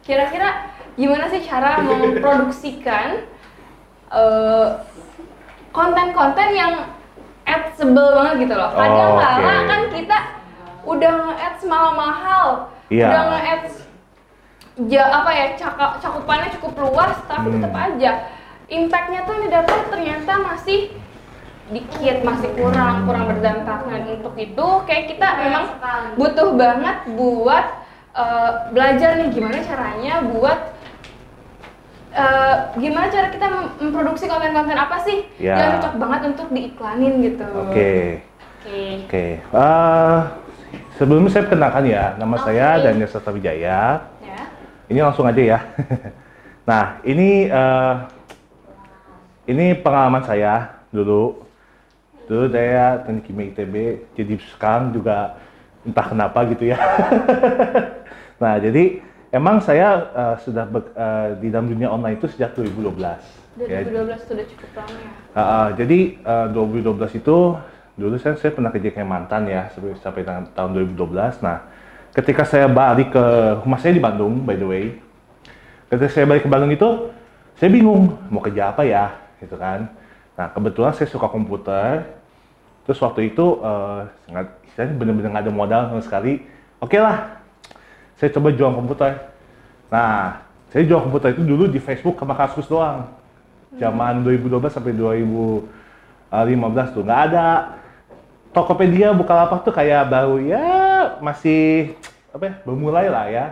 kira-kira 0.03 0.71
gimana 0.95 1.27
sih 1.27 1.41
cara 1.41 1.81
memproduksikan 1.83 3.27
eh, 4.09 4.67
konten-konten 5.71 6.49
yang 6.53 6.75
adsable 7.45 8.09
banget 8.15 8.35
gitu 8.47 8.55
loh. 8.55 8.71
Kadang 8.73 9.11
Oh, 9.13 9.19
kala 9.19 9.39
oke. 9.53 9.65
kan 9.67 9.81
kita 9.91 10.19
udah 10.83 11.13
nge-ads 11.29 11.63
mahal-mahal, 11.65 12.47
Iya. 12.91 13.07
udah 13.07 13.23
nge-ads 13.31 13.75
ya 14.89 15.05
apa 15.05 15.31
ya 15.31 15.47
cakap, 15.55 16.01
cakupannya 16.01 16.49
cukup 16.59 16.73
luas, 16.81 17.15
tapi 17.29 17.53
Hmm. 17.53 17.55
tetap 17.61 17.75
aja 17.77 18.11
impactnya 18.73 19.21
tuh 19.29 19.33
yang 19.37 19.45
didapat 19.53 19.81
ternyata 19.93 20.33
masih 20.41 20.81
dikit, 21.69 22.25
masih 22.25 22.49
kurang, 22.57 23.05
kurang 23.05 23.29
berdampak. 23.29 23.85
Nah 23.85 23.97
untuk 24.01 24.35
itu 24.35 24.67
kayak 24.89 25.05
kita 25.13 25.29
memang 25.41 25.65
butuh 26.17 26.57
banget 26.57 26.97
buat 27.13 27.67
eh, 28.13 28.51
belajar 28.77 29.17
nih 29.17 29.33
gimana 29.33 29.57
caranya 29.65 30.21
buat 30.21 30.72
eh, 32.13 32.55
gimana 32.77 33.09
cara 33.09 33.29
kita 33.29 33.47
mem- 33.49 33.73
memproduksi 33.81 34.29
konten-konten 34.29 34.77
apa 34.77 34.97
sih 35.01 35.25
Ya. 35.41 35.57
yang 35.57 35.71
cocok 35.81 35.95
banget 35.97 36.21
untuk 36.33 36.49
diiklanin 36.53 37.13
gitu. 37.25 37.47
Oke. 37.67 38.21
Oke. 38.63 38.81
Oke. 39.09 39.27
Eh, 39.41 40.19
sebelumnya 40.97 41.31
saya 41.33 41.45
perkenalkan 41.49 41.85
ya, 41.89 42.05
nama 42.15 42.37
Oke. 42.37 42.45
saya 42.47 42.67
Daniel 42.79 43.09
Sasta 43.09 43.33
Wijaya. 43.33 44.05
Ya. 44.23 44.41
Ini 44.87 45.01
langsung 45.01 45.25
aja 45.27 45.43
ya. 45.43 45.59
nah, 46.71 47.01
ini 47.03 47.49
eh, 47.49 47.95
ini 49.49 49.75
pengalaman 49.75 50.23
saya 50.23 50.79
dulu. 50.95 51.43
Dulu 52.31 52.47
saya 52.49 53.03
teknik 53.03 53.25
kimia 53.27 53.51
ITB, 53.51 53.75
jadi 54.15 54.35
sekarang 54.55 54.95
juga 54.95 55.37
entah 55.83 56.07
kenapa 56.07 56.47
gitu 56.47 56.71
ya. 56.71 56.79
nah, 58.43 58.57
jadi 58.63 59.03
emang 59.33 59.59
saya 59.65 60.13
eh, 60.13 60.37
sudah 60.45 60.69
eh, 60.69 61.29
di 61.41 61.49
dalam 61.49 61.67
dunia 61.67 61.89
online 61.89 62.21
itu 62.21 62.29
sejak 62.29 62.53
2012. 62.55 63.01
ya. 63.65 63.81
2012 63.83 64.29
sudah 64.29 64.45
cukup 64.47 64.71
lama 64.77 64.97
ya. 64.97 65.11
Uh, 65.33 65.41
uh, 65.41 65.67
jadi 65.77 65.99
uh, 66.25 66.47
2012 66.53 67.21
itu 67.25 67.37
dulu 67.97 68.15
saya, 68.17 68.37
saya 68.41 68.53
pernah 68.53 68.73
kerja 68.73 68.89
kayak 68.93 69.09
mantan 69.09 69.49
ya 69.49 69.69
sampai, 69.73 69.93
sampai 70.01 70.23
tahun, 70.25 70.45
tahun 70.53 70.71
2012. 70.97 71.45
Nah, 71.45 71.59
ketika 72.13 72.45
saya 72.45 72.69
balik 72.69 73.13
ke 73.13 73.25
rumah 73.65 73.81
saya 73.81 73.93
di 73.97 74.03
Bandung, 74.05 74.45
by 74.45 74.57
the 74.57 74.69
way, 74.69 74.85
ketika 75.89 76.09
saya 76.13 76.25
balik 76.29 76.45
ke 76.45 76.51
Bandung 76.53 76.73
itu 76.73 77.13
saya 77.57 77.69
bingung 77.69 78.17
mau 78.33 78.41
kerja 78.41 78.73
apa 78.73 78.85
ya, 78.85 79.13
gitu 79.41 79.57
kan. 79.61 79.89
Nah, 80.37 80.49
kebetulan 80.53 80.93
saya 80.97 81.09
suka 81.09 81.29
komputer. 81.29 82.09
Terus 82.83 82.99
waktu 82.99 83.31
itu 83.31 83.61
uh, 83.63 84.09
nggak- 84.27 84.65
istilahnya 84.67 84.95
bener-bener 84.97 85.29
nggak 85.31 85.45
ada 85.45 85.55
modal 85.55 85.83
sama 85.93 86.03
sekali. 86.03 86.43
Oke 86.83 86.99
lah, 86.99 87.42
saya 88.23 88.39
coba 88.39 88.55
jual 88.55 88.71
komputer. 88.71 89.19
Nah, 89.91 90.47
saya 90.71 90.87
jual 90.87 91.03
komputer 91.03 91.35
itu 91.35 91.43
dulu 91.43 91.67
di 91.67 91.83
Facebook 91.83 92.23
sama 92.23 92.39
Kaskus 92.39 92.71
doang. 92.71 93.11
Zaman 93.83 94.23
2012 94.23 94.71
sampai 94.71 94.95
2015 94.95 96.95
tuh 96.95 97.03
nggak 97.03 97.23
ada. 97.35 97.75
Tokopedia, 98.55 99.11
Bukalapak 99.11 99.67
tuh 99.67 99.75
kayak 99.75 100.07
baru 100.07 100.39
ya 100.39 100.63
masih 101.19 101.99
apa 102.31 102.45
ya, 102.47 102.55
bermulai 102.63 103.11
lah 103.11 103.27
ya. 103.27 103.47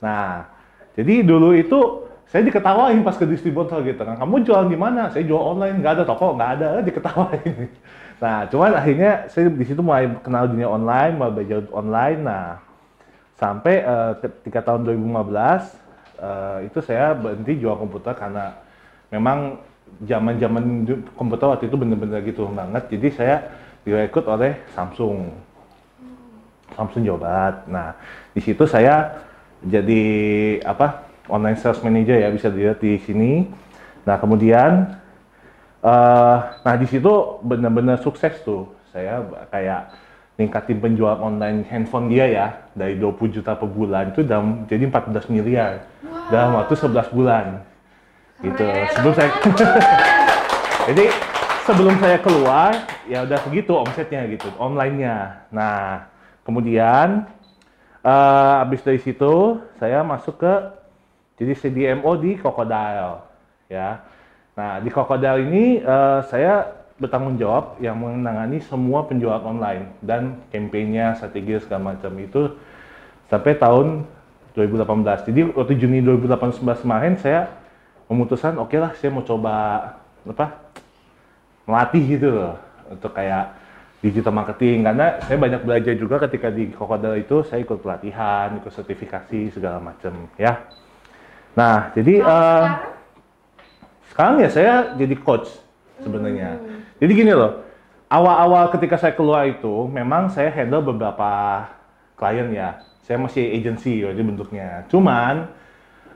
Nah, 0.00 0.48
jadi 0.96 1.20
dulu 1.20 1.52
itu 1.52 2.08
saya 2.32 2.40
diketawain 2.40 3.04
pas 3.04 3.20
ke 3.20 3.28
distributor 3.28 3.84
gitu 3.84 4.00
kan. 4.00 4.16
Kamu 4.16 4.48
jualan 4.48 4.72
di 4.72 4.80
mana? 4.80 5.12
Saya 5.12 5.28
jual 5.28 5.38
online, 5.38 5.84
nggak 5.84 5.92
ada 5.92 6.04
toko, 6.08 6.32
nggak 6.32 6.50
ada, 6.56 6.68
diketawain. 6.88 7.68
Nah, 8.16 8.48
cuman 8.48 8.80
akhirnya 8.80 9.28
saya 9.28 9.52
di 9.52 9.64
situ 9.68 9.84
mulai 9.84 10.08
kenal 10.24 10.48
dunia 10.48 10.72
online, 10.72 11.20
mulai 11.20 11.32
belajar 11.36 11.68
online. 11.68 12.20
Nah, 12.24 12.65
sampai 13.36 13.84
eh, 13.84 14.12
ketika 14.24 14.72
tahun 14.72 14.88
2015 14.88 15.06
eh, 16.20 16.58
itu 16.72 16.78
saya 16.80 17.12
berhenti 17.12 17.52
jual 17.60 17.76
komputer 17.76 18.16
karena 18.16 18.56
memang 19.12 19.60
zaman-zaman 20.02 20.64
du- 20.84 21.04
komputer 21.14 21.46
waktu 21.52 21.70
itu 21.70 21.76
bener-bener 21.78 22.20
gitu 22.24 22.48
banget. 22.50 22.90
Jadi 22.90 23.08
saya 23.14 23.36
direkrut 23.86 24.26
oleh 24.26 24.58
Samsung. 24.74 25.30
Samsung 26.74 27.02
Jawa 27.06 27.20
Barat. 27.22 27.56
Nah, 27.70 27.88
di 28.34 28.40
situ 28.42 28.66
saya 28.66 29.22
jadi 29.62 30.02
apa? 30.66 31.06
online 31.26 31.58
sales 31.58 31.82
manager 31.82 32.14
ya 32.22 32.30
bisa 32.30 32.46
dilihat 32.46 32.78
di 32.78 33.02
sini. 33.02 33.50
Nah, 34.06 34.14
kemudian 34.18 34.94
eh 35.82 36.38
nah 36.62 36.74
di 36.78 36.86
situ 36.86 37.42
benar-benar 37.42 37.98
sukses 37.98 38.38
tuh. 38.46 38.70
Saya 38.94 39.26
kayak 39.50 39.90
ningkatin 40.36 40.78
penjualan 40.84 41.16
online 41.16 41.64
handphone 41.64 42.12
dia 42.12 42.28
ya 42.28 42.46
dari 42.76 43.00
20 43.00 43.40
juta 43.40 43.56
per 43.56 43.68
bulan 43.72 44.12
itu 44.12 44.20
dalam 44.20 44.68
jadi 44.68 44.84
14 44.92 45.32
miliar 45.32 45.88
dalam 46.28 46.60
waktu 46.60 46.76
11 46.76 47.16
bulan. 47.16 47.46
Gitu. 48.44 48.60
Keren. 48.60 48.88
Sebelum 48.92 49.14
saya 49.16 49.30
Jadi 50.92 51.04
sebelum 51.66 51.94
saya 51.98 52.18
keluar 52.22 52.70
ya 53.10 53.26
udah 53.26 53.38
segitu 53.42 53.74
omsetnya 53.74 54.22
gitu, 54.30 54.46
online-nya. 54.60 55.48
Nah, 55.50 56.06
kemudian 56.46 57.26
eh 58.06 58.54
habis 58.62 58.86
dari 58.86 59.02
situ 59.02 59.58
saya 59.82 60.06
masuk 60.06 60.38
ke 60.38 60.54
jadi 61.42 61.52
CDMO 61.58 62.12
di 62.22 62.38
Crocodile 62.38 63.24
ya. 63.66 64.04
Nah, 64.54 64.78
di 64.78 64.88
Crocodile 64.94 65.42
ini 65.42 65.64
eh, 65.82 66.20
saya 66.30 66.75
bertanggung 66.96 67.36
jawab 67.36 67.76
yang 67.78 68.00
menangani 68.00 68.60
semua 68.64 69.04
penjualan 69.04 69.44
online 69.44 69.92
dan 70.00 70.40
kampanyenya, 70.48 71.16
strategi 71.20 71.60
segala 71.60 71.92
macam 71.92 72.12
itu 72.16 72.56
sampai 73.28 73.52
tahun 73.60 74.08
2018. 74.56 75.28
Jadi 75.28 75.40
waktu 75.52 75.74
Juni 75.76 76.00
2018 76.00 76.82
kemarin 76.82 77.20
saya 77.20 77.52
memutuskan 78.08 78.56
oke 78.56 78.76
lah 78.80 78.96
saya 78.96 79.12
mau 79.12 79.20
coba 79.20 79.54
apa 80.24 80.46
melatih 81.68 82.02
gitu 82.16 82.28
loh 82.32 82.56
untuk 82.88 83.12
kayak 83.12 83.52
digital 84.00 84.32
marketing 84.32 84.86
karena 84.86 85.18
saya 85.26 85.36
banyak 85.36 85.62
belajar 85.66 85.94
juga 85.98 86.16
ketika 86.24 86.48
di 86.48 86.70
Crocodile 86.70 87.20
itu 87.20 87.42
saya 87.44 87.60
ikut 87.60 87.82
pelatihan, 87.82 88.56
ikut 88.56 88.72
sertifikasi 88.72 89.52
segala 89.52 89.82
macam 89.82 90.30
ya. 90.40 90.64
Nah, 91.58 91.92
jadi 91.92 92.22
sekarang? 92.22 92.72
sekarang 94.12 94.36
ya 94.40 94.48
saya 94.48 94.74
jadi 94.94 95.14
coach 95.20 95.65
sebenarnya. 96.00 96.60
Jadi 97.00 97.12
gini 97.12 97.32
loh, 97.32 97.64
awal-awal 98.08 98.70
ketika 98.72 98.96
saya 98.96 99.12
keluar 99.16 99.46
itu 99.48 99.88
memang 99.88 100.32
saya 100.32 100.52
handle 100.52 100.84
beberapa 100.84 101.64
klien 102.16 102.48
ya. 102.52 102.80
Saya 103.06 103.22
masih 103.22 103.46
agency 103.54 104.02
jadi 104.02 104.18
bentuknya. 104.18 104.82
Cuman 104.90 105.46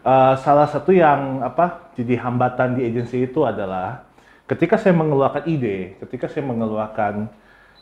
eh, 0.03 0.35
salah 0.43 0.67
satu 0.67 0.91
yang 0.91 1.45
apa 1.45 1.93
jadi 1.95 2.19
hambatan 2.19 2.81
di 2.81 2.89
agency 2.89 3.31
itu 3.31 3.47
adalah 3.47 4.03
ketika 4.51 4.75
saya 4.75 4.97
mengeluarkan 4.99 5.47
ide, 5.47 5.95
ketika 6.03 6.27
saya 6.27 6.43
mengeluarkan 6.43 7.31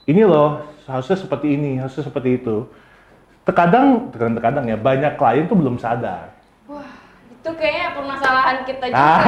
ini 0.04 0.24
loh 0.24 0.64
harusnya 0.84 1.16
seperti 1.16 1.56
ini, 1.56 1.80
harusnya 1.80 2.04
seperti 2.04 2.40
itu. 2.40 2.68
Terkadang, 3.48 4.12
terkadang 4.12 4.68
ya 4.68 4.76
banyak 4.76 5.16
klien 5.16 5.48
tuh 5.48 5.56
belum 5.56 5.80
sadar. 5.80 6.36
Wah, 6.68 6.84
itu 7.38 7.50
kayaknya 7.54 7.86
permasalahan 7.94 8.56
kita 8.66 8.84
juga 8.90 8.98
Ah, 8.98 9.22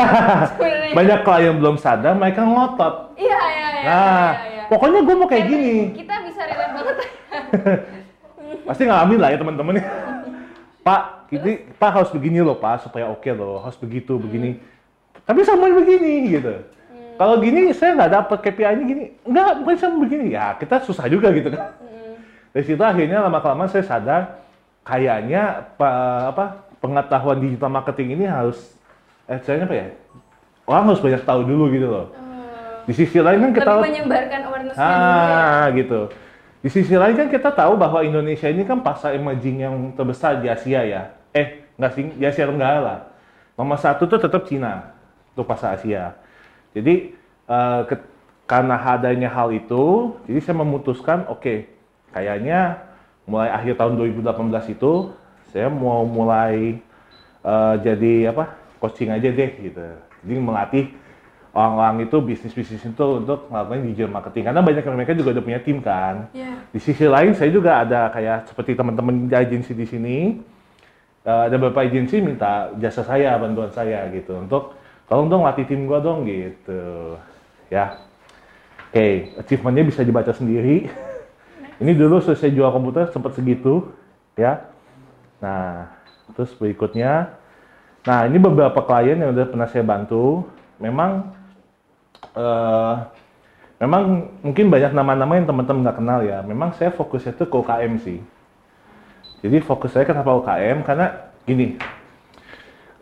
banyak 0.91 1.21
klien 1.23 1.55
belum 1.57 1.77
sadar, 1.79 2.19
mereka 2.19 2.43
ngotot. 2.43 3.15
Iya, 3.15 3.39
iya, 3.47 3.69
iya. 3.71 3.83
Nah, 3.87 4.29
iya, 4.35 4.49
iya. 4.51 4.63
pokoknya 4.67 5.01
gue 5.07 5.15
mau 5.15 5.29
kayak 5.31 5.47
gini. 5.47 5.75
Kita 5.95 6.15
bisa 6.27 6.41
relate 6.43 6.73
banget. 6.75 6.97
Pasti 8.69 8.83
ngalamin 8.83 9.19
lah 9.23 9.29
ya 9.31 9.39
teman-teman 9.39 9.79
ya. 9.79 9.85
Pak, 10.87 11.01
ini 11.31 11.53
Pak 11.79 11.91
harus 11.93 12.11
begini 12.11 12.43
loh 12.43 12.59
Pak 12.59 12.91
supaya 12.91 13.07
oke 13.07 13.31
loh, 13.31 13.63
harus 13.63 13.79
begitu 13.79 14.19
begini. 14.19 14.59
Tapi 15.23 15.47
sama 15.47 15.71
begini 15.71 16.35
gitu. 16.35 16.55
Kalau 17.15 17.37
gini 17.39 17.71
saya 17.77 17.95
nggak 17.95 18.13
dapat 18.17 18.39
KPI-nya 18.43 18.85
gini, 18.89 19.05
nggak 19.23 19.61
bukan 19.61 19.77
sama 19.77 19.97
begini 20.03 20.33
ya 20.33 20.57
kita 20.57 20.81
susah 20.83 21.05
juga 21.07 21.29
gitu 21.31 21.53
kan. 21.53 21.77
Dari 22.51 22.65
situ 22.65 22.81
akhirnya 22.81 23.23
lama 23.23 23.39
kelamaan 23.39 23.69
saya 23.69 23.85
sadar 23.85 24.41
kayaknya 24.83 25.69
pa- 25.77 26.33
apa 26.33 26.70
pengetahuan 26.81 27.39
digital 27.39 27.71
marketing 27.71 28.17
ini 28.17 28.25
harus 28.27 28.59
eh 29.29 29.39
saya 29.45 29.63
apa 29.63 29.77
ya 29.77 29.87
orang 30.67 30.91
harus 30.91 31.03
banyak 31.05 31.23
tahu 31.23 31.41
dulu 31.47 31.65
gitu 31.71 31.87
loh. 31.87 32.07
Di 32.89 32.93
sisi 32.97 33.21
lain 33.21 33.39
kan 33.39 33.51
kita 33.55 33.71
Lebih 33.77 33.87
menyebarkan 33.87 34.41
awareness-nya 34.51 34.89
dulu 34.97 35.21
ya. 35.21 35.39
Ah, 35.39 35.67
gitu. 35.77 36.01
Di 36.61 36.69
sisi 36.73 36.95
lain 36.97 37.15
kan 37.15 37.29
kita 37.29 37.51
tahu 37.53 37.73
bahwa 37.77 38.01
Indonesia 38.03 38.49
ini 38.49 38.65
kan 38.65 38.81
pasar 38.81 39.15
emerging 39.15 39.57
yang 39.63 39.75
terbesar 39.95 40.41
di 40.41 40.49
Asia 40.49 40.81
ya. 40.83 41.03
Eh, 41.31 41.69
nggak 41.77 41.93
sih, 41.95 42.05
di 42.17 42.25
Asia 42.25 42.49
Tenggara 42.49 42.81
lah. 42.81 42.99
Nomor 43.55 43.79
satu 43.79 44.09
tuh 44.09 44.19
tetap 44.19 44.49
Cina, 44.49 44.97
untuk 45.37 45.47
pasar 45.47 45.77
Asia. 45.77 46.17
Jadi, 46.73 47.15
eh, 47.47 47.81
ke- 47.87 48.09
karena 48.49 48.75
adanya 48.75 49.31
hal 49.31 49.55
itu, 49.55 50.17
jadi 50.27 50.41
saya 50.43 50.57
memutuskan, 50.59 51.29
oke, 51.31 51.71
kayaknya 52.11 52.83
mulai 53.29 53.53
akhir 53.55 53.79
tahun 53.79 53.95
2018 53.95 54.67
itu, 54.67 55.15
saya 55.51 55.69
mau 55.69 56.07
mulai 56.07 56.79
eh, 57.45 57.75
jadi 57.83 58.33
apa, 58.33 58.57
coaching 58.81 59.11
aja 59.13 59.29
deh 59.29 59.51
gitu. 59.61 59.83
Jadi 60.25 60.35
melatih 60.41 60.85
orang-orang 61.51 62.07
itu 62.07 62.17
bisnis-bisnis 62.23 62.87
itu 62.87 63.07
untuk 63.11 63.51
melakukan 63.51 63.83
digital 63.83 64.15
marketing 64.15 64.45
karena 64.47 64.63
banyak 64.63 64.83
yang 64.87 64.97
mereka 64.97 65.13
juga 65.19 65.31
udah 65.35 65.45
punya 65.45 65.61
tim 65.61 65.79
kan. 65.83 66.31
Iya. 66.31 66.63
Di 66.71 66.79
sisi 66.79 67.05
lain 67.11 67.35
saya 67.35 67.51
juga 67.51 67.83
ada 67.83 68.07
kayak 68.15 68.47
seperti 68.55 68.79
teman-teman 68.79 69.27
di 69.27 69.35
agensi 69.35 69.75
di 69.75 69.87
sini 69.87 70.17
eh, 71.27 71.43
ada 71.51 71.57
beberapa 71.59 71.83
agensi 71.83 72.23
minta 72.23 72.71
jasa 72.79 73.03
saya, 73.03 73.35
bantuan 73.37 73.75
saya 73.75 74.07
gitu 74.15 74.39
untuk 74.39 74.79
tolong 75.11 75.27
dong 75.27 75.43
latih 75.43 75.67
tim 75.67 75.91
gua 75.91 75.99
dong 75.99 76.23
gitu. 76.23 77.19
Ya. 77.67 77.99
Oke, 78.91 79.39
achievementnya 79.39 79.87
bisa 79.87 80.03
dibaca 80.03 80.35
sendiri. 80.35 80.91
Ini 81.79 81.95
dulu 81.95 82.19
selesai 82.19 82.51
jual 82.51 82.75
komputer 82.75 83.07
sempat 83.15 83.39
segitu, 83.39 83.87
ya. 84.35 84.70
Nah, 85.41 85.89
terus 86.37 86.53
berikutnya, 86.55 87.33
nah 88.05 88.29
ini 88.29 88.37
beberapa 88.37 88.81
klien 88.85 89.17
yang 89.17 89.33
udah 89.33 89.47
pernah 89.49 89.69
saya 89.69 89.85
bantu. 89.85 90.45
Memang, 90.77 91.33
eh, 92.37 92.95
memang 93.81 94.29
mungkin 94.45 94.69
banyak 94.69 94.93
nama-nama 94.93 95.33
yang 95.41 95.49
teman-teman 95.49 95.81
nggak 95.89 95.99
kenal 95.99 96.21
ya. 96.21 96.39
Memang 96.45 96.77
saya 96.77 96.93
fokusnya 96.93 97.37
tuh 97.37 97.49
ke 97.49 97.57
UKM 97.57 97.95
sih. 98.01 98.21
Jadi 99.41 99.57
fokus 99.65 99.97
saya 99.97 100.05
kenapa 100.05 100.37
UKM? 100.37 100.85
Karena 100.85 101.33
gini, 101.49 101.81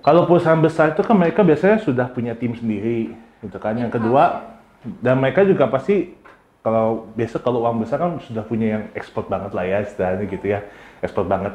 kalau 0.07 0.25
perusahaan 0.25 0.63
besar 0.63 0.95
itu 0.95 1.03
kan 1.03 1.19
mereka 1.19 1.43
biasanya 1.43 1.83
sudah 1.83 2.07
punya 2.07 2.39
tim 2.39 2.55
sendiri, 2.55 3.11
gitu 3.43 3.59
kan. 3.59 3.75
Yang 3.75 3.99
kedua, 3.99 4.55
dan 5.03 5.19
mereka 5.19 5.43
juga 5.43 5.67
pasti 5.67 6.15
kalau 6.63 7.11
biasa 7.19 7.43
kalau 7.43 7.67
uang 7.67 7.83
besar 7.83 7.99
kan 7.99 8.13
sudah 8.23 8.47
punya 8.47 8.79
yang 8.79 8.85
ekspor 8.95 9.27
banget 9.27 9.51
lah 9.55 9.65
ya 9.67 9.79
istilahnya 9.83 10.25
gitu 10.31 10.47
ya, 10.47 10.61
ekspor 11.03 11.27
banget. 11.27 11.55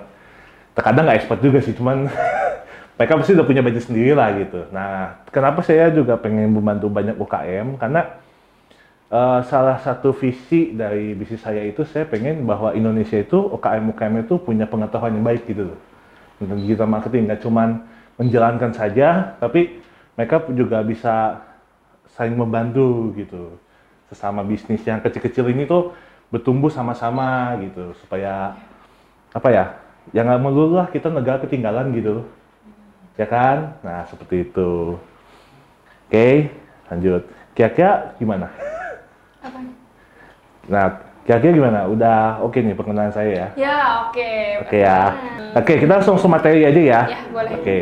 Terkadang 0.74 1.06
nggak 1.06 1.18
ekspor 1.24 1.38
juga 1.42 1.60
sih, 1.62 1.74
cuman 1.78 2.10
mereka 2.98 3.14
pasti 3.18 3.34
udah 3.38 3.46
punya 3.46 3.62
budget 3.62 3.86
sendiri 3.86 4.18
lah 4.18 4.34
gitu. 4.38 4.70
Nah, 4.74 5.22
kenapa 5.30 5.62
saya 5.62 5.94
juga 5.94 6.18
pengen 6.18 6.50
membantu 6.50 6.90
banyak 6.90 7.18
UKM? 7.18 7.78
Karena 7.78 8.02
eh, 9.14 9.40
salah 9.46 9.78
satu 9.82 10.10
visi 10.18 10.74
dari 10.74 11.14
bisnis 11.14 11.46
saya 11.46 11.62
itu 11.62 11.86
saya 11.86 12.10
pengen 12.10 12.46
bahwa 12.50 12.74
Indonesia 12.74 13.22
itu 13.22 13.38
UKM 13.38 13.94
UKM 13.94 14.16
itu 14.26 14.36
punya 14.42 14.66
pengetahuan 14.66 15.14
yang 15.14 15.26
baik 15.26 15.46
gitu 15.46 15.74
loh 15.74 15.80
tentang 16.42 16.60
digital 16.60 16.90
marketing 16.90 17.30
nggak 17.30 17.42
cuman 17.46 17.70
menjalankan 18.18 18.72
saja 18.74 19.38
tapi 19.38 19.82
mereka 20.18 20.46
juga 20.54 20.82
bisa 20.86 21.42
saling 22.14 22.38
membantu 22.38 23.14
gitu 23.18 23.58
sesama 24.10 24.46
bisnis 24.46 24.86
yang 24.86 25.02
kecil-kecil 25.02 25.50
ini 25.50 25.66
tuh 25.66 25.94
bertumbuh 26.30 26.70
sama-sama 26.70 27.58
gitu 27.62 27.94
supaya 28.02 28.54
apa 29.34 29.50
ya 29.50 29.66
yang 30.12 30.28
nggak 30.28 30.42
melulu 30.44 30.84
lah 30.84 30.88
kita 30.92 31.08
negara 31.08 31.40
ketinggalan 31.40 31.96
gitu 31.96 32.28
ya 33.16 33.30
kan 33.30 33.80
nah 33.80 34.04
seperti 34.12 34.52
itu 34.52 35.00
oke 36.10 36.30
lanjut 36.92 37.22
kira-kira 37.56 38.18
gimana 38.20 38.52
nah 40.68 41.00
kira-kira 41.24 41.52
gimana 41.56 41.80
udah 41.88 42.44
oke 42.44 42.60
nih 42.60 42.76
perkenalan 42.76 43.16
saya 43.16 43.32
ya 43.32 43.48
Ya, 43.56 43.78
oke. 44.10 44.32
Oke 44.68 44.78
ya. 44.84 45.00
Oke, 45.56 45.74
kita 45.80 46.02
langsung 46.02 46.18
ke 46.20 46.28
materi 46.28 46.62
aja 46.66 46.82
ya. 46.82 47.02
Ya, 47.10 47.20
boleh. 47.32 47.52
Oke. 47.58 47.80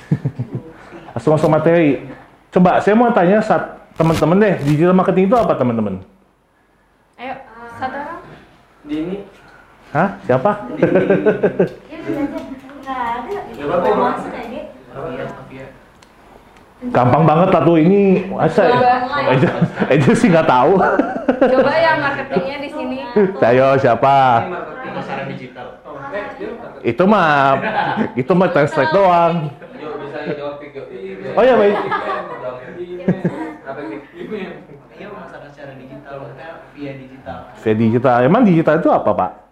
langsung 1.14 1.32
masuk 1.34 1.50
materi. 1.50 2.06
Coba 2.50 2.82
saya 2.82 2.94
mau 2.98 3.10
tanya 3.14 3.38
saat 3.42 3.78
teman-teman 3.94 4.42
deh, 4.42 4.54
digital 4.66 4.94
marketing 4.94 5.30
itu 5.30 5.36
apa 5.38 5.54
teman-teman? 5.54 6.02
Ayo, 7.18 7.34
satu 7.78 7.96
orang. 7.98 8.20
Dini. 8.86 9.22
Hah? 9.90 10.08
Siapa? 10.22 10.50
Ya. 15.50 15.66
Gampang 16.94 17.28
banget 17.28 17.48
lah 17.52 17.62
tuh 17.66 17.76
ini. 17.76 18.24
Masa 18.30 18.70
aja, 19.28 19.48
aja 19.90 20.10
sih 20.16 20.30
nggak 20.30 20.48
tahu. 20.48 20.80
Coba 21.42 21.72
yang 21.76 21.98
marketingnya 22.00 22.56
di 22.62 22.70
sini. 22.72 22.96
Ayo 23.42 23.76
siapa? 23.76 24.46
Pemasaran 24.80 25.26
digital. 25.28 25.82
Itu 26.80 27.04
mah, 27.04 27.60
itu 28.16 28.32
mah 28.32 28.48
translate 28.54 28.94
doang. 28.96 29.52
Yuk, 29.76 30.00
bisa 30.06 30.18
jawab 30.38 30.62
Vigo. 30.62 30.80
Oh 31.36 31.42
iya, 31.44 31.54
baik. 31.58 31.76
Iya, 34.96 35.06
pemasaran 35.12 35.48
secara 35.52 35.72
digital, 35.76 36.14
maksudnya 36.24 36.48
via 36.72 36.92
digital. 36.96 37.38
Via 37.58 37.74
digital. 37.74 38.16
Emang 38.24 38.42
digital 38.46 38.80
itu 38.80 38.88
apa 38.88 39.10
pak? 39.12 39.49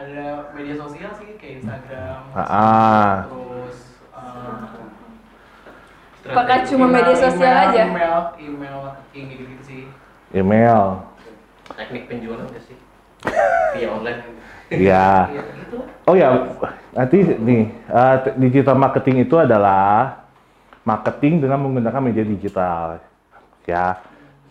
Ada 0.00 0.48
media 0.56 0.74
sosial 0.80 1.12
sih, 1.12 1.36
kayak 1.36 1.60
Instagram, 1.60 2.32
Ah. 2.32 3.28
terus 3.28 4.00
eh, 4.16 6.32
Apakah 6.32 6.64
cuma 6.64 6.88
media 6.88 7.12
email, 7.12 7.24
sosial 7.28 7.52
aja? 7.52 7.82
Email, 7.84 8.16
email 8.40 8.76
marketing 8.80 9.24
gitu-gitu 9.28 9.62
sih. 9.62 9.82
Email. 10.32 11.04
Teknik 11.76 12.08
penjualan 12.08 12.48
udah 12.48 12.62
sih. 12.64 12.76
Via 13.76 13.88
online. 13.92 14.20
Iya. 14.72 15.28
Iya, 15.28 15.42
gitu. 15.68 15.76
Oh 16.08 16.16
ya, 16.16 16.48
nanti 16.96 17.16
nih 17.36 17.62
eh, 17.68 18.16
t- 18.24 18.36
digital 18.40 18.80
marketing 18.80 19.28
itu 19.28 19.36
adalah 19.36 20.24
marketing 20.80 21.44
dengan 21.44 21.60
menggunakan 21.60 22.00
media 22.00 22.24
digital. 22.24 23.04
Ya, 23.68 24.00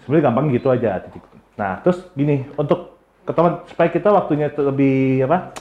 sebenarnya 0.06 0.30
gampang 0.30 0.54
gitu 0.54 0.70
aja. 0.70 1.02
titik. 1.02 1.26
Nah, 1.58 1.82
terus 1.82 2.06
gini, 2.14 2.46
untuk 2.54 2.99
ke 3.30 3.38
teman 3.38 3.62
supaya 3.70 3.90
kita 3.94 4.10
waktunya 4.10 4.50
lebih 4.50 5.30
apa? 5.30 5.54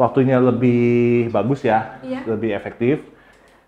Waktunya 0.00 0.40
lebih 0.40 1.28
bagus 1.28 1.60
ya, 1.60 2.00
Iya. 2.00 2.24
lebih 2.24 2.56
efektif. 2.56 3.04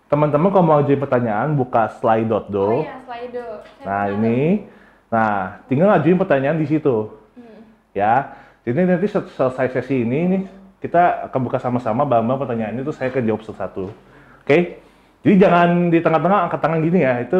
Teman-teman 0.09 0.49
kalau 0.49 0.65
mau 0.65 0.81
jadi 0.81 0.97
pertanyaan 0.97 1.53
buka 1.53 1.85
slide.do. 2.01 2.57
Oh 2.57 2.81
iya, 2.81 2.97
Slido. 3.05 3.45
Saya 3.77 3.85
Nah 3.85 4.03
ini, 4.09 4.65
nah 5.07 5.61
tinggal 5.69 5.93
ngajuin 5.93 6.17
pertanyaan 6.17 6.57
di 6.57 6.65
situ, 6.65 7.13
ya. 7.93 8.33
Jadi 8.65 8.89
nanti 8.89 9.05
sel- 9.05 9.29
selesai 9.29 9.69
sesi 9.69 10.01
ini 10.01 10.19
nih, 10.25 10.43
kita 10.81 11.29
akan 11.29 11.39
buka 11.45 11.61
sama-sama 11.61 12.01
bareng-bareng 12.09 12.41
pertanyaan 12.41 12.81
itu 12.81 12.89
saya 12.89 13.13
akan 13.13 13.21
jawab 13.21 13.41
satu-satu, 13.45 13.85
oke? 14.41 14.57
Jadi 15.21 15.35
jangan 15.37 15.93
di 15.93 16.01
tengah-tengah 16.01 16.49
angkat 16.49 16.59
tangan 16.59 16.81
gini 16.81 17.05
ya, 17.05 17.21
itu 17.21 17.39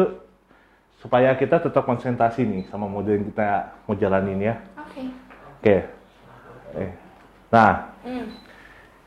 supaya 1.02 1.34
kita 1.34 1.58
tetap 1.58 1.82
konsentrasi 1.82 2.46
nih 2.46 2.62
sama 2.70 2.86
model 2.86 3.18
yang 3.18 3.26
kita 3.34 3.74
mau 3.90 3.94
jalanin 3.98 4.38
ya, 4.38 4.54
Oke. 5.62 5.78
oke? 6.74 6.82
Eh. 6.82 6.90
Nah, 7.54 7.94
Hmm. 8.02 8.26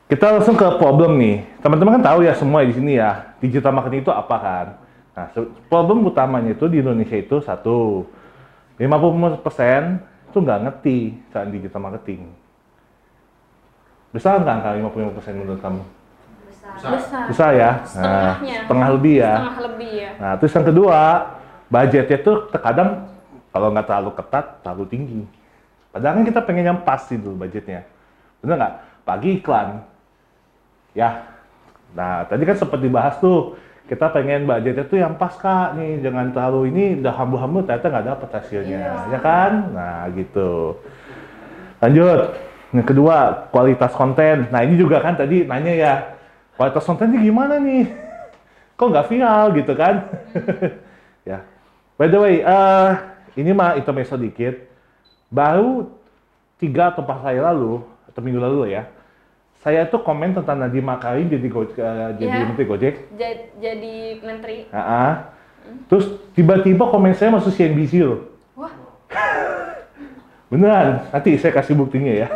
kita 0.08 0.40
langsung 0.40 0.56
ke 0.56 0.64
problem 0.80 1.20
nih. 1.20 1.44
Teman-teman 1.60 2.00
kan 2.00 2.16
tahu 2.16 2.24
ya 2.24 2.32
semua 2.32 2.64
di 2.64 2.72
sini 2.72 2.96
ya, 2.96 3.36
digital 3.44 3.76
marketing 3.76 4.00
itu 4.00 4.08
apa 4.08 4.36
kan? 4.40 4.66
Nah, 5.12 5.26
problem 5.68 6.08
utamanya 6.08 6.56
itu 6.56 6.64
di 6.64 6.80
Indonesia 6.80 7.12
itu 7.12 7.44
satu, 7.44 8.08
50% 8.80 10.00
itu 10.32 10.36
nggak 10.40 10.60
ngerti 10.64 10.96
soal 11.28 11.52
digital 11.52 11.84
marketing. 11.84 12.32
Besar 14.16 14.40
nggak 14.40 14.54
angka 14.56 14.70
55% 14.80 15.36
menurut 15.36 15.60
kamu? 15.60 15.82
Besar. 16.48 16.72
Besar. 16.96 17.22
Besar 17.28 17.50
ya? 17.52 17.60
Nah, 17.60 17.84
Setengahnya. 17.84 18.56
setengah 18.64 18.88
lebih 18.96 19.14
ya. 19.20 19.34
Setengah 19.36 19.60
lebih 19.60 19.90
ya. 19.92 20.10
Nah, 20.16 20.32
terus 20.40 20.52
yang 20.56 20.66
kedua, 20.72 21.00
budgetnya 21.68 22.18
tuh 22.24 22.36
terkadang 22.48 22.88
kalau 23.52 23.68
nggak 23.76 23.84
terlalu 23.84 24.10
ketat, 24.16 24.46
terlalu 24.64 24.84
tinggi. 24.88 25.20
Padahal 25.96 26.20
kan 26.20 26.24
kita 26.28 26.40
pengen 26.44 26.64
yang 26.68 26.80
pas 26.84 27.00
itu 27.08 27.32
budgetnya. 27.32 27.88
Bener 28.44 28.60
nggak? 28.60 28.74
Pagi 29.08 29.40
iklan. 29.40 29.80
Ya. 30.92 31.24
Nah, 31.96 32.28
tadi 32.28 32.44
kan 32.44 32.60
sempat 32.60 32.84
dibahas 32.84 33.16
tuh, 33.16 33.56
kita 33.88 34.12
pengen 34.12 34.44
budgetnya 34.44 34.84
tuh 34.84 35.00
yang 35.00 35.16
pas 35.16 35.32
kak 35.32 35.72
nih, 35.80 36.04
jangan 36.04 36.36
terlalu 36.36 36.68
ini 36.68 36.84
udah 37.00 37.16
hambu-hambu 37.16 37.64
ternyata 37.64 37.88
nggak 37.88 38.06
dapet 38.12 38.28
hasilnya, 38.28 39.08
ya 39.08 39.18
kan? 39.24 39.72
Nah, 39.72 40.04
gitu. 40.12 40.76
Lanjut. 41.80 42.36
Yang 42.76 42.86
kedua, 42.92 43.48
kualitas 43.48 43.96
konten. 43.96 44.52
Nah, 44.52 44.60
ini 44.60 44.76
juga 44.76 45.00
kan 45.00 45.16
tadi 45.16 45.48
nanya 45.48 45.72
ya, 45.72 45.94
kualitas 46.60 46.84
kontennya 46.84 47.24
gimana 47.24 47.56
nih? 47.56 47.88
Kok 48.76 48.88
nggak 48.92 49.08
viral 49.08 49.44
gitu 49.56 49.72
kan? 49.72 50.12
ya. 51.32 51.40
By 51.96 52.12
the 52.12 52.20
way, 52.20 52.44
eh 52.44 52.90
ini 53.40 53.56
mah 53.56 53.80
intermezzo 53.80 54.20
dikit. 54.20 54.75
Baru 55.28 55.90
tiga 56.56 56.88
atau 56.88 57.02
empat 57.02 57.18
hari 57.20 57.38
lalu, 57.38 57.82
atau 58.06 58.20
minggu 58.22 58.38
lalu 58.38 58.72
ya, 58.72 58.86
saya 59.60 59.82
tuh 59.84 59.98
komen 59.98 60.30
tentang 60.32 60.56
Nadiem 60.56 60.86
Makarim 60.86 61.26
jadi 61.26 61.46
go, 61.50 61.66
eh, 61.66 61.70
jadi 62.16 62.22
Iya. 62.22 62.46
menteri 62.46 62.64
Gojek. 62.64 62.94
Ja- 63.14 63.42
Jadi 63.58 63.94
menteri. 64.22 64.56
Ah. 64.70 65.34
Terus 65.90 66.06
tiba-tiba 66.32 66.86
komen 66.86 67.10
saya 67.12 67.34
masuk 67.34 67.50
CNBC 67.50 67.98
loh. 68.00 68.30
Wah. 68.54 68.70
Beneran, 70.46 71.10
nanti 71.10 71.34
saya 71.34 71.50
kasih 71.50 71.74
buktinya 71.74 72.14
ya. 72.14 72.28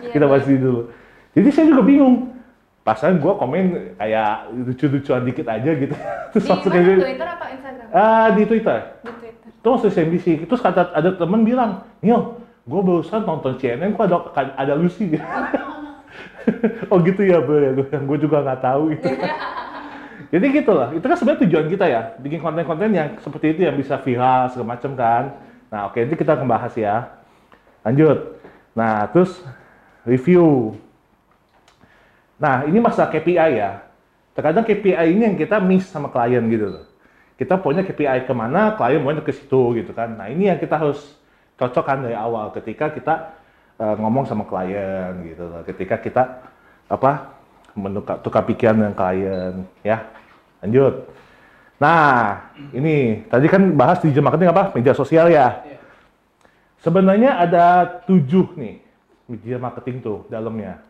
Iya, 0.00 0.10
Kita 0.16 0.24
bahas 0.24 0.48
ini 0.48 0.56
dulu. 0.56 0.88
Jadi 1.36 1.48
saya 1.52 1.66
juga 1.68 1.84
bingung. 1.84 2.32
Pasan 2.80 3.20
gue 3.20 3.28
komen 3.28 3.64
kayak 4.00 4.48
lucu-lucuan 4.64 5.20
dikit 5.20 5.44
aja 5.44 5.70
gitu. 5.70 5.92
Terus 6.32 6.40
Di 6.40 6.48
mana? 6.48 6.64
kayak 6.64 6.96
Twitter 6.96 7.28
atau 7.28 7.46
Instagram? 7.52 7.86
Ah, 7.92 8.26
di 8.32 8.42
Twitter. 8.48 8.78
Di 8.80 9.10
Twitter. 9.12 9.27
Terus 9.58 9.82
masuk 9.82 9.90
CNBC. 9.90 10.26
Terus 10.46 10.62
kata 10.62 10.94
ada 10.94 11.10
temen 11.14 11.42
bilang, 11.42 11.82
Nio, 11.98 12.38
gue 12.68 12.80
barusan 12.80 13.26
nonton 13.26 13.58
CNN, 13.58 13.94
kok 13.96 14.06
ada 14.06 14.16
ada 14.54 14.74
Lucy 14.78 15.16
oh 16.90 16.98
gitu 17.04 17.22
ya, 17.26 17.42
bro 17.44 17.60
ya. 17.60 17.70
Gue 17.76 18.18
juga 18.18 18.40
nggak 18.40 18.60
tahu 18.64 18.82
gitu. 18.96 19.08
Jadi 20.32 20.46
gitu 20.52 20.72
lah. 20.76 20.88
Itu 20.92 21.04
kan 21.04 21.16
sebenarnya 21.16 21.40
tujuan 21.48 21.66
kita 21.68 21.84
ya, 21.88 22.00
bikin 22.20 22.40
konten-konten 22.40 22.92
yang 22.92 23.16
seperti 23.20 23.56
itu 23.56 23.60
yang 23.64 23.76
bisa 23.76 23.96
viral 24.00 24.52
segala 24.52 24.76
macam 24.76 24.92
kan. 24.96 25.24
Nah, 25.68 25.92
oke, 25.92 26.00
nanti 26.00 26.16
kita 26.16 26.36
akan 26.36 26.48
bahas 26.48 26.72
ya. 26.76 27.12
Lanjut. 27.84 28.40
Nah, 28.72 29.08
terus 29.12 29.36
review. 30.08 30.76
Nah, 32.40 32.64
ini 32.64 32.80
masalah 32.80 33.12
KPI 33.12 33.60
ya. 33.60 33.84
Terkadang 34.32 34.64
KPI 34.64 35.06
ini 35.12 35.22
yang 35.28 35.36
kita 35.36 35.60
miss 35.60 35.90
sama 35.90 36.08
klien 36.08 36.44
gitu 36.48 36.66
loh. 36.72 36.87
Kita 37.38 37.54
punya 37.62 37.86
KPI 37.86 38.26
ke 38.26 38.34
mana, 38.34 38.74
klien 38.74 38.98
maunya 38.98 39.22
ke 39.22 39.30
situ 39.30 39.78
gitu 39.78 39.94
kan. 39.94 40.18
Nah, 40.18 40.26
ini 40.26 40.50
yang 40.50 40.58
kita 40.58 40.74
harus 40.74 41.14
cocokkan 41.54 42.02
dari 42.02 42.18
awal 42.18 42.50
ketika 42.50 42.90
kita 42.90 43.14
eh, 43.78 43.94
ngomong 43.94 44.26
sama 44.26 44.42
klien 44.42 45.14
gitu 45.22 45.46
loh. 45.46 45.62
Ketika 45.62 46.02
kita 46.02 46.22
apa 46.90 47.38
menukar 47.78 48.18
tukar 48.26 48.42
pikiran 48.42 48.74
dengan 48.82 48.94
klien 48.98 49.54
ya. 49.86 50.02
Lanjut. 50.66 51.06
Nah, 51.78 52.50
ini 52.74 53.22
tadi 53.30 53.46
kan 53.46 53.62
bahas 53.78 54.02
digital 54.02 54.26
marketing 54.26 54.50
apa? 54.50 54.74
Media 54.74 54.90
sosial 54.98 55.30
ya. 55.30 55.62
Sebenarnya 56.82 57.38
ada 57.38 57.86
tujuh 58.02 58.58
nih 58.58 58.82
media 59.30 59.62
marketing 59.62 60.02
tuh 60.02 60.26
dalamnya. 60.26 60.82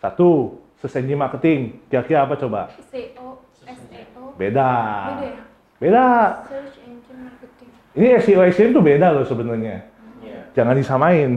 Satu, 0.00 0.56
engine 0.80 1.20
marketing. 1.20 1.84
Kira-kira 1.92 2.24
apa 2.24 2.40
coba? 2.40 2.72
SEO, 2.88 3.44
SEO. 3.68 4.32
Beda. 4.40 4.72
Beda 5.12 5.28
ya? 5.28 5.49
Beda. 5.80 6.04
Search 6.44 6.76
engine 6.84 7.20
marketing. 7.24 7.68
Ini 7.96 8.06
SEO 8.20 8.44
SEM 8.52 8.70
tuh 8.76 8.84
beda 8.84 9.16
loh 9.16 9.24
sebenarnya. 9.24 9.88
Iya. 10.20 10.40
Jangan 10.52 10.76
disamain. 10.76 11.30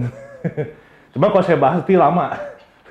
Cuma 1.15 1.31
kalau 1.31 1.43
saya 1.47 1.55
bahas 1.55 1.79
itu 1.87 1.95
lama. 1.95 2.35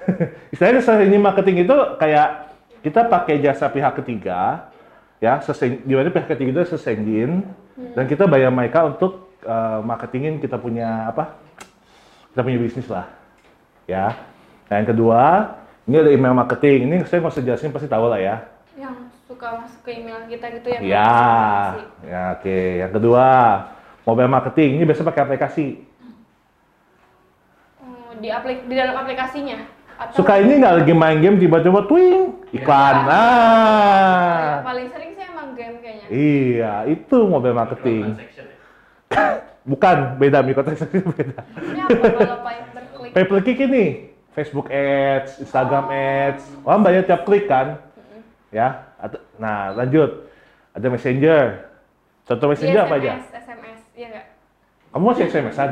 Istilahnya 0.52 0.80
search 0.80 1.04
engine 1.04 1.20
marketing 1.20 1.68
itu 1.68 1.76
kayak 2.00 2.56
kita 2.80 3.06
pakai 3.06 3.38
jasa 3.44 3.68
pihak 3.68 4.00
ketiga, 4.02 4.72
ya, 5.22 5.38
di 5.62 5.92
mana 5.94 6.10
pihak 6.10 6.26
ketiga 6.32 6.64
itu 6.64 6.74
search 6.74 6.98
engine, 6.98 7.46
dan 7.94 8.10
kita 8.10 8.26
bayar 8.26 8.50
mereka 8.50 8.88
untuk 8.88 9.30
eh, 9.46 9.80
marketingin 9.84 10.42
kita 10.42 10.58
punya 10.58 11.12
apa? 11.14 11.38
Kita 12.34 12.40
punya 12.42 12.58
bisnis 12.58 12.88
lah, 12.90 13.06
ya. 13.86 14.18
Nah 14.66 14.74
yang 14.80 14.88
kedua, 14.88 15.22
ini 15.86 15.96
ada 16.00 16.10
email 16.10 16.34
marketing. 16.34 16.90
Ini 16.90 16.96
saya 17.06 17.22
nggak 17.22 17.34
usah 17.36 17.44
jelasin 17.44 17.70
pasti 17.70 17.86
tahu 17.86 18.10
lah 18.10 18.18
ya. 18.18 18.36
Yang 19.42 19.58
suka 19.58 19.66
masuk 19.66 19.80
ke 19.82 19.90
email 19.98 20.18
kita 20.30 20.46
gitu 20.54 20.68
ya. 20.70 20.78
Ya, 20.78 21.02
aplikasi. 21.02 21.82
ya 22.06 22.22
oke. 22.38 22.58
Yang 22.78 22.92
kedua, 22.94 23.26
mobile 24.06 24.30
marketing. 24.30 24.70
Ini 24.78 24.84
biasa 24.86 25.02
pakai 25.02 25.22
aplikasi. 25.26 25.66
Oh, 27.82 28.14
di 28.22 28.28
aplik 28.30 28.70
di 28.70 28.74
dalam 28.78 28.94
aplikasinya. 29.02 29.58
Atau 29.98 30.22
Suka 30.22 30.38
ini 30.38 30.62
nggak 30.62 30.74
lagi 30.78 30.94
main 30.94 31.18
game 31.18 31.42
tiba-tiba 31.42 31.90
twing 31.90 32.38
iklan. 32.54 32.96
Ya, 33.02 33.10
Nah, 33.10 34.62
paling 34.62 34.86
sering 34.94 35.10
sih 35.18 35.24
emang 35.26 35.58
game 35.58 35.76
kayaknya. 35.82 36.06
iya 36.06 36.74
itu 36.86 37.18
mobile 37.26 37.58
marketing. 37.58 38.14
Ya. 39.10 39.42
Bukan 39.74 40.22
beda 40.22 40.38
microtransaction 40.42 41.02
beda. 41.02 41.42
Ini 41.58 41.80
apa? 41.82 42.46
Pay 43.10 43.24
per 43.26 43.42
click 43.42 43.58
ini 43.58 44.06
Facebook 44.32 44.70
Ads, 44.70 45.42
Instagram 45.42 45.90
Ads. 45.90 46.42
Orang 46.62 46.86
bayar 46.86 47.02
tiap 47.02 47.26
klik 47.26 47.50
kan? 47.50 47.82
Ya. 48.54 48.91
Nah 49.42 49.74
lanjut. 49.74 50.30
Ada 50.72 50.86
Messenger. 50.86 51.68
Contoh 52.22 52.46
Messenger 52.54 52.86
Iya, 52.86 52.86
apa 52.86 52.94
aja? 53.02 53.10
SMS, 53.18 53.26
SMS, 53.42 53.80
iya 53.98 54.06
nggak? 54.14 54.26
Kamu 54.94 55.04
masih 55.10 55.24
SMS-an? 55.26 55.70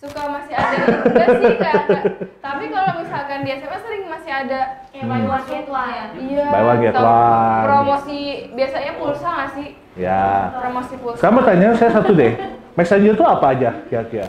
Suka 0.00 0.22
masih 0.32 0.54
ada 0.56 0.76
enggak 0.80 1.28
sih 1.28 1.54
nggak 1.60 1.74
ada. 1.84 2.00
Tapi 2.40 2.64
kalau 2.72 2.92
misalkan 3.04 3.38
di 3.44 3.50
SMS 3.52 3.80
sering 3.84 4.04
masih 4.08 4.32
ada 4.32 4.60
Yang 4.90 5.06
buy 5.06 5.22
one 5.28 5.44
get 5.46 5.66
one 5.68 5.92
ya. 5.92 6.04
Iya. 6.16 6.46
Buy 6.48 6.62
one, 6.64 6.80
get 6.80 6.96
one. 6.96 7.64
Promosi 7.68 8.20
biasanya 8.56 8.92
pulsa 8.96 9.28
nggak 9.28 9.50
sih? 9.54 9.68
Ya. 10.00 10.24
Promosi 10.56 10.94
pulsa. 10.98 11.16
Sekarang 11.20 11.36
pertanyaan 11.44 11.76
saya 11.76 11.90
satu 11.92 12.12
deh. 12.16 12.32
Messenger 12.74 13.12
itu 13.14 13.24
apa 13.24 13.46
aja 13.52 13.70
kira-kira? 13.86 14.26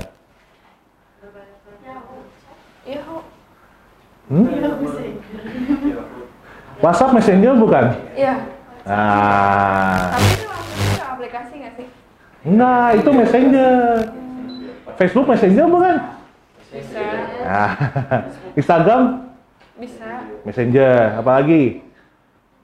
Iya, 2.85 2.99
kok. 3.01 3.23
Hmm? 4.29 4.45
WhatsApp 6.77 7.15
Messenger 7.17 7.53
bukan? 7.57 7.85
Iya. 8.13 8.54
Nah, 8.85 10.13
Tapi 10.13 10.29
itu 10.29 10.45
maksudnya 10.45 11.05
aplikasi 11.09 11.53
nggak 11.57 11.73
sih? 11.73 11.87
enggak, 12.45 12.87
itu 12.95 13.09
Messenger. 13.09 13.73
Facebook 14.95 15.25
Messenger 15.25 15.65
bukan? 15.65 15.95
Bisa. 16.69 17.01
Nah, 17.41 17.69
Instagram 18.61 19.01
Bisa. 19.75 20.09
Messenger, 20.45 21.17
apalagi? 21.17 21.81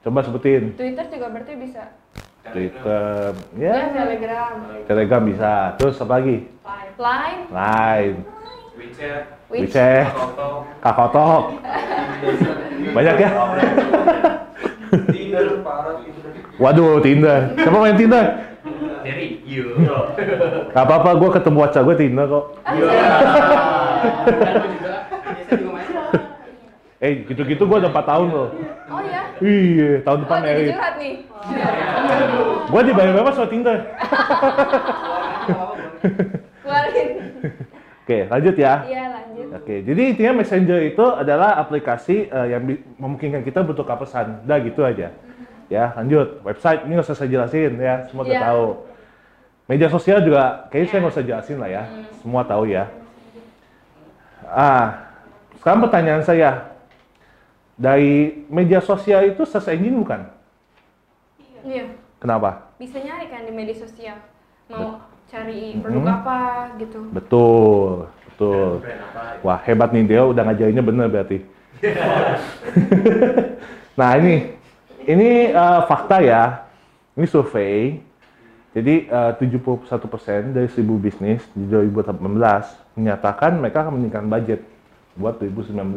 Coba 0.00 0.22
sebutin. 0.22 0.78
Twitter 0.78 1.06
juga 1.10 1.26
berarti 1.28 1.52
bisa. 1.58 1.82
Twitter, 2.42 3.34
Ya, 3.54 3.70
ya, 3.70 3.90
Telegram, 3.94 4.54
Telegram 4.86 5.22
bisa. 5.22 5.52
Terus 5.78 5.98
apa 5.98 6.18
lagi? 6.18 6.46
Line, 6.98 7.42
Line, 7.50 8.16
WeChat, 8.78 9.24
WeChat, 9.46 10.06
Kakao 10.82 11.38
Banyak 12.98 13.16
ya? 13.18 13.30
Tinder, 14.92 15.64
parah 15.64 15.96
Tinder. 15.98 16.30
Waduh, 16.60 17.00
Tinder. 17.00 17.56
Siapa 17.56 17.78
main 17.78 17.96
Tinder? 17.96 18.26
Dari 19.02 19.40
you. 19.42 19.74
Gak 20.70 20.78
apa-apa, 20.78 21.16
gue 21.16 21.30
ketemu 21.32 21.56
WhatsApp 21.58 21.84
gue 21.88 21.96
Tinder 21.96 22.28
kok. 22.28 22.44
Iya. 22.68 22.84
Lu 22.84 22.92
juga. 24.68 25.08
Biasa 25.08 25.56
juga 25.56 25.72
main. 25.72 25.88
Eh, 27.02 27.26
gitu-gitu 27.26 27.66
gue 27.66 27.78
udah 27.80 27.90
4 27.90 28.06
tahun 28.06 28.30
loh. 28.30 28.48
Oh 28.86 29.02
ya? 29.02 29.22
Iya, 29.42 29.90
tahun 30.06 30.14
Oh, 30.14 30.22
depan 30.22 30.38
jadi 30.38 30.46
merit. 30.54 30.70
curhat 30.70 30.94
nih. 30.94 31.26
Gue 32.68 32.80
dibayar 32.86 33.10
berapa 33.12 33.32
sama 33.32 33.48
Tinder? 33.48 33.78
Oke, 38.02 38.26
lanjut 38.26 38.54
ya. 38.58 38.82
Iya, 38.82 39.04
lanjut. 39.14 39.46
Oke, 39.62 39.74
jadi 39.86 40.02
intinya 40.10 40.42
Messenger 40.42 40.80
itu 40.82 41.04
adalah 41.06 41.54
aplikasi 41.54 42.26
eh, 42.26 42.46
yang 42.50 42.62
memungkinkan 42.98 43.46
kita 43.46 43.62
bertukar 43.62 43.94
pesan. 43.94 44.42
Udah 44.42 44.58
gitu 44.58 44.82
aja. 44.82 45.14
Ya, 45.70 45.94
lanjut. 45.94 46.42
Website 46.42 46.82
ini 46.84 46.98
nggak 46.98 47.06
usah 47.06 47.16
saya 47.16 47.30
jelasin 47.30 47.78
ya, 47.78 48.10
semua 48.10 48.26
udah 48.26 48.34
Iya. 48.34 48.42
tahu. 48.42 48.66
Media 49.70 49.88
sosial 49.88 50.18
juga 50.26 50.66
kayaknya 50.68 50.88
saya 50.90 50.98
nggak 51.00 51.14
usah 51.14 51.24
jelasin 51.24 51.56
lah 51.62 51.70
ya, 51.70 51.82
semua 52.18 52.42
tahu 52.42 52.64
ya. 52.66 52.84
Ah, 54.50 55.08
sekarang 55.62 55.86
pertanyaan 55.86 56.26
saya, 56.26 56.74
dari 57.78 58.44
media 58.50 58.82
sosial 58.82 59.30
itu 59.30 59.46
search 59.46 59.70
engine 59.72 59.96
bukan? 59.96 60.26
Iya. 61.62 61.94
Kenapa? 62.18 62.74
Bisa 62.76 62.98
nyari 62.98 63.30
kan 63.30 63.46
di 63.46 63.52
media 63.54 63.76
sosial. 63.78 64.18
Mau 64.66 64.98
cari 65.32 65.80
produk 65.80 66.04
apa 66.12 66.40
gitu. 66.76 67.00
Betul, 67.08 68.12
betul. 68.28 68.84
Wah 69.40 69.58
hebat 69.64 69.88
nih 69.96 70.04
dia 70.04 70.28
udah 70.28 70.44
ngajarinnya 70.44 70.84
bener 70.84 71.08
berarti. 71.08 71.40
nah 73.98 74.12
ini, 74.20 74.52
ini 75.08 75.48
eh, 75.48 75.80
fakta 75.88 76.20
ya. 76.20 76.68
Ini 77.16 77.24
survei. 77.24 78.04
Jadi 78.76 79.08
eh, 79.08 79.32
71% 79.40 80.52
dari 80.52 80.68
1000 80.68 80.84
bisnis 81.00 81.40
di 81.56 81.64
2018 81.64 83.00
menyatakan 83.00 83.56
mereka 83.56 83.88
akan 83.88 83.92
meningkatkan 83.96 84.28
budget 84.28 84.60
buat 85.16 85.40
2019. 85.40 85.96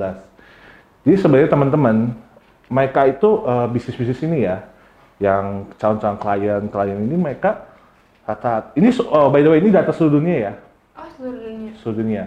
Jadi 1.03 1.15
sebenarnya 1.19 1.51
teman-teman, 1.51 2.15
mereka 2.71 3.03
itu 3.03 3.43
eh, 3.43 3.67
bisnis-bisnis 3.67 4.23
ini 4.23 4.47
ya, 4.47 4.63
yang 5.19 5.67
calon-calon 5.75 6.23
klien-klien 6.23 7.03
ini 7.03 7.19
mereka 7.19 7.74
rata 8.26 8.73
ini 8.76 8.89
oh, 9.05 9.30
by 9.30 9.41
the 9.45 9.49
way 9.53 9.61
ini 9.61 9.69
data 9.69 9.93
seluruh 9.93 10.19
dunia 10.19 10.38
ya 10.38 10.53
Oh, 10.95 11.07
seluruh 11.19 11.41
dunia. 11.43 11.71
seluruh 11.84 11.97
dunia. 11.99 12.23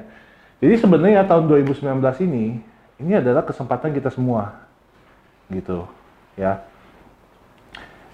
Jadi 0.60 0.74
sebenarnya 0.76 1.24
tahun 1.24 1.48
2019 1.48 2.04
ini 2.28 2.60
ini 3.00 3.12
adalah 3.16 3.46
kesempatan 3.46 3.94
kita 3.94 4.12
semua, 4.12 4.60
gitu, 5.48 5.86
ya. 6.36 6.60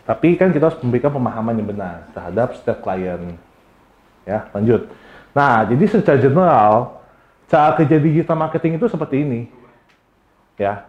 Tapi 0.04 0.36
kan 0.36 0.52
kita 0.52 0.68
harus 0.68 0.78
memberikan 0.84 1.08
pemahaman 1.08 1.56
yang 1.56 1.68
benar 1.72 2.06
terhadap 2.12 2.54
setiap 2.54 2.84
klien, 2.84 3.34
ya. 4.28 4.46
Lanjut. 4.52 4.92
Nah, 5.34 5.64
jadi 5.66 5.84
secara 5.88 6.20
general 6.20 7.02
cara 7.48 7.74
kerja 7.74 7.96
digital 7.98 8.36
marketing 8.38 8.76
itu 8.78 8.86
seperti 8.86 9.24
ini, 9.24 9.40
ya. 10.54 10.86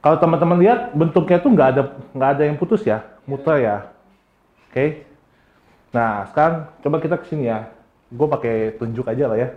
Kalau 0.00 0.16
teman-teman 0.16 0.58
lihat 0.58 0.96
bentuknya 0.96 1.38
tuh 1.38 1.52
nggak 1.52 1.68
ada 1.76 1.82
nggak 2.16 2.30
ada 2.34 2.42
yang 2.48 2.56
putus 2.56 2.82
ya, 2.82 3.04
muter 3.28 3.60
ya, 3.60 3.76
oke. 4.72 5.09
Nah, 5.90 6.22
sekarang 6.30 6.70
coba 6.86 6.96
kita 7.02 7.18
ke 7.18 7.26
sini 7.26 7.50
ya. 7.50 7.66
Gue 8.10 8.26
pakai 8.30 8.78
tunjuk 8.78 9.06
aja 9.10 9.26
lah 9.26 9.38
ya. 9.38 9.48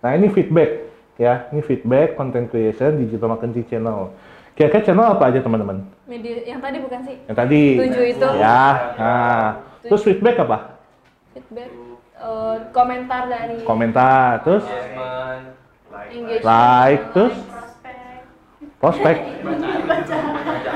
Nah, 0.00 0.10
ini 0.16 0.32
feedback 0.32 0.88
ya. 1.20 1.48
Ini 1.52 1.60
feedback 1.60 2.16
content 2.16 2.48
creation 2.48 2.96
digital 3.04 3.36
marketing 3.36 3.68
channel. 3.68 4.16
Kira-kira 4.56 4.88
channel 4.88 5.16
apa 5.16 5.28
aja 5.28 5.40
teman-teman? 5.44 5.84
Media 6.08 6.40
yang 6.48 6.60
tadi 6.64 6.80
bukan 6.80 7.00
sih? 7.04 7.16
Yang 7.28 7.36
tadi. 7.36 7.64
Tujuh 7.76 8.04
itu. 8.08 8.28
Ya. 8.40 8.64
Nah, 8.96 9.46
terus 9.84 10.02
feedback 10.04 10.36
apa? 10.40 10.80
Feedback 11.36 11.70
eh, 12.16 12.56
komentar 12.72 13.22
dari 13.28 13.56
Komentar, 13.64 14.40
terus 14.44 14.64
Engagement, 14.64 15.44
like, 15.92 16.44
like, 16.44 17.02
terus 17.12 17.34
prospek. 18.80 19.16
klik 19.20 20.04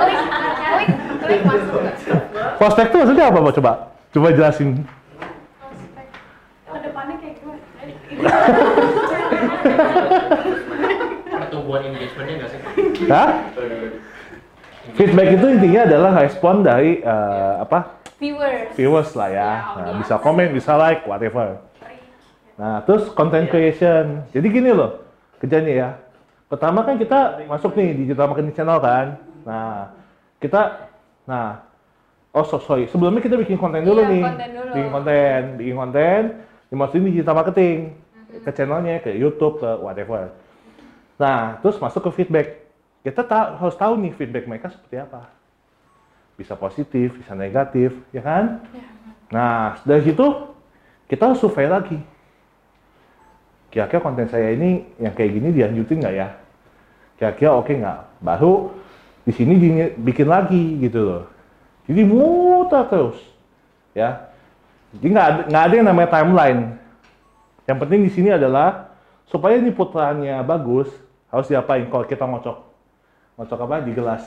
klik 0.04 0.88
klik 1.24 1.40
masuk 1.48 1.80
Prospek 2.60 2.84
itu 2.92 2.96
maksudnya 3.00 3.24
apa? 3.32 3.52
Coba. 3.56 3.93
Coba 4.14 4.30
jelasin. 4.30 4.78
Ke 6.64 6.78
depannya 6.80 7.16
kayak 7.18 7.34
gimana? 7.36 7.60
pertumbuhan 11.34 11.80
engagementnya 11.84 12.34
nggak 12.38 12.50
sih? 12.50 12.60
Hah? 13.10 13.30
Feedback 14.94 15.28
itu 15.34 15.46
intinya 15.48 15.82
adalah 15.82 16.12
respon 16.14 16.62
dari 16.62 17.00
eh, 17.00 17.54
apa 17.58 17.98
Viewers. 18.14 18.70
viewers 18.78 19.10
lah 19.18 19.28
ya. 19.28 19.42
Ya, 19.42 19.50
Nah, 19.74 19.90
bisa 19.98 20.14
komen, 20.16 20.54
bisa 20.54 20.78
like, 20.78 21.02
whatever. 21.04 21.58
Nah, 22.54 22.86
terus 22.86 23.10
content 23.10 23.50
creation. 23.50 24.22
Jadi 24.30 24.46
gini 24.46 24.70
loh, 24.70 25.02
kerjanya 25.42 25.72
ya. 25.74 25.88
Pertama 26.46 26.86
kan 26.86 26.94
kita 26.94 27.42
masuk 27.50 27.74
nih 27.74 28.06
digital 28.06 28.30
marketing 28.30 28.54
channel 28.54 28.78
kan. 28.78 29.18
Nah, 29.42 29.90
kita, 30.38 30.86
nah, 31.26 31.66
oh 32.34 32.44
so, 32.44 32.58
sorry, 32.58 32.90
sebelumnya 32.90 33.22
kita 33.22 33.38
bikin 33.38 33.54
konten 33.56 33.86
dulu 33.86 34.02
Iya, 34.02 34.10
nih. 34.10 34.22
konten 34.26 34.48
dulu. 34.50 34.70
Bikin 34.74 34.90
konten, 34.90 35.40
bikin 35.54 35.74
konten, 35.78 36.20
dimasukin 36.68 37.06
digital 37.06 37.34
marketing 37.38 37.78
ke 38.42 38.50
channelnya, 38.50 38.98
ke 38.98 39.14
YouTube, 39.14 39.62
ke 39.62 39.70
whatever. 39.78 40.34
Nah, 41.14 41.62
terus 41.62 41.78
masuk 41.78 42.10
ke 42.10 42.22
feedback. 42.22 42.46
Kita 43.06 43.22
ta- 43.22 43.54
harus 43.54 43.78
tahu 43.78 43.94
nih 44.02 44.12
feedback 44.18 44.50
mereka 44.50 44.74
seperti 44.74 44.98
apa. 44.98 45.30
Bisa 46.34 46.58
positif, 46.58 47.14
bisa 47.14 47.38
negatif, 47.38 47.94
ya 48.10 48.18
kan? 48.18 48.66
Nah, 49.30 49.78
dari 49.86 50.02
situ 50.02 50.26
kita 51.06 51.30
harus 51.30 51.38
survei 51.38 51.70
lagi. 51.70 52.00
Kira-kira 53.70 54.02
konten 54.02 54.26
saya 54.26 54.50
ini 54.50 54.86
yang 54.98 55.14
kayak 55.14 55.30
gini 55.30 55.48
dilanjutin 55.50 55.98
nggak 56.02 56.14
ya? 56.14 56.28
Kira-kira 57.14 57.50
oke 57.54 57.70
nggak? 57.70 57.98
Baru 58.18 58.74
di 59.22 59.30
sini 59.30 59.54
di- 59.58 59.94
bikin 59.98 60.26
lagi 60.26 60.82
gitu 60.82 61.00
loh. 61.02 61.22
Jadi 61.84 62.02
muter 62.04 62.82
terus, 62.88 63.18
ya. 63.92 64.32
Jadi 64.96 65.06
nggak 65.10 65.26
ada, 65.26 65.40
nggak 65.50 65.64
ada 65.68 65.74
yang 65.74 65.86
namanya 65.86 66.08
timeline. 66.08 66.60
Yang 67.68 67.78
penting 67.80 68.00
di 68.04 68.10
sini 68.12 68.28
adalah 68.32 68.94
supaya 69.28 69.60
ini 69.60 69.68
putarannya 69.72 70.40
bagus, 70.44 70.88
harus 71.28 71.50
diapain 71.50 71.84
kalau 71.88 72.04
kita 72.08 72.24
ngocok? 72.24 72.58
Ngocok 73.36 73.58
apa? 73.68 73.76
Di 73.84 73.92
gelas. 73.92 74.22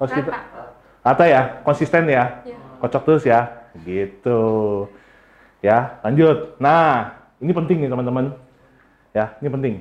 Harus 0.00 0.12
kita 0.14 0.30
Rata. 1.02 1.24
Ya, 1.24 1.62
konsisten 1.62 2.04
ya. 2.10 2.42
Iya. 2.42 2.58
Kocok 2.82 3.02
terus 3.06 3.24
ya. 3.26 3.40
Gitu. 3.84 4.40
Ya, 5.62 5.98
lanjut. 6.02 6.58
Nah, 6.62 7.18
ini 7.42 7.50
penting 7.50 7.82
nih 7.82 7.90
teman-teman. 7.90 8.34
Ya, 9.14 9.34
ini 9.42 9.48
penting. 9.50 9.74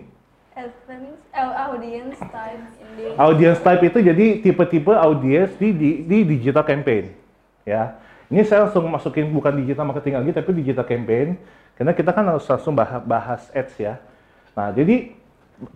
Uh, 0.57 1.53
audience 1.69 2.17
type 2.17 2.65
in 2.81 3.13
Audience 3.13 3.61
type 3.61 3.81
itu 3.85 4.01
jadi 4.01 4.25
tipe-tipe 4.41 4.89
audience 4.89 5.53
di, 5.61 5.69
di, 5.69 5.89
di 6.01 6.17
digital 6.25 6.65
campaign. 6.65 7.13
Ya. 7.61 8.01
Ini 8.33 8.41
saya 8.41 8.65
langsung 8.65 8.89
masukin 8.89 9.29
bukan 9.29 9.53
digital 9.61 9.85
marketing 9.85 10.17
lagi, 10.17 10.31
tapi 10.33 10.57
digital 10.57 10.81
campaign. 10.81 11.37
Karena 11.77 11.93
kita 11.93 12.09
kan 12.09 12.25
harus 12.25 12.41
langsung 12.49 12.73
bahas, 12.73 13.05
bahas 13.05 13.41
ads 13.53 13.77
ya. 13.77 14.01
Nah, 14.57 14.73
jadi 14.73 15.13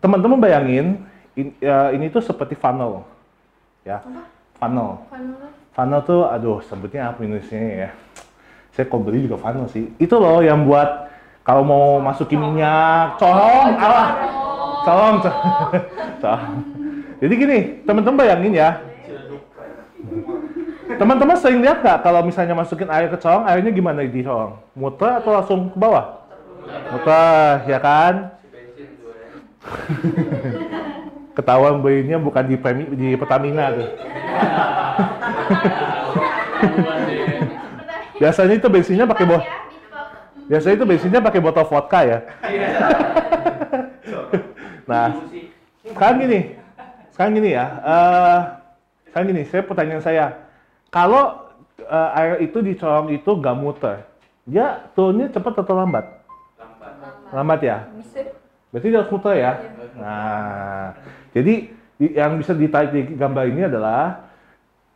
teman-teman 0.02 0.42
bayangin, 0.42 1.06
in- 1.38 1.54
ya, 1.62 1.94
ini 1.94 2.10
tuh 2.10 2.26
seperti 2.26 2.58
funnel. 2.58 3.06
Ya, 3.86 4.02
funnel. 4.58 5.06
funnel. 5.14 5.46
Funnel 5.78 6.02
tuh, 6.02 6.26
aduh, 6.26 6.58
sebutnya 6.66 7.14
apa 7.14 7.22
Indonesia 7.22 7.54
ya? 7.54 7.90
Saya 8.74 8.90
kok 8.90 8.98
beli 8.98 9.30
juga 9.30 9.38
funnel 9.38 9.70
sih. 9.70 9.94
Itu 10.02 10.18
loh 10.18 10.42
yang 10.42 10.66
buat 10.66 11.14
kalau 11.46 11.62
mau 11.62 12.02
masukin 12.02 12.42
minyak, 12.42 13.22
colong, 13.22 13.78
alah, 13.78 14.41
colong. 14.86 15.18
colong. 16.22 16.54
Jadi 17.22 17.34
gini, 17.38 17.58
teman-teman 17.86 18.18
bayangin 18.18 18.54
ya. 18.58 18.82
Teman-teman 20.98 21.38
sering 21.38 21.62
lihat 21.62 21.86
nggak 21.86 22.02
kalau 22.04 22.26
misalnya 22.26 22.56
masukin 22.58 22.90
air 22.90 23.10
ke 23.10 23.18
colong, 23.22 23.46
airnya 23.46 23.72
gimana 23.74 24.04
di 24.06 24.24
colong? 24.26 24.58
Muter 24.74 25.22
atau 25.22 25.34
langsung 25.38 25.70
ke 25.70 25.78
bawah? 25.78 26.06
Muter, 26.94 27.62
ya 27.70 27.80
kan? 27.80 28.32
Ketahuan 31.38 31.80
belinya 31.80 32.20
bukan 32.20 32.44
di 32.44 32.60
Premi- 32.60 32.92
di 32.92 33.16
Pertamina 33.16 33.72
tuh. 33.72 33.88
Biasanya 38.22 38.62
itu 38.62 38.70
bensinnya 38.70 39.10
pakai 39.10 39.26
botol. 39.26 39.50
Biasanya 40.46 40.76
itu 40.78 40.86
bensinnya 40.86 41.18
pakai 41.24 41.42
botol 41.42 41.66
vodka 41.66 42.06
ya. 42.06 42.20
nah, 44.92 45.08
sekarang 45.88 46.18
gini, 46.28 46.40
sekarang 47.16 47.32
gini 47.40 47.50
ya. 47.56 47.66
eh 47.80 48.40
sekarang 49.08 49.28
gini, 49.32 49.42
saya 49.48 49.62
pertanyaan 49.64 50.04
saya, 50.04 50.26
kalau 50.92 51.52
eh, 51.80 52.10
air 52.20 52.44
itu 52.44 52.60
dicolong 52.60 53.12
itu 53.12 53.32
gak 53.40 53.56
muter, 53.56 54.04
dia 54.44 54.88
turunnya 54.96 55.32
cepat 55.32 55.64
atau 55.64 55.76
lambat? 55.80 56.06
Lambat 57.32 57.60
ya. 57.64 57.88
Bisa 57.96 58.28
Berarti 58.72 58.88
dia 58.88 59.00
harus 59.04 59.12
muter 59.12 59.36
ya. 59.36 59.52
Nah, 60.00 60.96
jadi 61.36 61.54
di- 62.00 62.14
yang 62.16 62.40
bisa 62.40 62.56
ditarik 62.56 62.92
di 62.96 63.02
gambar 63.20 63.52
ini 63.52 63.68
adalah 63.68 64.32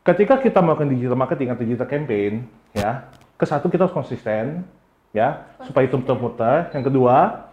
ketika 0.07 0.39
kita 0.39 0.63
melakukan 0.63 0.95
digital 0.95 1.19
marketing 1.19 1.51
atau 1.51 1.63
digital 1.67 1.87
campaign, 1.91 2.47
ya, 2.71 3.03
ke 3.35 3.43
satu 3.43 3.67
kita 3.67 3.85
harus 3.85 3.95
konsisten, 3.95 4.63
ya, 5.11 5.43
supaya 5.67 5.91
itu 5.91 5.99
muter-muter. 5.99 6.71
Yang 6.71 6.83
kedua, 6.87 7.44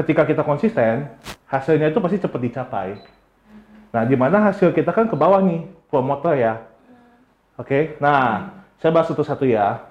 ketika 0.00 0.24
kita 0.24 0.42
konsisten, 0.42 1.12
hasilnya 1.46 1.92
itu 1.92 2.00
pasti 2.00 2.18
cepat 2.18 2.40
dicapai. 2.40 2.88
Nah, 3.90 4.02
di 4.06 4.16
mana 4.16 4.50
hasil 4.50 4.72
kita 4.72 4.90
kan 4.94 5.06
ke 5.10 5.16
bawah 5.18 5.44
nih, 5.44 5.66
promoter 5.92 6.34
ya. 6.38 6.54
Oke, 7.60 8.00
nah, 8.00 8.56
saya 8.80 8.90
bahas 8.90 9.10
satu-satu 9.12 9.44
ya. 9.44 9.84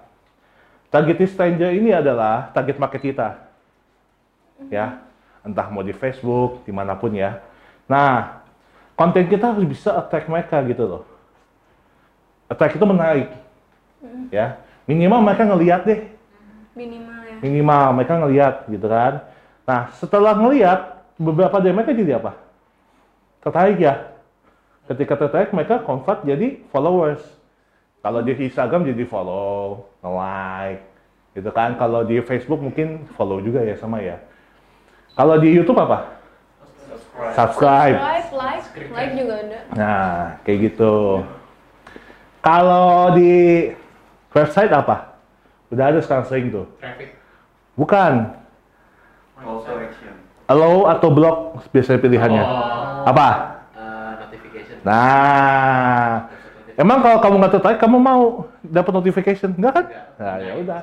Target 0.89 1.21
stranger 1.29 1.69
ini 1.69 1.93
adalah 1.93 2.49
target 2.49 2.81
market 2.81 3.01
kita 3.05 3.49
ya 4.67 4.99
entah 5.47 5.71
mau 5.71 5.79
di 5.79 5.95
Facebook 5.95 6.67
di 6.67 6.75
mana 6.75 6.99
pun 6.99 7.15
ya 7.15 7.39
nah 7.87 8.43
konten 8.99 9.23
kita 9.31 9.55
harus 9.55 9.63
bisa 9.63 9.95
attract 9.95 10.27
mereka 10.27 10.59
gitu 10.67 10.83
loh 10.83 11.03
attract 12.51 12.75
itu 12.75 12.83
menarik 12.83 13.31
ya 14.27 14.59
minimal 14.83 15.23
mereka 15.23 15.47
ngelihat 15.47 15.81
deh 15.87 16.01
minimal 16.75 17.19
ya. 17.23 17.37
minimal 17.39 17.85
mereka 17.95 18.13
ngelihat 18.19 18.55
gitu 18.67 18.87
kan 18.91 19.23
nah 19.69 19.93
setelah 20.01 20.33
ngelihat 20.33 21.05
beberapa 21.21 21.61
dari 21.61 21.75
mereka 21.75 21.93
jadi 21.93 22.17
apa? 22.17 22.39
Tertarik 23.43 23.77
ya. 23.77 24.09
Ketika 24.89 25.13
tertarik 25.19 25.53
mereka 25.53 25.85
convert 25.85 26.25
jadi 26.25 26.57
followers. 26.73 27.21
Kalau 27.99 28.23
di 28.23 28.31
Instagram 28.31 28.87
jadi 28.87 29.03
follow 29.05 29.85
like 30.01 30.81
gitu 31.35 31.51
kan? 31.51 31.75
Kalau 31.75 32.07
di 32.07 32.23
Facebook 32.23 32.63
mungkin 32.63 33.05
follow 33.13 33.43
juga 33.43 33.61
ya 33.61 33.75
sama 33.75 33.99
ya. 33.99 34.17
Kalau 35.13 35.35
di 35.35 35.51
YouTube 35.51 35.77
apa? 35.77 36.15
Subscribe. 37.35 37.99
Subscribe, 37.99 38.31
like, 38.39 38.65
like 38.95 39.13
juga 39.19 39.33
ada. 39.43 39.59
nah 39.75 40.09
kayak 40.47 40.71
gitu. 40.71 41.21
Kalau 42.39 43.11
di 43.19 43.67
website 44.31 44.71
apa? 44.71 45.19
Udah 45.69 45.91
ada 45.91 45.99
sekarang 45.99 46.25
sering 46.25 46.47
tuh. 46.49 46.65
Traffic. 46.79 47.19
bukan 47.75 48.38
Call 49.39 49.63
to 49.63 49.71
action. 49.79 50.13
allow 50.49 50.89
atau 50.89 51.09
block 51.13 51.37
biasanya 51.71 51.99
pilihannya. 52.01 52.43
Oh. 52.43 53.07
apa? 53.07 53.27
Eh, 53.77 54.11
notification. 54.25 54.77
nah 54.83 56.27
emang 56.75 56.99
kalau 56.99 57.17
kamu 57.23 57.35
nggak 57.39 57.53
tertarik 57.59 57.79
kamu 57.79 57.97
mau 58.01 58.49
dapat 58.65 58.91
notification? 58.91 59.55
Nggak 59.55 59.73
kan? 59.73 59.85
Enggak. 59.87 60.05
nah 60.19 60.35
ya 60.41 60.53
udah. 60.59 60.81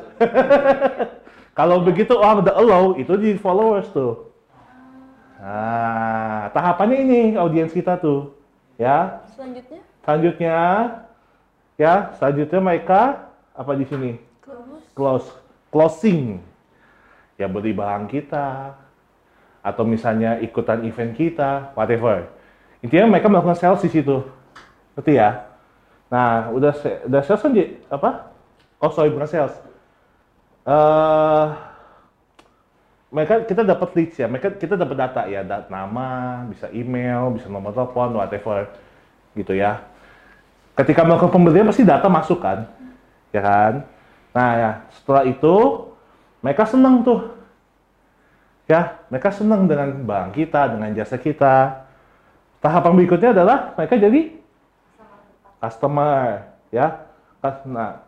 kalau 1.59 1.77
begitu 1.85 2.17
oh 2.17 2.25
ada 2.41 2.53
allow 2.57 2.97
itu 2.97 3.13
di 3.21 3.37
followers 3.37 3.91
tuh. 3.93 4.33
Nah 5.37 6.49
tahapannya 6.57 6.97
ini 7.03 7.21
audiens 7.37 7.75
kita 7.75 8.01
tuh. 8.01 8.33
Ya. 8.81 9.25
Selanjutnya, 9.37 9.81
selanjutnya 10.05 10.59
ya 11.77 11.95
selanjutnya 12.17 12.61
mereka 12.65 13.01
apa 13.53 13.73
di 13.77 13.85
sini? 13.85 14.11
Close. 14.41 14.87
close. 14.97 15.29
Closing 15.69 16.41
ya 17.37 17.47
beli 17.49 17.73
barang 17.73 18.09
kita. 18.09 18.77
Atau 19.67 19.83
misalnya 19.83 20.39
ikutan 20.39 20.87
event 20.87 21.13
kita 21.17 21.75
whatever. 21.75 22.31
Intinya 22.85 23.11
mereka 23.11 23.27
melakukan 23.27 23.59
sales 23.59 23.83
di 23.83 23.91
situ. 23.91 24.23
Ngerti 24.95 25.19
ya? 25.19 25.43
Nah 26.07 26.55
udah 26.55 26.73
udah 27.11 27.21
sales 27.27 27.43
kan 27.43 27.53
apa? 27.91 28.31
Oh 28.79 28.93
sorry 28.95 29.11
bukan 29.11 29.27
sales. 29.27 29.55
Eh 30.67 31.47
mereka 33.11 33.43
kita 33.43 33.67
dapat 33.67 33.91
leads 33.99 34.17
ya. 34.23 34.31
Mereka 34.31 34.55
kita 34.55 34.79
dapat 34.79 34.97
data 34.99 35.27
ya. 35.27 35.43
Dat 35.43 35.67
nama 35.67 36.43
bisa 36.47 36.71
email 36.71 37.35
bisa 37.35 37.51
nomor 37.51 37.75
telepon 37.75 38.15
whatever. 38.23 38.71
Gitu 39.35 39.51
ya. 39.59 39.83
Ketika 40.79 41.03
melakukan 41.03 41.33
pembelian 41.35 41.67
pasti 41.67 41.83
data 41.83 42.07
masuk 42.07 42.39
kan? 42.39 42.71
Ya 43.35 43.43
kan? 43.43 43.83
Nah 44.31 44.51
ya 44.55 44.71
setelah 44.95 45.27
itu 45.27 45.55
mereka 46.47 46.63
senang 46.63 47.03
tuh. 47.03 47.35
Ya 48.71 49.03
mereka 49.11 49.35
senang 49.35 49.67
dengan 49.67 49.91
barang 50.07 50.31
kita 50.31 50.71
dengan 50.71 50.95
jasa 50.95 51.19
kita. 51.19 51.83
Tahapan 52.63 52.95
berikutnya 52.95 53.35
adalah 53.35 53.75
mereka 53.75 53.99
jadi 53.99 54.31
customer 55.59 56.47
ya. 56.71 57.03
Nah 57.67 58.07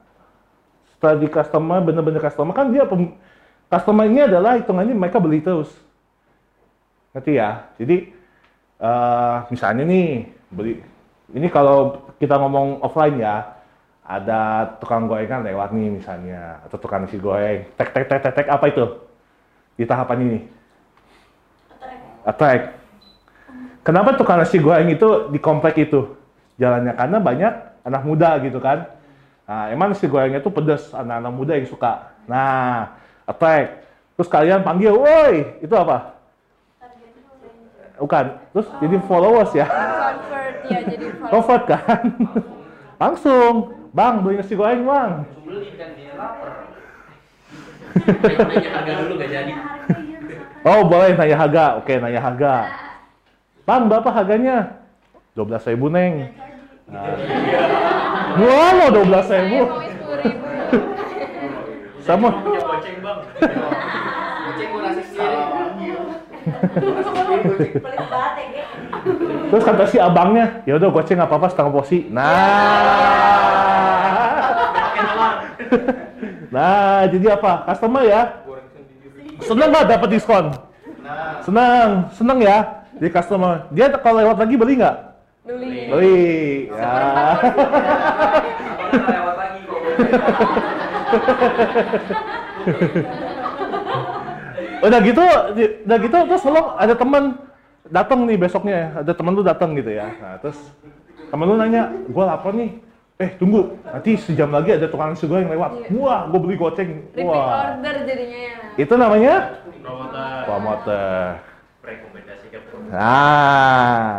setelah 0.95 1.19
di 1.19 1.27
customer 1.27 1.79
bener-bener 1.83 2.23
customer 2.23 2.55
kan 2.55 2.71
dia 2.71 2.87
pem- 2.87 3.19
customer 3.67 4.07
ini 4.07 4.23
adalah 4.23 4.55
hitungannya 4.55 4.95
mereka 4.95 5.19
beli 5.19 5.43
terus. 5.43 5.75
Ngerti 7.11 7.33
ya? 7.35 7.67
Jadi 7.75 8.15
eh, 8.79 9.37
misalnya 9.51 9.83
nih 9.83 10.31
beli 10.55 10.79
ini 11.35 11.51
kalau 11.51 12.07
kita 12.23 12.39
ngomong 12.39 12.87
offline 12.87 13.19
ya 13.19 13.58
ada 14.09 14.65
tukang 14.81 15.05
gorengan 15.05 15.45
lewat 15.45 15.69
nih 15.77 15.93
misalnya 15.93 16.65
atau 16.65 16.81
tukang 16.81 17.05
nasi 17.05 17.21
goreng 17.21 17.69
tek 17.77 17.93
tek 17.93 18.09
tek 18.09 18.21
tek, 18.25 18.33
tek 18.33 18.49
apa 18.49 18.65
itu? 18.73 18.85
Di 19.77 19.85
tahapan 19.85 20.25
ini. 20.25 20.39
Attack 22.25 22.73
kenapa 23.85 24.17
tukang 24.17 24.41
nasi 24.41 24.57
goreng 24.57 24.89
itu 24.89 25.29
di 25.29 25.37
komplek 25.37 25.77
itu? 25.85 26.17
Jalannya 26.57 26.97
karena 26.97 27.21
banyak 27.21 27.53
anak 27.85 28.03
muda 28.09 28.41
gitu 28.41 28.57
kan. 28.65 28.89
Nah 29.45 29.69
emang 29.69 29.93
nasi 29.93 30.09
gorengnya 30.09 30.41
itu 30.41 30.49
pedas 30.49 30.89
anak-anak 30.97 31.33
muda 31.37 31.53
yang 31.61 31.69
suka. 31.69 32.17
Nah 32.25 32.97
attack 33.29 33.85
terus 34.17 34.33
kalian 34.33 34.65
panggil 34.65 34.97
woi 34.97 35.61
itu 35.61 35.75
apa? 35.77 36.17
Bukan. 38.01 38.25
Terus 38.57 38.69
jadi 38.81 38.97
followers 39.05 39.53
ya. 39.53 39.69
Convert 39.69 40.57
ya 40.73 40.81
jadi 40.81 41.07
follow. 41.13 41.29
convert 41.29 41.63
kan 41.69 42.03
langsung 42.99 43.78
bang 43.93 44.15
beli 44.21 44.37
nasi 44.41 44.55
goreng 44.55 44.85
bang. 44.85 45.13
Beli 45.45 45.69
kan 45.77 45.91
dia 45.97 46.13
lapar. 46.17 46.53
Nanya 47.99 48.71
harga 48.73 48.93
dulu 49.05 49.15
gak 49.17 49.31
jadi. 49.33 49.53
oh 50.69 50.81
boleh 50.87 51.13
nanya 51.17 51.37
harga. 51.37 51.65
Oke 51.81 51.95
nanya 51.97 52.21
harga. 52.21 52.55
Bang 53.69 53.89
berapa 53.89 54.09
harganya? 54.09 54.81
12.000 55.37 55.77
ribu 55.77 55.89
neng. 55.93 56.33
Nah. 56.89 57.05
wah 58.41 58.71
lo 58.75 58.87
12.000 59.05 59.29
Saya 59.29 59.41
ribu. 59.45 59.69
Mau 59.69 59.85
sepuluh 59.85 60.17
ribu. 60.17 60.41
sama 62.09 62.33
gua 67.29 67.45
ya, 68.41 68.49
Ge. 68.49 69.45
terus 69.53 69.65
kata 69.65 69.85
si 69.85 70.01
abangnya 70.01 70.65
ya 70.65 70.81
udah 70.81 70.89
goceng 70.89 71.21
nggak 71.21 71.29
apa-apa 71.29 71.53
setengah 71.53 71.73
porsi. 71.73 72.09
Nah 72.09 73.68
nah 76.55 77.05
jadi 77.07 77.27
apa? 77.39 77.53
Customer 77.73 78.03
ya? 78.05 78.23
Seneng 79.45 79.69
nggak 79.71 79.87
dapat 79.87 80.09
diskon? 80.11 80.47
Seneng 81.45 82.11
seneng 82.13 82.39
ya? 82.43 82.59
Jadi 82.99 83.11
customer. 83.15 83.71
Dia 83.71 83.87
kalau 84.03 84.19
lewat 84.25 84.37
lagi 84.43 84.55
beli 84.59 84.75
nggak? 84.83 84.97
Beli. 85.49 85.89
beli. 85.89 86.19
Ya. 86.75 86.93
Abang 88.89 89.07
lewat 89.09 89.37
lagi 89.39 89.61
kok. 89.69 89.81
udah 94.79 95.01
gitu 95.03 95.25
udah 95.83 95.99
gitu 95.99 96.17
terus 96.31 96.45
lo 96.47 96.79
ada 96.79 96.95
teman 96.95 97.35
datang 97.91 98.31
nih 98.31 98.39
besoknya 98.39 98.95
ada 99.03 99.13
teman 99.17 99.33
lu 99.35 99.43
datang 99.43 99.75
gitu 99.75 99.91
ya. 99.91 100.07
Nah, 100.21 100.37
terus 100.39 100.59
temen 101.33 101.47
lu 101.49 101.57
nanya 101.57 101.91
gue 102.07 102.25
lapar 102.25 102.53
nih 102.55 102.71
eh 103.19 103.31
tunggu 103.35 103.75
nanti 103.91 104.15
sejam 104.15 104.47
lagi 104.49 104.71
ada 104.73 104.87
tukang 104.87 105.11
nasi 105.11 105.27
goreng 105.27 105.51
lewat 105.51 105.91
wah 105.91 106.31
gue 106.31 106.39
beli 106.39 106.55
goceng 106.55 107.03
Repeat 107.11 107.27
wah 107.27 107.75
order 107.75 107.97
jadinya 108.07 108.41
ya. 108.47 108.55
itu 108.79 108.95
namanya 108.95 109.35
Promotor. 109.75 110.39
promoter 110.47 111.23
Rekomendasikan 111.83 112.61
promotor. 112.71 112.91
nah 112.95 114.15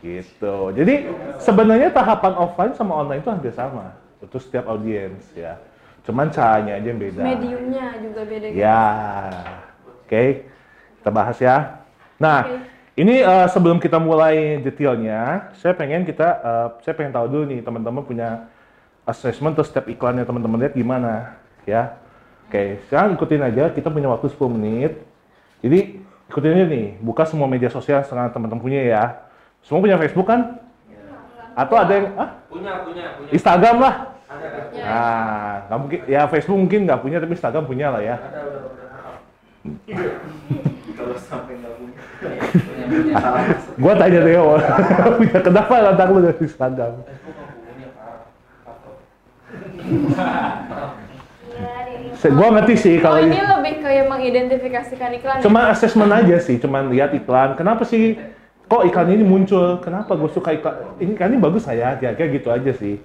gitu 0.00 0.56
jadi 0.72 0.94
sebenarnya 1.36 1.88
tahapan 1.92 2.32
offline 2.34 2.72
sama 2.72 3.04
online 3.04 3.20
itu 3.20 3.28
hampir 3.30 3.52
sama 3.52 3.92
untuk 4.18 4.40
setiap 4.40 4.66
audiens 4.66 5.20
ya 5.36 5.60
cuman 6.02 6.32
caranya 6.32 6.80
aja 6.80 6.88
yang 6.88 6.98
beda 6.98 7.20
Mediumnya 7.22 7.86
juga 8.00 8.20
beda. 8.26 8.46
gitu. 8.50 8.58
Ya, 8.58 8.82
oke, 10.02 10.22
kita 10.98 11.10
bahas 11.14 11.38
ya. 11.38 11.78
Nah, 12.18 12.42
Oke. 12.42 12.58
Ini 12.92 13.24
eh, 13.24 13.46
sebelum 13.48 13.80
kita 13.80 13.96
mulai 13.96 14.60
detailnya, 14.60 15.52
saya 15.56 15.72
pengen 15.72 16.04
kita, 16.04 16.28
eh, 16.44 16.68
saya 16.84 16.94
pengen 16.96 17.12
tahu 17.16 17.26
dulu 17.28 17.44
nih 17.48 17.60
teman-teman 17.64 18.04
punya 18.04 18.28
assessment 19.08 19.56
atau 19.56 19.64
step 19.64 19.88
iklannya 19.88 20.28
teman-teman 20.28 20.60
lihat 20.60 20.76
gimana, 20.76 21.40
ya. 21.64 21.96
Oke, 22.52 22.84
sekarang 22.84 23.16
ikutin 23.16 23.40
aja. 23.48 23.72
Kita 23.72 23.88
punya 23.88 24.12
waktu 24.12 24.28
10 24.28 24.52
menit. 24.52 25.00
Jadi 25.64 26.04
ikutin 26.28 26.52
aja 26.52 26.66
nih, 26.68 26.86
buka 27.00 27.24
semua 27.24 27.48
media 27.48 27.72
sosial 27.72 28.04
yang 28.04 28.06
sekarang 28.06 28.28
teman-teman 28.28 28.60
punya 28.60 28.84
ya. 28.84 29.04
Semua 29.64 29.80
punya 29.80 29.96
Facebook 29.96 30.28
kan? 30.28 30.60
Atau 31.56 31.76
ada 31.80 31.92
yang, 31.96 32.06
ah, 32.20 32.28
Punya, 32.52 32.84
punya, 32.84 33.16
punya. 33.16 33.30
Instagram 33.32 33.76
lah. 33.80 33.94
Ada? 34.28 34.48
Ya. 34.76 34.96
Nah, 35.68 35.78
mungkin, 35.80 36.00
ya 36.04 36.28
Facebook 36.28 36.60
mungkin 36.60 36.84
nggak 36.84 37.00
punya, 37.00 37.16
tapi 37.24 37.32
Instagram 37.32 37.64
punya 37.64 37.86
lah 37.88 38.04
ya. 38.04 38.16
Ada 38.20 38.40
udah 38.44 38.60
udah. 38.68 38.88
kalau 41.00 41.16
sampai 41.16 41.56
nggak 41.56 41.74
punya. 41.80 41.96
Punya, 42.20 42.40
punya. 42.52 42.60
Salah 42.60 42.76
masuk. 42.76 42.81
Gua 43.78 43.94
tanya 43.96 44.20
Theo, 44.22 44.44
kenapa 45.46 45.74
lantak 45.80 46.08
lu 46.12 46.20
dari 46.22 46.46
Pak. 46.46 46.70
Iya, 47.72 47.88
Se- 52.16 52.30
Gua 52.30 52.48
ngerti 52.54 52.74
sih 52.78 52.94
Oh 53.00 53.02
kalau 53.02 53.18
ini 53.24 53.40
lebih 53.40 53.74
kayak 53.82 54.06
mengidentifikasikan 54.08 55.10
iklan. 55.18 55.36
ya? 55.38 55.42
cuma 55.42 55.60
assessment 55.74 56.12
aja 56.12 56.36
sih, 56.38 56.56
cuma 56.62 56.80
lihat 56.86 57.10
iklan. 57.12 57.58
Kenapa 57.58 57.82
sih 57.82 58.14
kok 58.70 58.86
iklan 58.86 59.10
ini 59.12 59.24
muncul? 59.26 59.82
Kenapa 59.82 60.14
gue 60.14 60.30
suka 60.30 60.54
iklan 60.54 60.96
ini 61.02 61.12
kan 61.18 61.28
ini 61.32 61.40
bagus 61.42 61.66
saya, 61.66 61.98
kira-kira 61.98 62.28
gitu 62.30 62.48
aja 62.48 62.72
sih. 62.76 62.96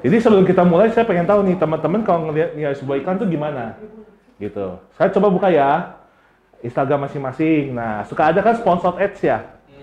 Jadi 0.00 0.16
sebelum 0.16 0.48
kita 0.48 0.64
mulai, 0.64 0.88
saya 0.94 1.04
pengen 1.04 1.28
tahu 1.28 1.44
nih 1.44 1.60
teman-teman 1.60 2.00
kalau 2.06 2.30
ngelihat 2.30 2.56
ngelihat 2.56 2.76
sebuah 2.80 2.96
iklan 3.04 3.16
tuh 3.20 3.28
gimana, 3.28 3.76
gitu. 4.40 4.80
Saya 4.96 5.12
coba 5.12 5.28
buka 5.28 5.48
ya 5.52 5.99
Instagram 6.60 7.08
masing-masing. 7.08 7.72
Nah, 7.72 8.04
suka 8.04 8.32
ada 8.32 8.40
kan 8.44 8.56
sponsored 8.56 9.00
ads 9.00 9.20
ya, 9.20 9.38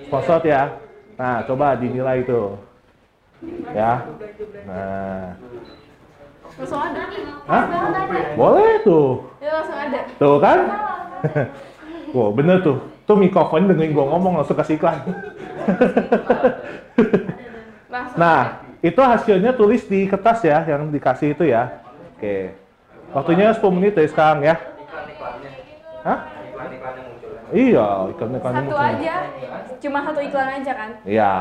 sponsored 0.07 0.45
ya. 0.45 0.77
Nah, 1.17 1.41
coba 1.45 1.73
dinilai 1.77 2.21
itu, 2.21 2.53
ya. 3.73 4.05
Nah, 4.69 5.33
Langsung 6.57 6.81
ada. 6.81 7.01
Hah? 7.45 7.63
boleh 8.33 8.81
tuh. 8.81 9.29
Ya 9.37 9.61
langsung 9.61 9.77
ada. 9.77 9.99
Tuh 10.17 10.37
kan? 10.41 10.59
Wow, 12.17 12.33
bener 12.37 12.65
tuh. 12.65 12.81
Tuh 13.05 13.13
mikrofon 13.13 13.69
dengerin 13.69 13.93
gua 13.93 14.09
ngomong 14.09 14.41
langsung 14.41 14.57
kasih 14.57 14.81
iklan. 14.81 14.97
Nah, 18.17 18.61
itu 18.83 18.99
hasilnya 18.99 19.55
tulis 19.57 19.85
di 19.89 20.05
kertas 20.05 20.43
ya, 20.45 20.61
yang 20.69 20.89
dikasih 20.91 21.33
itu 21.33 21.49
ya. 21.49 21.81
Oke. 22.13 22.53
Waktunya 23.13 23.53
10 23.53 23.63
menit 23.73 23.93
dari 23.97 24.09
sekarang 24.09 24.43
ya. 24.43 24.53
Iklan-iklannya. 24.57 25.51
Hah? 26.05 26.19
Iya, 27.47 28.11
iklan-iklan 28.11 28.53
Satu 28.59 28.75
aja. 28.75 29.15
Cuma 29.79 29.99
satu 30.03 30.19
iklan 30.19 30.49
aja 30.51 30.71
kan. 30.75 30.89
Iya. 31.07 31.33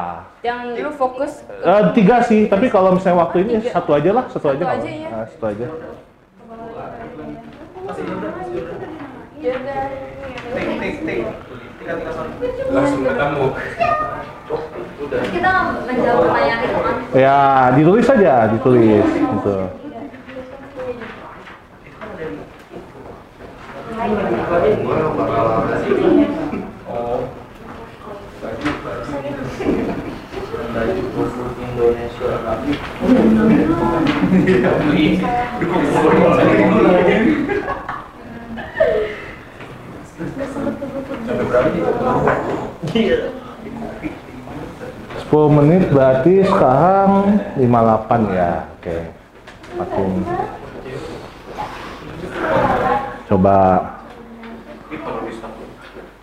Yang 0.47 0.59
lu 0.79 0.91
fokus 0.95 1.33
Eh, 1.49 1.83
tiga 1.99 2.23
sih, 2.23 2.47
tapi 2.47 2.71
kalau 2.71 2.95
misalnya 2.95 3.27
waktu 3.27 3.43
ini 3.43 3.53
Tiga. 3.59 3.75
satu 3.75 3.91
aja 3.91 4.11
lah, 4.15 4.25
satu, 4.31 4.47
aja. 4.55 4.55
Satu 4.55 4.67
kalau- 4.71 4.79
aja, 4.79 4.91
iya. 4.91 5.09
Ah, 5.11 5.27
satu 5.27 5.45
aja. 5.51 5.67
ya 9.37 9.55
tik 10.81 10.95
tik. 11.07 11.21
Tinggal 11.79 11.97
tinggal 11.99 12.13
sorry. 12.15 12.31
Langsung 12.71 13.01
ketemu. 13.03 13.47
Kita 15.07 15.51
menjawab 15.87 16.21
pertanyaan 16.27 16.61
itu 16.63 16.79
kan. 16.83 16.97
Ya, 17.15 17.39
ditulis 17.75 18.07
aja, 18.09 18.35
ditulis 18.51 19.07
gitu. 19.07 19.57
Gua 24.07 25.11
bakal 25.19 25.67
Oh. 26.87 27.27
Baju 28.39 28.71
baju 30.71 31.03
khusus 31.11 31.53
Indonesia 31.59 32.31
lagi. 32.47 32.73
Beli. 34.87 35.07
Sampai 41.27 41.45
berapa 41.51 41.71
nih? 41.75 43.19
10 45.27 45.51
menit 45.59 45.91
berarti 45.91 46.47
sekarang 46.47 47.43
58 47.59 48.31
ya. 48.31 48.71
Oke. 48.79 49.11
Makin. 49.75 50.11
Coba. 53.27 53.96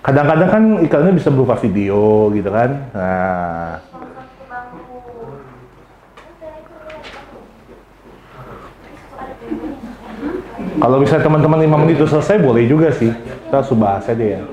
Kadang-kadang 0.04 0.50
kan 0.52 0.64
iklannya 0.84 1.16
bisa 1.16 1.32
berupa 1.32 1.56
video 1.56 2.28
gitu 2.36 2.52
kan. 2.52 2.70
Nah. 2.92 3.80
Kalau 10.84 11.00
misalnya 11.00 11.24
teman-teman 11.24 11.64
5 11.64 11.82
menit 11.88 11.96
itu 11.96 12.08
selesai 12.12 12.44
boleh 12.44 12.68
juga 12.68 12.92
sih. 12.92 13.16
Kita 13.16 13.64
langsung 13.64 13.80
bahas 13.80 14.04
aja 14.12 14.20
ya. 14.20 14.44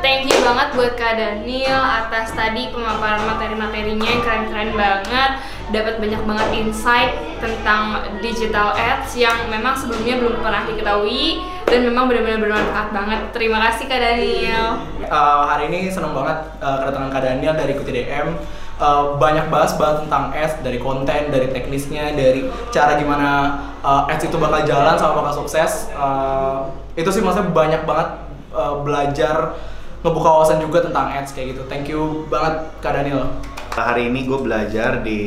Thank 0.00 0.32
you 0.32 0.38
banget 0.40 0.68
buat 0.72 0.92
Kak 0.96 1.20
Daniel 1.20 1.80
atas 1.80 2.32
tadi 2.32 2.72
pemaparan 2.72 3.28
materi-materinya 3.28 4.08
yang 4.08 4.22
keren-keren 4.24 4.72
banget. 4.72 5.30
Dapat 5.72 6.00
banyak 6.00 6.22
banget 6.24 6.48
insight 6.56 7.12
tentang 7.40 8.04
digital 8.20 8.72
ads 8.76 9.16
yang 9.16 9.36
memang 9.48 9.76
sebelumnya 9.76 10.20
belum 10.20 10.40
pernah 10.40 10.64
diketahui 10.68 11.44
dan 11.68 11.80
memang 11.84 12.08
benar-benar 12.08 12.40
bermanfaat 12.40 12.88
banget. 12.92 13.20
Terima 13.36 13.58
kasih 13.68 13.84
Kak 13.88 14.00
Daniel. 14.00 14.66
Uh, 15.08 15.42
hari 15.48 15.68
ini 15.72 15.92
seneng 15.92 16.16
banget 16.16 16.40
uh, 16.60 16.84
kedatangan 16.84 17.10
Kak 17.12 17.22
Daniel 17.24 17.54
dari 17.56 17.72
Kuti 17.76 17.92
DM. 17.92 18.28
Uh, 18.74 19.14
banyak 19.22 19.54
bahas 19.54 19.76
bahas 19.78 20.02
tentang 20.02 20.34
ads 20.34 20.58
dari 20.64 20.82
konten, 20.82 21.30
dari 21.30 21.46
teknisnya, 21.46 22.10
dari 22.10 22.50
cara 22.74 22.98
gimana 22.98 23.60
uh, 23.84 24.10
ads 24.10 24.26
itu 24.26 24.36
bakal 24.40 24.66
jalan 24.66 24.96
sama 24.96 25.20
bakal 25.20 25.44
sukses. 25.44 25.92
Uh, 25.94 26.68
itu 26.94 27.10
sih 27.10 27.22
maksudnya 27.22 27.50
banyak 27.50 27.82
banget 27.82 28.23
uh, 28.54 28.80
belajar 28.80 29.58
ngebuka 30.04 30.28
wawasan 30.28 30.60
juga 30.60 30.84
tentang 30.84 31.08
ads 31.08 31.32
kayak 31.32 31.56
gitu. 31.56 31.62
Thank 31.64 31.88
you 31.88 32.28
banget 32.28 32.68
Kak 32.84 32.92
Daniel. 32.92 33.32
Hari 33.72 34.12
ini 34.12 34.28
gue 34.28 34.36
belajar 34.38 35.00
di 35.00 35.20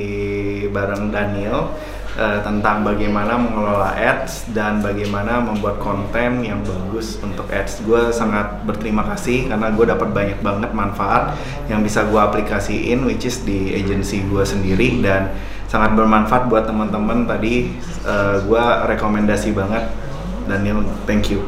bareng 0.70 1.12
Daniel 1.12 1.74
eh, 2.16 2.40
tentang 2.46 2.86
bagaimana 2.86 3.36
mengelola 3.36 3.92
ads 3.98 4.48
dan 4.56 4.80
bagaimana 4.80 5.44
membuat 5.44 5.82
konten 5.82 6.46
yang 6.46 6.62
bagus 6.62 7.18
untuk 7.26 7.50
ads. 7.50 7.84
Gue 7.84 8.14
sangat 8.14 8.64
berterima 8.64 9.04
kasih 9.04 9.50
karena 9.50 9.74
gue 9.74 9.86
dapat 9.90 10.14
banyak 10.14 10.40
banget 10.46 10.72
manfaat 10.72 11.36
yang 11.68 11.82
bisa 11.82 12.06
gue 12.08 12.22
aplikasiin, 12.22 13.04
which 13.04 13.26
is 13.26 13.42
di 13.44 13.74
agency 13.74 14.24
gue 14.30 14.46
sendiri 14.46 15.02
dan 15.04 15.34
sangat 15.68 15.98
bermanfaat 15.98 16.48
buat 16.48 16.70
teman-teman 16.70 17.28
tadi. 17.28 17.74
gue 18.48 18.66
rekomendasi 18.88 19.52
banget 19.52 19.84
Daniel, 20.48 20.80
thank 21.04 21.28
you. 21.28 21.44